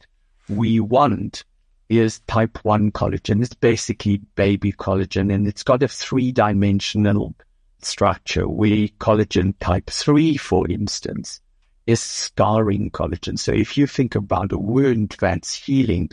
we 0.48 0.80
want 0.80 1.44
is 1.90 2.20
type 2.28 2.60
1 2.64 2.92
collagen. 2.92 3.42
It's 3.44 3.54
basically 3.54 4.18
baby 4.36 4.72
collagen 4.72 5.34
and 5.34 5.48
it's 5.48 5.64
got 5.64 5.84
a 5.84 5.88
three 5.88 6.32
dimensional 6.32 7.36
structure 7.82 8.48
We 8.48 8.90
collagen 9.00 9.54
type 9.60 9.90
3, 9.90 10.38
for 10.38 10.70
instance, 10.70 11.42
is 11.90 12.00
scarring 12.00 12.92
collagen. 12.92 13.40
So 13.40 13.52
if 13.52 13.76
you 13.76 13.88
think 13.88 14.14
about 14.14 14.52
a 14.52 14.60
wound 14.60 15.16
that's 15.20 15.56
healing 15.56 16.12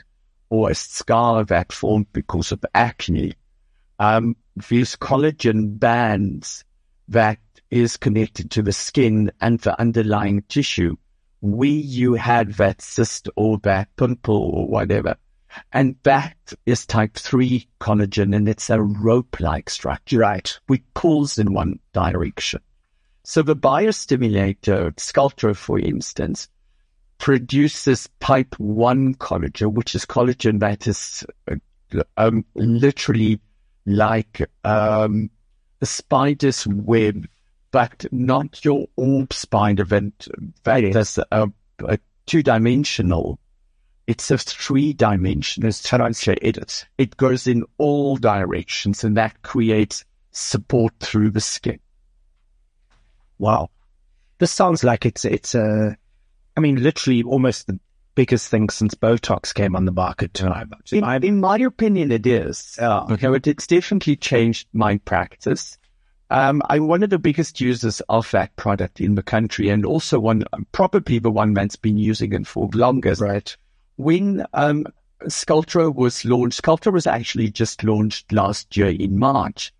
or 0.48 0.70
a 0.70 0.74
scar 0.74 1.44
that 1.44 1.70
formed 1.70 2.06
because 2.14 2.50
of 2.50 2.64
acne, 2.74 3.34
um, 3.98 4.36
these 4.70 4.96
collagen 4.96 5.78
bands 5.78 6.64
that 7.08 7.38
is 7.70 7.98
connected 7.98 8.50
to 8.52 8.62
the 8.62 8.72
skin 8.72 9.30
and 9.42 9.58
the 9.60 9.78
underlying 9.78 10.42
tissue 10.48 10.96
where 11.42 11.68
you 11.68 12.14
had 12.14 12.54
that 12.54 12.80
cyst 12.80 13.28
or 13.36 13.58
that 13.58 13.94
pimple 13.96 14.38
or 14.38 14.66
whatever. 14.68 15.16
And 15.74 15.96
that 16.04 16.36
is 16.64 16.86
type 16.86 17.16
3 17.16 17.68
collagen 17.82 18.34
and 18.34 18.48
it's 18.48 18.70
a 18.70 18.80
rope-like 18.80 19.68
structure. 19.68 20.20
Right. 20.20 20.58
which 20.68 20.82
pulls 20.94 21.36
in 21.36 21.52
one 21.52 21.80
direction. 21.92 22.60
So 23.28 23.42
the 23.42 23.56
biostimulator, 23.56 24.94
Sculptra, 24.94 25.56
for 25.56 25.80
instance, 25.80 26.46
produces 27.18 28.08
type 28.20 28.54
1 28.60 29.16
collagen, 29.16 29.72
which 29.72 29.96
is 29.96 30.06
collagen 30.06 30.60
that 30.60 30.86
is 30.86 31.26
uh, 31.50 31.56
um, 32.16 32.44
literally 32.54 33.40
like 33.84 34.48
um, 34.62 35.28
a 35.80 35.86
spider's 35.86 36.68
web, 36.68 37.26
but 37.72 38.06
not 38.12 38.64
your 38.64 38.86
orb 38.94 39.32
spider 39.32 39.82
that, 39.82 40.28
that 40.62 40.84
is 40.84 41.18
a, 41.32 41.48
a 41.80 41.98
two-dimensional. 42.26 43.40
It's 44.06 44.30
a 44.30 44.38
three-dimensional 44.38 45.72
structure. 45.72 46.36
It, 46.40 46.86
it 46.96 47.16
goes 47.16 47.48
in 47.48 47.64
all 47.76 48.18
directions 48.18 49.02
and 49.02 49.16
that 49.16 49.42
creates 49.42 50.04
support 50.30 50.94
through 51.00 51.30
the 51.30 51.40
skin. 51.40 51.80
Wow. 53.38 53.70
This 54.38 54.52
sounds 54.52 54.84
like 54.84 55.06
it's, 55.06 55.24
it's 55.24 55.54
a, 55.54 55.96
I 56.56 56.60
mean, 56.60 56.82
literally 56.82 57.22
almost 57.22 57.66
the 57.66 57.78
biggest 58.14 58.48
thing 58.48 58.68
since 58.70 58.94
Botox 58.94 59.54
came 59.54 59.76
on 59.76 59.84
the 59.84 59.92
market. 59.92 60.40
In, 60.40 61.04
in 61.22 61.40
my 61.40 61.58
opinion, 61.58 62.10
it 62.10 62.26
is. 62.26 62.78
Uh, 62.80 63.06
okay, 63.10 63.28
but 63.28 63.46
it's 63.46 63.66
definitely 63.66 64.16
changed 64.16 64.66
my 64.72 64.98
practice. 64.98 65.78
Um, 66.28 66.60
I'm 66.68 66.88
one 66.88 67.04
of 67.04 67.10
the 67.10 67.20
biggest 67.20 67.60
users 67.60 68.00
of 68.08 68.28
that 68.32 68.56
product 68.56 69.00
in 69.00 69.14
the 69.14 69.22
country, 69.22 69.68
and 69.68 69.86
also 69.86 70.18
one, 70.18 70.44
probably 70.72 71.20
the 71.20 71.30
one 71.30 71.54
that's 71.54 71.76
been 71.76 71.98
using 71.98 72.32
it 72.32 72.46
for 72.46 72.68
longest. 72.74 73.20
Right. 73.20 73.56
When 73.96 74.44
um, 74.52 74.86
Sculptra 75.24 75.94
was 75.94 76.24
launched, 76.24 76.62
Sculptra 76.62 76.92
was 76.92 77.06
actually 77.06 77.50
just 77.50 77.84
launched 77.84 78.32
last 78.32 78.76
year 78.76 78.88
in 78.88 79.18
March, 79.18 79.72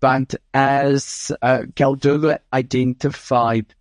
but 0.00 0.34
as 0.54 1.32
uh, 1.42 1.62
Galderma 1.74 2.38
identified 2.52 3.74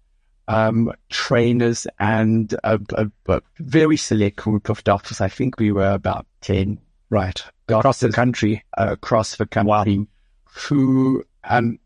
um, 0.47 0.91
trainers 1.09 1.87
and 1.99 2.53
a, 2.63 2.79
a, 2.95 3.11
a 3.27 3.41
very 3.59 3.97
select 3.97 4.37
group 4.37 4.69
of 4.69 4.83
doctors. 4.83 5.21
I 5.21 5.27
think 5.27 5.59
we 5.59 5.71
were 5.71 5.91
about 5.91 6.25
10 6.41 6.79
Right. 7.09 7.41
Across 7.69 8.01
the 8.01 8.11
country. 8.11 8.63
uh, 8.77 8.87
across 8.91 9.35
the 9.37 9.45
country 9.45 10.07
who 10.45 11.23
um, 11.43 11.79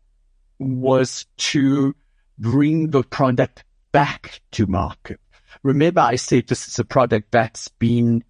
was 0.58 1.26
to 1.36 1.94
bring 2.38 2.90
the 2.90 3.02
product 3.02 3.64
back 3.92 4.40
to 4.52 4.66
market. 4.66 5.20
Remember, 5.62 6.00
I 6.00 6.16
said 6.16 6.48
this 6.48 6.66
is 6.66 6.78
a 6.78 6.84
product 6.84 7.30
that's 7.30 7.68
been 7.68 8.24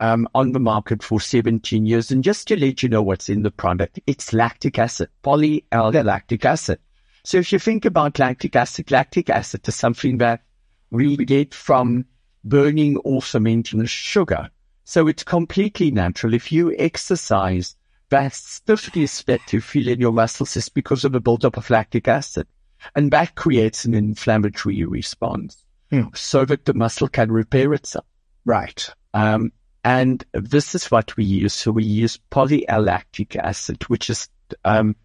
um, 0.00 0.28
on 0.34 0.52
the 0.52 0.60
market 0.60 1.02
for 1.02 1.20
17 1.20 1.86
years. 1.86 2.10
And 2.10 2.22
just 2.22 2.48
to 2.48 2.56
let 2.56 2.82
you 2.82 2.88
know 2.88 3.02
what's 3.02 3.28
in 3.28 3.42
the 3.42 3.50
product, 3.50 4.00
it's 4.06 4.32
lactic 4.32 4.78
acid, 4.78 5.08
poly-L-lactic 5.22 6.44
acid. 6.44 6.78
So 7.24 7.38
if 7.38 7.52
you 7.52 7.58
think 7.58 7.84
about 7.84 8.18
lactic 8.18 8.56
acid, 8.56 8.90
lactic 8.90 9.28
acid 9.30 9.66
is 9.68 9.74
something 9.74 10.18
that 10.18 10.42
we 10.90 11.16
get 11.16 11.52
from 11.54 12.04
burning 12.44 12.96
or 12.98 13.20
fermenting 13.20 13.84
sugar. 13.86 14.48
So 14.84 15.08
it's 15.08 15.24
completely 15.24 15.90
natural. 15.90 16.32
If 16.32 16.50
you 16.50 16.74
exercise, 16.78 17.76
that 18.10 18.32
stiffness 18.32 19.22
that 19.24 19.52
you 19.52 19.60
feel 19.60 19.88
in 19.88 20.00
your 20.00 20.12
muscles 20.12 20.56
is 20.56 20.68
because 20.70 21.04
of 21.04 21.14
a 21.14 21.20
buildup 21.20 21.58
of 21.58 21.68
lactic 21.68 22.08
acid. 22.08 22.46
And 22.94 23.10
that 23.10 23.34
creates 23.34 23.84
an 23.84 23.92
inflammatory 23.94 24.84
response 24.84 25.64
Hmm. 25.90 26.08
so 26.14 26.44
that 26.44 26.64
the 26.64 26.74
muscle 26.74 27.08
can 27.08 27.32
repair 27.32 27.72
itself. 27.74 28.04
Right. 28.44 28.88
Um, 29.14 29.52
and 29.84 30.24
this 30.32 30.74
is 30.74 30.90
what 30.90 31.16
we 31.16 31.24
use. 31.24 31.54
So 31.54 31.70
we 31.70 31.84
use 31.84 32.18
poly-L-lactic 32.30 33.36
acid, 33.36 33.82
which 33.84 34.10
is 34.10 34.28
um, 34.64 34.96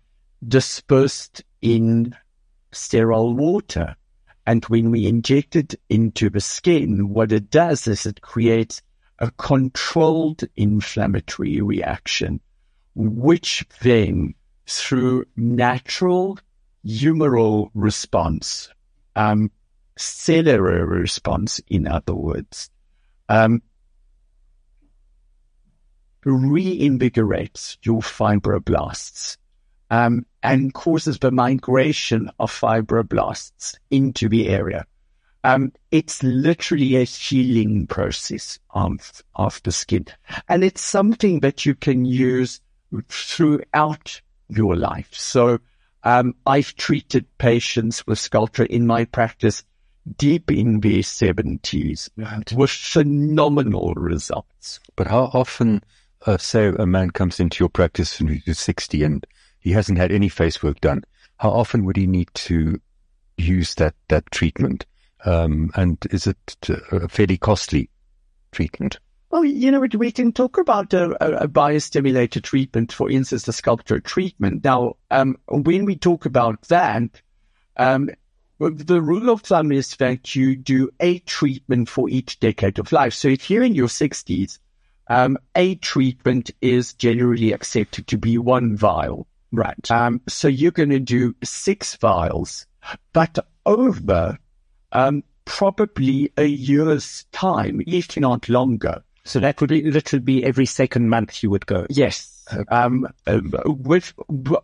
dispersed 0.48 1.44
in 1.62 2.16
sterile 2.72 3.34
water. 3.34 3.96
And 4.46 4.66
when 4.66 4.92
we 4.92 5.08
inject 5.08 5.56
it 5.56 5.76
into 5.90 6.30
the 6.30 6.42
skin, 6.42 7.10
what 7.10 7.32
it 7.32 7.50
does 7.50 7.88
is 7.88 8.06
it 8.06 8.22
creates 8.22 8.82
a 9.20 9.32
controlled 9.32 10.44
inflammatory 10.56 11.62
reaction, 11.62 12.42
which 12.96 13.66
then 13.82 14.34
through 14.66 15.26
natural 15.38 16.40
humoral 16.86 17.70
response, 17.74 18.70
um, 19.16 19.50
cellular 19.98 20.86
response, 20.86 21.62
in 21.68 21.88
other 21.88 22.16
words, 22.16 22.70
um, 23.30 23.62
reinvigorates 26.26 27.78
your 27.84 28.02
fibroblasts 28.02 29.38
um, 29.90 30.26
and 30.42 30.74
causes 30.74 31.20
the 31.20 31.32
migration 31.32 32.30
of 32.40 32.52
fibroblasts 32.52 33.78
into 33.92 34.30
the 34.30 34.50
area. 34.50 34.86
Um, 35.44 35.74
it's 35.92 36.24
literally 36.24 36.96
a 36.96 37.04
healing 37.04 37.88
process 37.88 38.60
of, 38.70 39.24
of 39.36 39.62
the 39.64 39.72
skin. 39.72 40.06
And 40.48 40.64
it's 40.64 40.82
something 40.82 41.42
that 41.42 41.66
you 41.66 41.76
can 41.76 42.06
use 42.06 42.62
throughout 43.10 44.22
your 44.50 44.76
life. 44.76 45.14
So, 45.14 45.60
um, 46.06 46.36
I've 46.46 46.76
treated 46.76 47.26
patients 47.38 48.06
with 48.06 48.20
Sculptra 48.20 48.68
in 48.68 48.86
my 48.86 49.06
practice 49.06 49.64
deep 50.18 50.52
in 50.52 50.82
their 50.82 51.02
seventies 51.02 52.10
with 52.54 52.70
phenomenal 52.70 53.94
results. 53.94 54.82
But 54.98 55.08
how 55.08 55.32
often, 55.34 55.82
uh, 56.26 56.38
say 56.38 56.68
a 56.68 56.86
man 56.86 57.12
comes 57.12 57.40
into 57.40 57.62
your 57.62 57.70
practice 57.70 58.20
when 58.20 58.42
he's 58.46 58.60
60 58.60 59.04
and 59.04 59.26
he 59.60 59.72
hasn't 59.72 59.98
had 59.98 60.12
any 60.12 60.30
face 60.30 60.62
work 60.62 60.80
done, 60.82 61.04
how 61.38 61.50
often 61.50 61.86
would 61.86 61.98
he 61.98 62.08
need 62.08 62.30
to 62.34 62.80
use 63.38 63.76
that, 63.76 63.96
that 64.10 64.30
treatment? 64.32 64.86
Um, 65.26 65.72
and 65.76 65.98
is 66.12 66.28
it 66.28 66.38
a 66.70 67.08
fairly 67.08 67.38
costly 67.38 67.90
treatment? 68.52 69.00
Well, 69.30 69.46
you 69.46 69.72
know, 69.72 69.80
we 69.80 70.12
can 70.12 70.32
talk 70.32 70.58
about 70.58 70.94
a, 70.94 71.12
a, 71.44 71.48
biostimulator 71.48 72.42
treatment, 72.42 72.92
for 72.92 73.10
instance, 73.10 73.44
the 73.44 73.52
Sculptra 73.52 74.04
treatment. 74.04 74.64
Now, 74.64 74.98
um, 75.10 75.38
when 75.48 75.86
we 75.86 75.96
talk 75.96 76.26
about 76.26 76.62
that, 76.64 77.22
um, 77.78 78.12
the 78.60 79.02
rule 79.02 79.32
of 79.32 79.42
thumb 79.42 79.72
is 79.72 79.96
that 79.96 80.36
you 80.36 80.56
do 80.56 80.92
a 81.00 81.18
treatment 81.20 81.90
for 81.90 82.10
each 82.10 82.40
decade 82.40 82.78
of 82.78 82.92
life. 82.92 83.14
So 83.14 83.28
if 83.28 83.50
you're 83.50 83.64
in 83.64 83.74
your 83.74 83.88
60s, 83.88 84.60
um, 85.14 85.38
a 85.55 85.76
treatment 85.76 86.51
is 86.61 86.93
generally 86.93 87.51
accepted 87.51 88.07
to 88.07 88.18
be 88.18 88.38
one 88.38 88.76
vial. 88.76 89.28
Right. 89.51 89.91
Um, 89.91 90.22
so 90.28 90.47
you're 90.47 90.72
going 90.72 90.89
to 90.89 90.99
do 90.99 91.36
six 91.43 91.95
vials, 91.97 92.66
but 93.14 93.38
over 93.66 94.38
um, 94.91 95.24
probably 95.45 96.32
a 96.38 96.45
year's 96.45 97.26
time, 97.32 97.82
if 97.86 98.18
not 98.18 98.49
longer. 98.49 99.03
So 99.26 99.39
that 99.39 99.61
would 99.61 99.70
be, 99.70 99.89
literally 99.89 100.24
be 100.24 100.43
every 100.43 100.66
second 100.66 101.09
month 101.09 101.43
you 101.43 101.49
would 101.51 101.66
go. 101.66 101.86
Yes. 101.89 102.45
Um, 102.68 103.07
with 103.66 104.14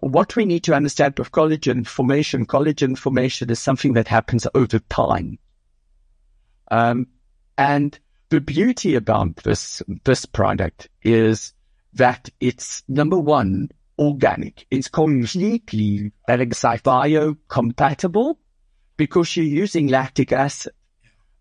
what 0.01 0.35
we 0.35 0.45
need 0.45 0.63
to 0.65 0.73
understand 0.73 1.17
with 1.17 1.31
collagen 1.31 1.87
formation, 1.87 2.45
collagen 2.45 2.97
formation 2.97 3.49
is 3.49 3.59
something 3.59 3.93
that 3.93 4.07
happens 4.07 4.47
over 4.53 4.79
time. 4.79 5.39
Um, 6.71 7.07
and 7.57 7.97
the 8.29 8.41
beauty 8.41 8.95
about 8.95 9.37
this, 9.37 9.81
this 10.03 10.25
product 10.25 10.89
is 11.01 11.53
that 11.93 12.29
it's 12.39 12.83
number 12.87 13.17
one, 13.17 13.69
organic. 13.97 14.67
It's 14.69 14.87
completely 14.87 16.11
biocompatible 16.27 18.35
because 18.97 19.35
you're 19.35 19.45
using 19.45 19.87
lactic 19.87 20.31
acid 20.31 20.73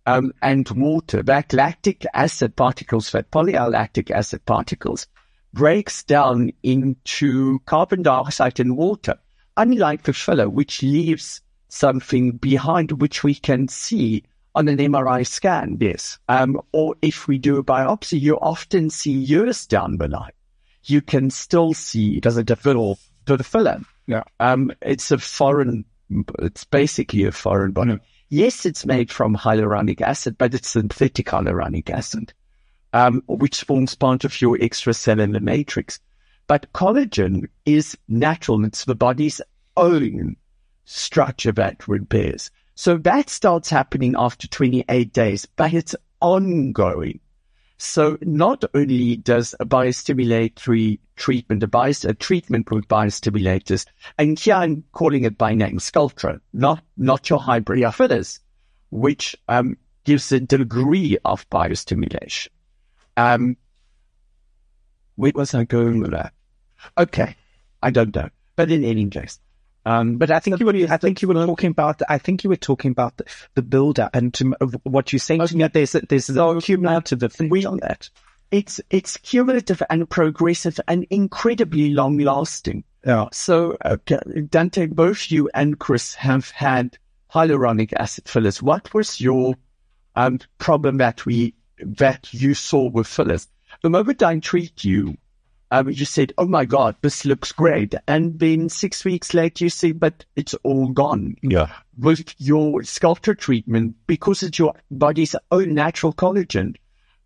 um, 0.06 0.32
and 0.40 0.66
water. 0.70 1.22
That 1.22 1.52
lactic 1.52 2.06
acid 2.14 2.56
particles, 2.56 3.12
that 3.12 3.30
polylactic 3.30 4.10
acid 4.10 4.46
particles, 4.46 5.06
breaks 5.52 6.02
down 6.04 6.52
into 6.62 7.58
carbon 7.66 8.02
dioxide 8.02 8.60
and 8.60 8.74
water, 8.76 9.16
unlike 9.56 10.04
the 10.04 10.14
filler, 10.14 10.48
which 10.48 10.82
leaves 10.82 11.42
something 11.68 12.32
behind 12.32 12.92
which 12.92 13.22
we 13.22 13.34
can 13.34 13.68
see 13.68 14.24
on 14.58 14.66
an 14.66 14.76
MRI 14.76 15.24
scan. 15.24 15.78
Yes. 15.80 16.18
Um, 16.28 16.60
or 16.72 16.96
if 17.00 17.28
we 17.28 17.38
do 17.38 17.58
a 17.58 17.64
biopsy, 17.64 18.20
you 18.20 18.36
often 18.40 18.90
see 18.90 19.12
years 19.12 19.66
down 19.66 19.98
the 19.98 20.08
line. 20.08 20.32
You 20.82 21.00
can 21.00 21.30
still 21.30 21.74
see 21.74 22.18
Does 22.18 22.36
it 22.36 22.46
differ? 22.46 22.74
to 22.74 23.36
the 23.36 23.44
filler. 23.44 23.80
Yeah. 24.08 24.24
Um, 24.40 24.72
it's 24.82 25.12
a 25.12 25.18
foreign, 25.18 25.84
it's 26.40 26.64
basically 26.64 27.24
a 27.24 27.32
foreign 27.32 27.70
body. 27.70 27.98
Yes, 28.30 28.66
it's 28.66 28.84
made 28.84 29.12
from 29.12 29.36
hyaluronic 29.36 30.00
acid, 30.00 30.36
but 30.36 30.54
it's 30.54 30.70
synthetic 30.70 31.26
hyaluronic 31.26 31.88
acid, 31.90 32.32
um, 32.92 33.22
which 33.28 33.62
forms 33.62 33.94
part 33.94 34.24
of 34.24 34.40
your 34.40 34.58
extracellular 34.58 35.40
matrix. 35.40 36.00
But 36.48 36.72
collagen 36.72 37.48
is 37.64 37.96
natural. 38.08 38.64
It's 38.64 38.86
the 38.86 38.94
body's 38.96 39.40
own 39.76 40.36
structure 40.84 41.52
that 41.52 41.86
repairs. 41.86 42.50
So 42.78 42.96
that 42.98 43.28
starts 43.28 43.70
happening 43.70 44.14
after 44.16 44.46
28 44.46 45.12
days, 45.12 45.46
but 45.46 45.74
it's 45.74 45.96
ongoing. 46.20 47.18
So 47.76 48.18
not 48.22 48.62
only 48.72 49.16
does 49.16 49.52
a 49.58 49.66
biostimulatory 49.66 51.00
treatment, 51.16 51.64
a, 51.64 51.66
bios, 51.66 52.04
a 52.04 52.14
treatment 52.14 52.70
with 52.70 52.86
biostimulators, 52.86 53.84
and 54.16 54.38
here 54.38 54.54
I'm 54.54 54.84
calling 54.92 55.24
it 55.24 55.36
by 55.36 55.54
name 55.54 55.78
Sculptra, 55.78 56.40
not, 56.52 56.84
not 56.96 57.28
your 57.28 57.40
hybrid 57.40 57.92
fillers, 57.92 58.38
which, 58.90 59.34
um, 59.48 59.76
gives 60.04 60.30
a 60.30 60.38
degree 60.38 61.18
of 61.24 61.50
biostimulation. 61.50 62.46
Um, 63.16 63.56
where 65.16 65.32
was 65.34 65.52
I 65.52 65.64
going 65.64 65.98
with 65.98 66.12
that? 66.12 66.32
Okay. 66.96 67.34
I 67.82 67.90
don't 67.90 68.14
know. 68.14 68.28
But 68.54 68.70
in 68.70 68.84
any 68.84 69.10
case, 69.10 69.40
um, 69.88 70.16
But 70.18 70.30
I 70.30 70.40
think 70.40 70.60
you 70.60 70.66
were, 70.66 70.74
I 70.90 70.96
think 70.98 71.22
you 71.22 71.28
were 71.28 71.46
talking 71.46 71.70
about, 71.70 72.02
I 72.08 72.18
think 72.18 72.44
you 72.44 72.50
were 72.50 72.56
talking 72.56 72.90
about 72.90 73.16
the, 73.16 73.24
the 73.54 73.62
builder 73.62 74.08
and 74.12 74.34
to, 74.34 74.54
what 74.84 75.12
you're 75.12 75.20
saying 75.20 75.46
to 75.46 75.56
me, 75.56 75.66
there's, 75.68 75.92
there's 75.92 76.30
a 76.30 76.60
cumulative 76.60 77.22
effect 77.22 77.50
we- 77.50 77.66
on 77.66 77.78
that. 77.78 78.10
it's, 78.50 78.80
it's 78.90 79.16
cumulative 79.18 79.82
and 79.90 80.08
progressive 80.08 80.80
and 80.88 81.06
incredibly 81.10 81.90
long 81.90 82.18
lasting. 82.18 82.84
Yeah. 83.04 83.26
So, 83.32 83.76
uh, 83.80 83.96
Dante, 84.50 84.86
both 84.86 85.30
you 85.30 85.50
and 85.54 85.78
Chris 85.78 86.14
have 86.14 86.50
had 86.50 86.98
hyaluronic 87.32 87.92
acid 87.92 88.28
fillers. 88.28 88.62
What 88.62 88.92
was 88.94 89.20
your 89.20 89.54
um, 90.16 90.40
problem 90.58 90.98
that 90.98 91.24
we 91.26 91.54
that 91.80 92.32
you 92.32 92.54
saw 92.54 92.90
with 92.90 93.06
fillers? 93.06 93.46
The 93.82 93.90
moment 93.90 94.22
I 94.22 94.38
treat 94.40 94.84
you, 94.84 95.16
um, 95.70 95.92
just 95.92 96.14
said, 96.14 96.32
"Oh 96.38 96.46
my 96.46 96.64
God, 96.64 96.96
this 97.02 97.24
looks 97.24 97.52
great," 97.52 97.94
and 98.06 98.38
then 98.38 98.68
six 98.68 99.04
weeks 99.04 99.34
later, 99.34 99.64
you 99.64 99.70
say, 99.70 99.92
"But 99.92 100.24
it's 100.36 100.54
all 100.62 100.88
gone." 100.88 101.36
Yeah. 101.42 101.70
with 101.98 102.34
your 102.38 102.82
Sculptra 102.82 103.36
treatment 103.36 103.96
because 104.06 104.42
it's 104.42 104.58
your 104.58 104.74
body's 104.90 105.34
own 105.50 105.74
natural 105.74 106.12
collagen. 106.12 106.76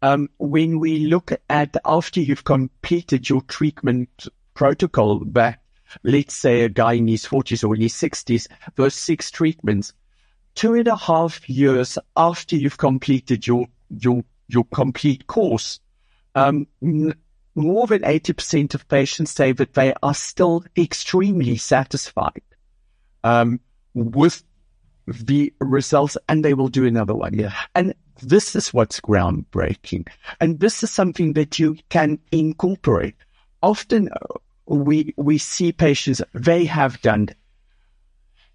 Um, 0.00 0.30
when 0.38 0.80
we 0.80 1.06
look 1.06 1.30
at 1.48 1.76
after 1.84 2.20
you've 2.20 2.44
completed 2.44 3.28
your 3.28 3.42
treatment 3.42 4.26
protocol 4.54 5.20
back, 5.20 5.62
let's 6.02 6.34
say 6.34 6.62
a 6.62 6.68
guy 6.68 6.94
in 6.94 7.06
his 7.06 7.24
40s 7.24 7.66
or 7.66 7.74
in 7.74 7.82
his 7.82 7.94
60s, 7.94 8.48
those 8.76 8.94
six 8.94 9.30
treatments, 9.30 9.92
two 10.54 10.74
and 10.74 10.88
a 10.88 10.96
half 10.96 11.48
years 11.48 11.98
after 12.16 12.56
you've 12.56 12.78
completed 12.78 13.46
your, 13.46 13.66
your, 13.90 14.24
your 14.48 14.64
complete 14.72 15.26
course, 15.26 15.80
um, 16.34 16.66
more 17.54 17.86
than 17.86 18.02
80% 18.02 18.74
of 18.74 18.88
patients 18.88 19.32
say 19.32 19.52
that 19.52 19.74
they 19.74 19.94
are 20.02 20.14
still 20.14 20.64
extremely 20.76 21.56
satisfied, 21.56 22.42
um, 23.24 23.60
with 23.94 24.42
the 25.06 25.52
results 25.60 26.16
and 26.28 26.44
they 26.44 26.54
will 26.54 26.68
do 26.68 26.86
another 26.86 27.14
one. 27.14 27.34
Yeah. 27.34 27.52
And 27.74 27.94
this 28.22 28.54
is 28.54 28.72
what's 28.72 29.00
groundbreaking. 29.00 30.08
And 30.40 30.60
this 30.60 30.82
is 30.82 30.90
something 30.90 31.32
that 31.34 31.58
you 31.58 31.76
can 31.88 32.18
incorporate. 32.30 33.16
Often 33.62 34.08
uh, 34.08 34.38
we, 34.66 35.14
we 35.16 35.38
see 35.38 35.72
patients, 35.72 36.22
they 36.32 36.64
have 36.64 37.00
done 37.02 37.30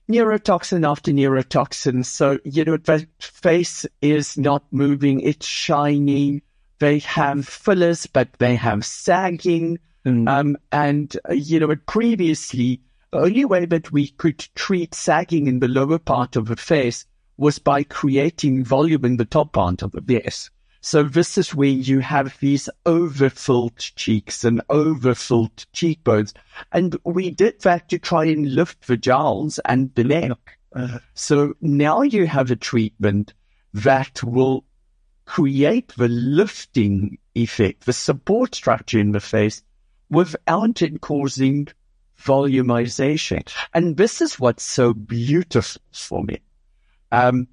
neurotoxin 0.10 0.90
after 0.90 1.12
neurotoxin. 1.12 2.06
So, 2.06 2.40
you 2.44 2.64
know, 2.64 2.78
the 2.78 3.08
face 3.20 3.86
is 4.02 4.38
not 4.38 4.64
moving. 4.72 5.20
It's 5.20 5.46
shiny. 5.46 6.44
They 6.80 7.00
have 7.00 7.48
fillers, 7.48 8.06
but 8.06 8.34
they 8.40 8.56
have 8.56 8.86
sagging. 8.86 9.80
Um, 10.06 10.58
and, 10.72 11.18
uh, 11.30 11.34
you 11.34 11.60
know, 11.60 11.76
previously, 11.86 12.82
the 13.12 13.20
only 13.20 13.44
way 13.46 13.66
that 13.66 13.92
we 13.92 14.08
could 14.08 14.40
treat 14.56 14.94
sagging 14.94 15.48
in 15.48 15.60
the 15.60 15.68
lower 15.68 16.00
part 16.00 16.36
of 16.36 16.48
the 16.48 16.56
face 16.56 17.06
was 17.36 17.60
by 17.60 17.84
creating 17.84 18.64
volume 18.64 19.04
in 19.04 19.18
the 19.18 19.26
top 19.26 19.52
part 19.54 19.82
of 19.82 19.92
the 19.92 20.02
face. 20.02 20.50
So 20.80 21.04
this 21.04 21.38
is 21.38 21.54
where 21.54 21.68
you 21.68 22.00
have 22.00 22.38
these 22.40 22.70
overfilled 22.86 23.78
cheeks 23.78 24.46
and 24.46 24.62
overfilled 24.70 25.66
cheekbones. 25.74 26.34
And 26.72 26.96
we 27.04 27.32
did 27.32 27.60
that 27.62 27.90
to 27.90 28.00
try 28.00 28.26
and 28.26 28.54
lift 28.54 28.88
the 28.88 28.96
jowls 28.96 29.60
and 29.66 29.94
the 29.96 30.06
neck. 30.06 30.58
So 31.16 31.54
now 31.60 32.04
you 32.04 32.28
have 32.28 32.52
a 32.52 32.56
treatment 32.56 33.34
that 33.74 34.24
will 34.24 34.64
create 35.28 35.90
the 35.98 36.08
lifting 36.08 37.20
effect, 37.36 37.86
the 37.86 37.94
support 37.94 38.56
structure 38.56 38.98
in 38.98 39.12
the 39.12 39.20
face 39.20 39.62
without 40.10 40.82
it 40.82 41.02
causing 41.02 41.68
volumization. 42.20 43.48
And 43.74 43.98
this 43.98 44.22
is 44.22 44.40
what's 44.40 44.64
so 44.64 44.94
beautiful 44.94 45.82
for 45.92 46.24
me. 46.24 46.40
Um, 47.12 47.48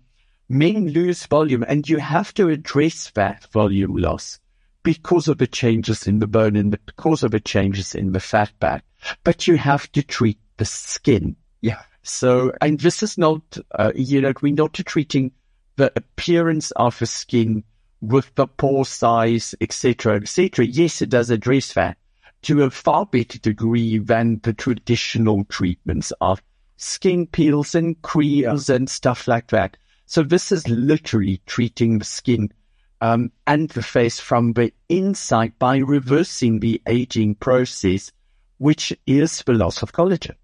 men 0.48 0.88
lose 0.88 1.26
volume 1.26 1.64
and 1.66 1.86
you 1.86 1.98
have 1.98 2.32
to 2.34 2.48
address 2.48 3.10
that 3.10 3.46
volume 3.52 3.96
loss 3.96 4.38
because 4.84 5.26
of 5.28 5.38
the 5.38 5.46
changes 5.46 6.06
in 6.06 6.20
the 6.20 6.26
bone 6.26 6.56
and 6.56 6.78
because 6.86 7.24
of 7.24 7.32
the 7.32 7.40
changes 7.40 7.94
in 7.94 8.12
the 8.12 8.20
fat 8.20 8.52
back. 8.60 8.84
But 9.24 9.48
you 9.48 9.56
have 9.56 9.90
to 9.92 10.02
treat 10.02 10.38
the 10.58 10.64
skin. 10.64 11.36
Yeah. 11.60 11.82
So, 12.02 12.52
and 12.60 12.78
this 12.78 13.02
is 13.02 13.18
not, 13.18 13.42
uh, 13.72 13.92
you 13.94 14.20
know, 14.20 14.32
we're 14.40 14.54
not 14.54 14.74
treating 14.74 15.32
the 15.76 15.92
appearance 15.96 16.70
of 16.72 16.98
the 16.98 17.06
skin 17.06 17.64
with 18.00 18.34
the 18.34 18.46
pore 18.46 18.84
size, 18.84 19.54
etc., 19.60 20.16
etc. 20.16 20.64
Yes, 20.66 21.02
it 21.02 21.10
does 21.10 21.30
address 21.30 21.72
that 21.72 21.96
to 22.42 22.62
a 22.62 22.70
far 22.70 23.06
better 23.06 23.38
degree 23.38 23.98
than 23.98 24.38
the 24.42 24.52
traditional 24.52 25.44
treatments 25.44 26.12
of 26.20 26.42
skin 26.76 27.26
peels 27.26 27.74
and 27.74 28.00
creams 28.02 28.68
and 28.68 28.88
stuff 28.90 29.26
like 29.26 29.48
that. 29.48 29.76
So 30.06 30.22
this 30.22 30.52
is 30.52 30.68
literally 30.68 31.40
treating 31.46 31.98
the 31.98 32.04
skin 32.04 32.52
um, 33.00 33.32
and 33.46 33.70
the 33.70 33.82
face 33.82 34.20
from 34.20 34.52
the 34.52 34.72
inside 34.90 35.58
by 35.58 35.78
reversing 35.78 36.60
the 36.60 36.82
aging 36.86 37.36
process, 37.36 38.12
which 38.58 38.92
is 39.06 39.42
the 39.46 39.54
loss 39.54 39.82
of 39.82 39.92
collagen. 39.92 40.36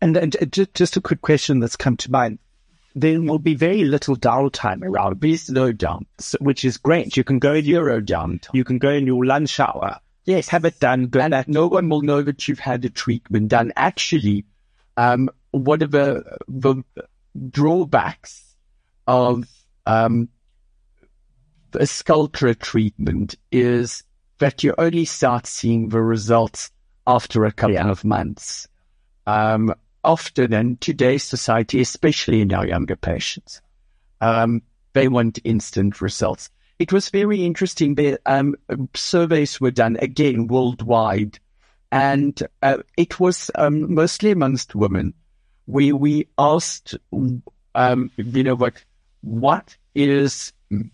And, 0.00 0.16
and 0.16 0.36
just 0.74 0.96
a 0.96 1.00
quick 1.00 1.20
question 1.20 1.60
that's 1.60 1.76
come 1.76 1.96
to 1.98 2.10
mind. 2.10 2.40
There 3.00 3.20
will 3.20 3.38
be 3.38 3.54
very 3.54 3.84
little 3.84 4.16
downtime 4.16 4.82
around, 4.82 5.20
There's 5.20 5.48
no 5.48 5.72
so- 6.18 6.38
which 6.40 6.64
is 6.64 6.78
great. 6.78 7.16
You 7.16 7.22
can 7.22 7.38
go 7.38 7.54
in 7.54 7.64
your 7.64 8.00
downtime. 8.00 8.48
you 8.52 8.64
can 8.64 8.78
go 8.78 8.90
in 8.90 9.06
your 9.06 9.24
lunch 9.24 9.60
hour. 9.60 10.00
Yes, 10.24 10.48
have 10.48 10.64
it 10.64 10.80
done. 10.80 11.06
Go 11.06 11.20
and 11.20 11.46
no 11.46 11.68
one 11.68 11.88
will 11.88 12.02
know 12.02 12.22
that 12.22 12.48
you've 12.48 12.58
had 12.58 12.82
the 12.82 12.90
treatment 12.90 13.48
done. 13.48 13.72
Actually, 13.76 14.44
um, 14.96 15.30
one 15.52 15.80
of 15.82 15.92
the, 15.92 16.24
the 16.48 16.82
drawbacks 17.50 18.56
of 19.06 19.44
um, 19.86 20.28
a 21.74 21.86
Sculptra 21.86 22.58
treatment 22.58 23.36
is 23.52 24.02
that 24.38 24.64
you 24.64 24.74
only 24.76 25.04
start 25.04 25.46
seeing 25.46 25.88
the 25.88 26.00
results 26.02 26.72
after 27.06 27.44
a 27.44 27.52
couple 27.52 27.78
of 27.78 28.04
months. 28.04 28.66
Um, 29.26 29.72
often 30.04 30.52
in 30.52 30.76
today's 30.76 31.22
society, 31.22 31.80
especially 31.80 32.40
in 32.40 32.52
our 32.52 32.66
younger 32.66 32.96
patients, 32.96 33.60
um, 34.20 34.62
they 34.92 35.08
want 35.08 35.38
instant 35.44 36.00
results. 36.00 36.50
It 36.78 36.92
was 36.92 37.08
very 37.08 37.44
interesting. 37.44 37.94
There, 37.94 38.18
um, 38.26 38.54
surveys 38.94 39.60
were 39.60 39.70
done 39.70 39.96
again 40.00 40.46
worldwide, 40.46 41.38
and 41.90 42.40
uh, 42.62 42.78
it 42.96 43.18
was 43.18 43.50
um, 43.56 43.94
mostly 43.94 44.30
amongst 44.30 44.74
women. 44.74 45.14
We 45.66 45.92
we 45.92 46.28
asked, 46.38 46.96
um, 47.74 48.10
you 48.16 48.42
know, 48.44 48.54
what 48.54 48.84
what 49.22 49.76
is 49.94 50.52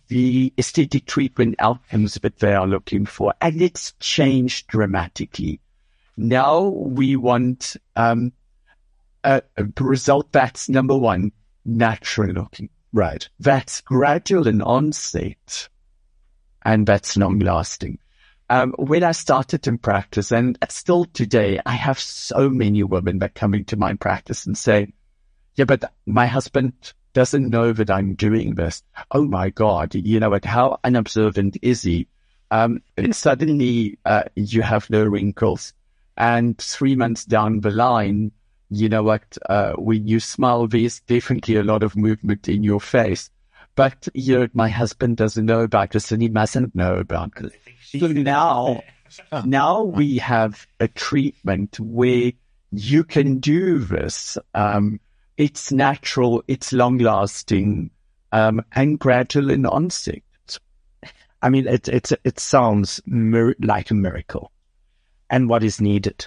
the 0.08 0.52
aesthetic 0.58 1.06
treatment 1.06 1.56
outcomes 1.58 2.14
that 2.14 2.38
they 2.38 2.54
are 2.54 2.66
looking 2.66 3.04
for, 3.04 3.34
and 3.40 3.60
it's 3.60 3.92
changed 4.00 4.68
dramatically. 4.68 5.60
Now 6.16 6.62
we 6.62 7.16
want 7.16 7.76
um, 7.96 8.32
a, 9.24 9.42
a 9.56 9.64
result 9.80 10.30
that's 10.32 10.68
number 10.68 10.96
one, 10.96 11.32
natural 11.64 12.32
looking 12.32 12.68
Right. 12.92 13.28
that's 13.40 13.80
gradual 13.80 14.46
in 14.46 14.62
onset 14.62 15.68
and 16.64 16.86
that's 16.86 17.16
long 17.16 17.40
lasting. 17.40 17.98
Um, 18.50 18.72
when 18.78 19.02
I 19.02 19.12
started 19.12 19.66
in 19.66 19.78
practice 19.78 20.30
and 20.30 20.56
still 20.68 21.06
today, 21.06 21.58
I 21.66 21.72
have 21.72 21.98
so 21.98 22.48
many 22.48 22.84
women 22.84 23.18
that 23.18 23.34
come 23.34 23.54
into 23.54 23.76
my 23.76 23.94
practice 23.94 24.46
and 24.46 24.56
say, 24.56 24.92
yeah, 25.56 25.64
but 25.64 25.92
my 26.06 26.26
husband 26.26 26.72
doesn't 27.14 27.48
know 27.48 27.72
that 27.72 27.90
I'm 27.90 28.14
doing 28.14 28.54
this. 28.54 28.82
Oh 29.10 29.24
my 29.24 29.50
God. 29.50 29.94
You 29.94 30.20
know 30.20 30.30
what? 30.30 30.44
How 30.44 30.78
unobservant 30.84 31.56
is 31.62 31.82
he? 31.82 32.06
Um, 32.50 32.82
and 32.96 33.16
suddenly, 33.16 33.98
uh, 34.04 34.24
you 34.34 34.62
have 34.62 34.90
no 34.90 35.04
wrinkles 35.04 35.72
and 36.16 36.56
three 36.58 36.94
months 36.94 37.24
down 37.24 37.60
the 37.60 37.70
line, 37.70 38.30
you 38.76 38.88
know 38.88 39.02
what, 39.02 39.38
uh, 39.48 39.72
when 39.74 40.06
you 40.06 40.20
smile, 40.20 40.66
there's 40.66 41.00
definitely 41.00 41.56
a 41.56 41.62
lot 41.62 41.82
of 41.82 41.96
movement 41.96 42.48
in 42.48 42.62
your 42.62 42.80
face. 42.80 43.30
But, 43.76 44.08
you 44.14 44.38
know, 44.38 44.48
my 44.54 44.68
husband 44.68 45.16
doesn't 45.16 45.44
know 45.44 45.60
about 45.60 45.90
this 45.90 46.12
and 46.12 46.22
he 46.22 46.28
mustn't 46.28 46.74
know 46.74 46.96
about 46.96 47.32
it. 47.40 47.52
So 47.82 48.06
now, 48.06 48.82
now 49.44 49.82
we 49.82 50.18
have 50.18 50.66
a 50.78 50.88
treatment 50.88 51.80
where 51.80 52.32
you 52.70 53.04
can 53.04 53.38
do 53.38 53.78
this. 53.78 54.38
Um, 54.54 55.00
it's 55.36 55.72
natural, 55.72 56.42
it's 56.46 56.72
long 56.72 56.98
lasting, 56.98 57.90
um, 58.32 58.64
and 58.72 58.98
gradual 58.98 59.50
in 59.50 59.66
onset. 59.66 60.22
I 61.42 61.50
mean, 61.50 61.66
it 61.68 61.88
it 61.88 62.10
it 62.24 62.40
sounds 62.40 63.02
mir- 63.04 63.56
like 63.60 63.90
a 63.90 63.94
miracle, 63.94 64.50
and 65.28 65.48
what 65.48 65.62
is 65.62 65.80
needed. 65.80 66.26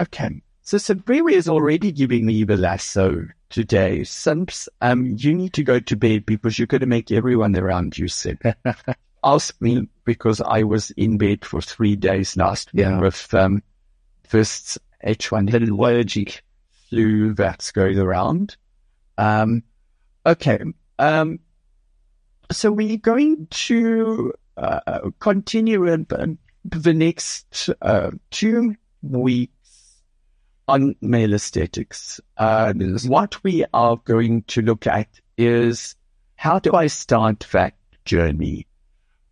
Okay. 0.00 0.42
So 0.68 0.76
Sabiri 0.76 1.32
is 1.32 1.48
already 1.48 1.92
giving 1.92 2.26
me 2.26 2.44
the 2.44 2.58
lasso 2.58 3.26
today. 3.48 4.04
Simps, 4.04 4.68
um, 4.82 5.14
you 5.16 5.32
need 5.32 5.54
to 5.54 5.64
go 5.64 5.80
to 5.80 5.96
bed 5.96 6.26
because 6.26 6.58
you're 6.58 6.66
going 6.66 6.82
to 6.82 6.86
make 6.86 7.10
everyone 7.10 7.56
around 7.56 7.96
you 7.96 8.06
sick. 8.06 8.42
Ask 9.24 9.58
me 9.62 9.88
because 10.04 10.42
I 10.42 10.64
was 10.64 10.90
in 10.90 11.16
bed 11.16 11.42
for 11.42 11.62
three 11.62 11.96
days 11.96 12.36
last 12.36 12.68
year 12.74 12.90
Yeah. 12.90 13.00
with, 13.00 13.32
um, 13.32 13.62
first 14.24 14.76
H1N1 15.02 15.70
allergic 15.70 16.42
flu 16.90 17.32
that's 17.32 17.72
going 17.72 17.98
around. 17.98 18.58
Um, 19.16 19.62
okay. 20.26 20.60
Um, 20.98 21.38
so 22.52 22.70
we're 22.70 22.98
going 22.98 23.46
to, 23.52 24.34
uh, 24.58 25.08
continue 25.18 25.86
in 25.86 26.06
in 26.10 26.38
the 26.62 26.92
next, 26.92 27.70
uh, 27.80 28.10
two 28.30 28.74
weeks 29.00 29.57
on 30.68 30.94
male 31.00 31.34
aesthetics. 31.34 32.20
Uh, 32.36 32.72
what 33.06 33.42
we 33.42 33.64
are 33.72 33.96
going 34.04 34.42
to 34.42 34.62
look 34.62 34.86
at 34.86 35.08
is 35.36 35.96
how 36.36 36.58
do 36.58 36.74
I 36.74 36.86
start 36.86 37.46
that 37.52 37.74
journey? 38.04 38.66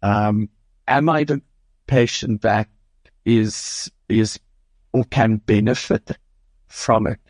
Um, 0.02 0.48
am 0.88 1.08
I 1.08 1.24
the 1.24 1.42
patient 1.86 2.42
that 2.42 2.68
is, 3.24 3.90
is 4.08 4.40
or 4.92 5.04
can 5.04 5.36
benefit 5.36 6.10
from 6.68 7.06
it? 7.06 7.20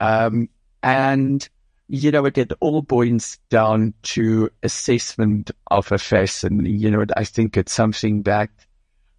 Um, 0.00 0.48
and, 0.82 1.48
you 1.88 2.10
know, 2.10 2.24
it, 2.24 2.38
it 2.38 2.52
all 2.60 2.82
boils 2.82 3.38
down 3.48 3.94
to 4.02 4.50
assessment 4.62 5.50
of 5.70 5.92
a 5.92 5.98
face. 5.98 6.42
And, 6.42 6.66
you 6.66 6.90
know, 6.90 7.04
I 7.16 7.24
think 7.24 7.56
it's 7.56 7.72
something 7.72 8.22
that 8.22 8.50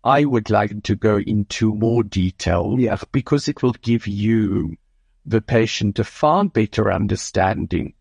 I 0.03 0.25
would 0.25 0.49
like 0.49 0.83
to 0.83 0.95
go 0.95 1.17
into 1.17 1.73
more 1.75 2.03
detail 2.03 2.75
Yeah. 2.79 2.97
because 3.11 3.47
it 3.47 3.61
will 3.61 3.75
give 3.81 4.07
you, 4.07 4.77
the 5.25 5.41
patient, 5.41 5.99
a 5.99 6.03
far 6.03 6.45
better 6.45 6.91
understanding 6.91 7.93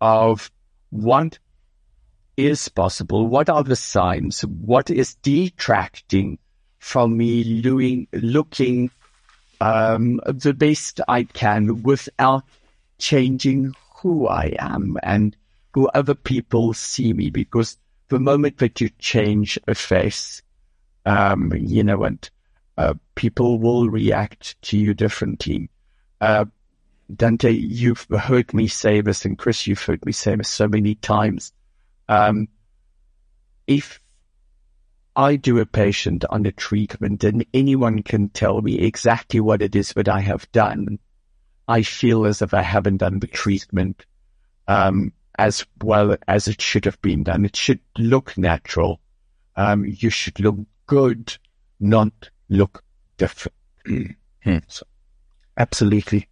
of 0.00 0.50
what 0.90 1.38
is 2.36 2.68
possible, 2.68 3.26
what 3.26 3.50
are 3.50 3.62
the 3.62 3.76
signs, 3.76 4.40
what 4.42 4.88
is 4.88 5.16
detracting 5.16 6.38
from 6.78 7.16
me 7.16 7.60
doing, 7.60 8.08
looking 8.14 8.90
um, 9.60 10.20
the 10.26 10.54
best 10.54 11.00
I 11.06 11.24
can 11.24 11.82
without 11.82 12.44
changing 12.98 13.74
who 13.96 14.26
I 14.26 14.56
am 14.58 14.96
and 15.02 15.36
who 15.74 15.88
other 15.88 16.14
people 16.14 16.72
see 16.72 17.12
me. 17.12 17.30
Because 17.30 17.76
the 18.08 18.18
moment 18.18 18.58
that 18.58 18.80
you 18.80 18.88
change 18.98 19.58
a 19.68 19.74
face, 19.74 20.42
um, 21.06 21.52
you 21.54 21.84
know, 21.84 22.04
and 22.04 22.30
uh, 22.76 22.94
people 23.14 23.58
will 23.58 23.88
react 23.88 24.60
to 24.62 24.76
you 24.76 24.94
differently. 24.94 25.70
Uh, 26.20 26.46
Dante, 27.14 27.50
you've 27.50 28.06
heard 28.08 28.54
me 28.54 28.68
say 28.68 29.00
this, 29.00 29.24
and 29.24 29.36
Chris, 29.36 29.66
you've 29.66 29.82
heard 29.82 30.04
me 30.06 30.12
say 30.12 30.34
this 30.36 30.48
so 30.48 30.68
many 30.68 30.94
times. 30.94 31.52
Um, 32.08 32.48
if 33.66 34.00
I 35.14 35.36
do 35.36 35.58
a 35.58 35.66
patient 35.66 36.24
on 36.30 36.46
a 36.46 36.52
treatment 36.52 37.22
and 37.24 37.44
anyone 37.52 38.02
can 38.02 38.30
tell 38.30 38.62
me 38.62 38.78
exactly 38.78 39.40
what 39.40 39.60
it 39.60 39.76
is 39.76 39.92
that 39.92 40.08
I 40.08 40.20
have 40.20 40.50
done, 40.52 40.98
I 41.68 41.82
feel 41.82 42.24
as 42.24 42.40
if 42.40 42.54
I 42.54 42.62
haven't 42.62 42.98
done 42.98 43.18
the 43.18 43.26
treatment 43.26 44.06
um, 44.66 45.12
as 45.38 45.66
well 45.82 46.16
as 46.26 46.48
it 46.48 46.60
should 46.60 46.86
have 46.86 47.00
been 47.02 47.24
done. 47.24 47.44
It 47.44 47.56
should 47.56 47.80
look 47.98 48.36
natural. 48.38 49.00
Um, 49.56 49.84
you 49.84 50.08
should 50.08 50.40
look 50.40 50.56
good, 50.92 51.38
not 51.80 52.12
look 52.50 52.84
different. 53.16 53.56
So, 54.68 54.84
Absolutely. 55.56 56.28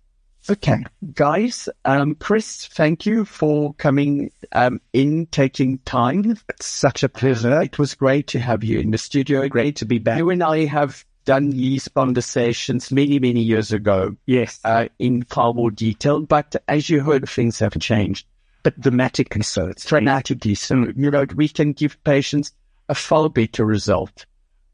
Okay, 0.50 0.84
guys. 1.14 1.70
Um, 1.86 2.14
Chris, 2.14 2.66
thank 2.66 3.06
you 3.06 3.24
for 3.24 3.72
coming 3.74 4.30
um, 4.52 4.82
in, 4.92 5.26
taking 5.26 5.78
time. 5.78 6.36
It's 6.50 6.66
such 6.66 7.02
a 7.02 7.08
pleasure. 7.08 7.62
It 7.62 7.78
was 7.78 7.94
great 7.94 8.26
to 8.28 8.38
have 8.38 8.62
you 8.62 8.80
in 8.80 8.90
the 8.90 8.98
studio. 8.98 9.48
Great 9.48 9.76
to 9.76 9.86
be 9.86 9.98
back. 9.98 10.18
You 10.18 10.28
and 10.28 10.42
I 10.42 10.66
have 10.66 11.06
done 11.24 11.50
these 11.50 11.88
conversations 11.88 12.92
many, 12.92 13.18
many 13.18 13.40
years 13.40 13.72
ago 13.72 14.14
Yes, 14.26 14.60
uh, 14.64 14.88
in 14.98 15.22
far 15.22 15.54
more 15.54 15.70
detail, 15.70 16.20
but 16.20 16.54
as 16.68 16.90
you 16.90 17.00
heard, 17.00 17.26
things 17.26 17.58
have 17.60 17.78
changed 17.78 18.26
but 18.62 18.78
dramatically 18.78 19.42
so. 19.42 19.68
It's 19.68 19.86
dramatically. 19.86 20.54
So, 20.54 20.92
you 20.94 21.10
know, 21.10 21.24
we 21.34 21.48
can 21.48 21.72
give 21.72 22.02
patients 22.04 22.52
a 22.90 22.94
far 22.94 23.30
better 23.30 23.64
result. 23.64 24.26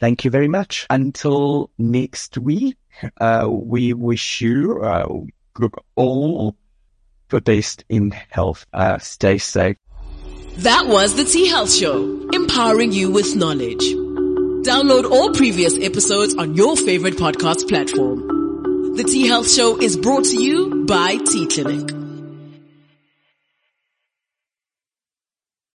Thank 0.00 0.24
you 0.24 0.30
very 0.30 0.48
much. 0.48 0.86
Until 0.90 1.70
next 1.76 2.38
week, 2.38 2.76
uh, 3.20 3.46
we 3.50 3.92
wish 3.92 4.40
you, 4.40 4.80
uh, 4.82 5.08
all 5.96 6.56
the 7.30 7.40
best 7.40 7.84
in 7.88 8.10
health. 8.10 8.64
Uh, 8.72 8.98
stay 8.98 9.38
safe. 9.38 9.76
That 10.58 10.86
was 10.86 11.14
the 11.14 11.24
T 11.24 11.48
Health 11.48 11.72
Show, 11.72 12.28
empowering 12.32 12.92
you 12.92 13.10
with 13.10 13.36
knowledge. 13.36 13.84
Download 14.64 15.08
all 15.10 15.32
previous 15.32 15.76
episodes 15.78 16.34
on 16.34 16.54
your 16.54 16.76
favorite 16.76 17.14
podcast 17.14 17.68
platform. 17.68 18.96
The 18.96 19.04
T 19.04 19.26
Health 19.28 19.50
Show 19.50 19.80
is 19.80 19.96
brought 19.96 20.24
to 20.24 20.42
you 20.42 20.84
by 20.86 21.16
T 21.16 21.46
Clinic. 21.46 21.97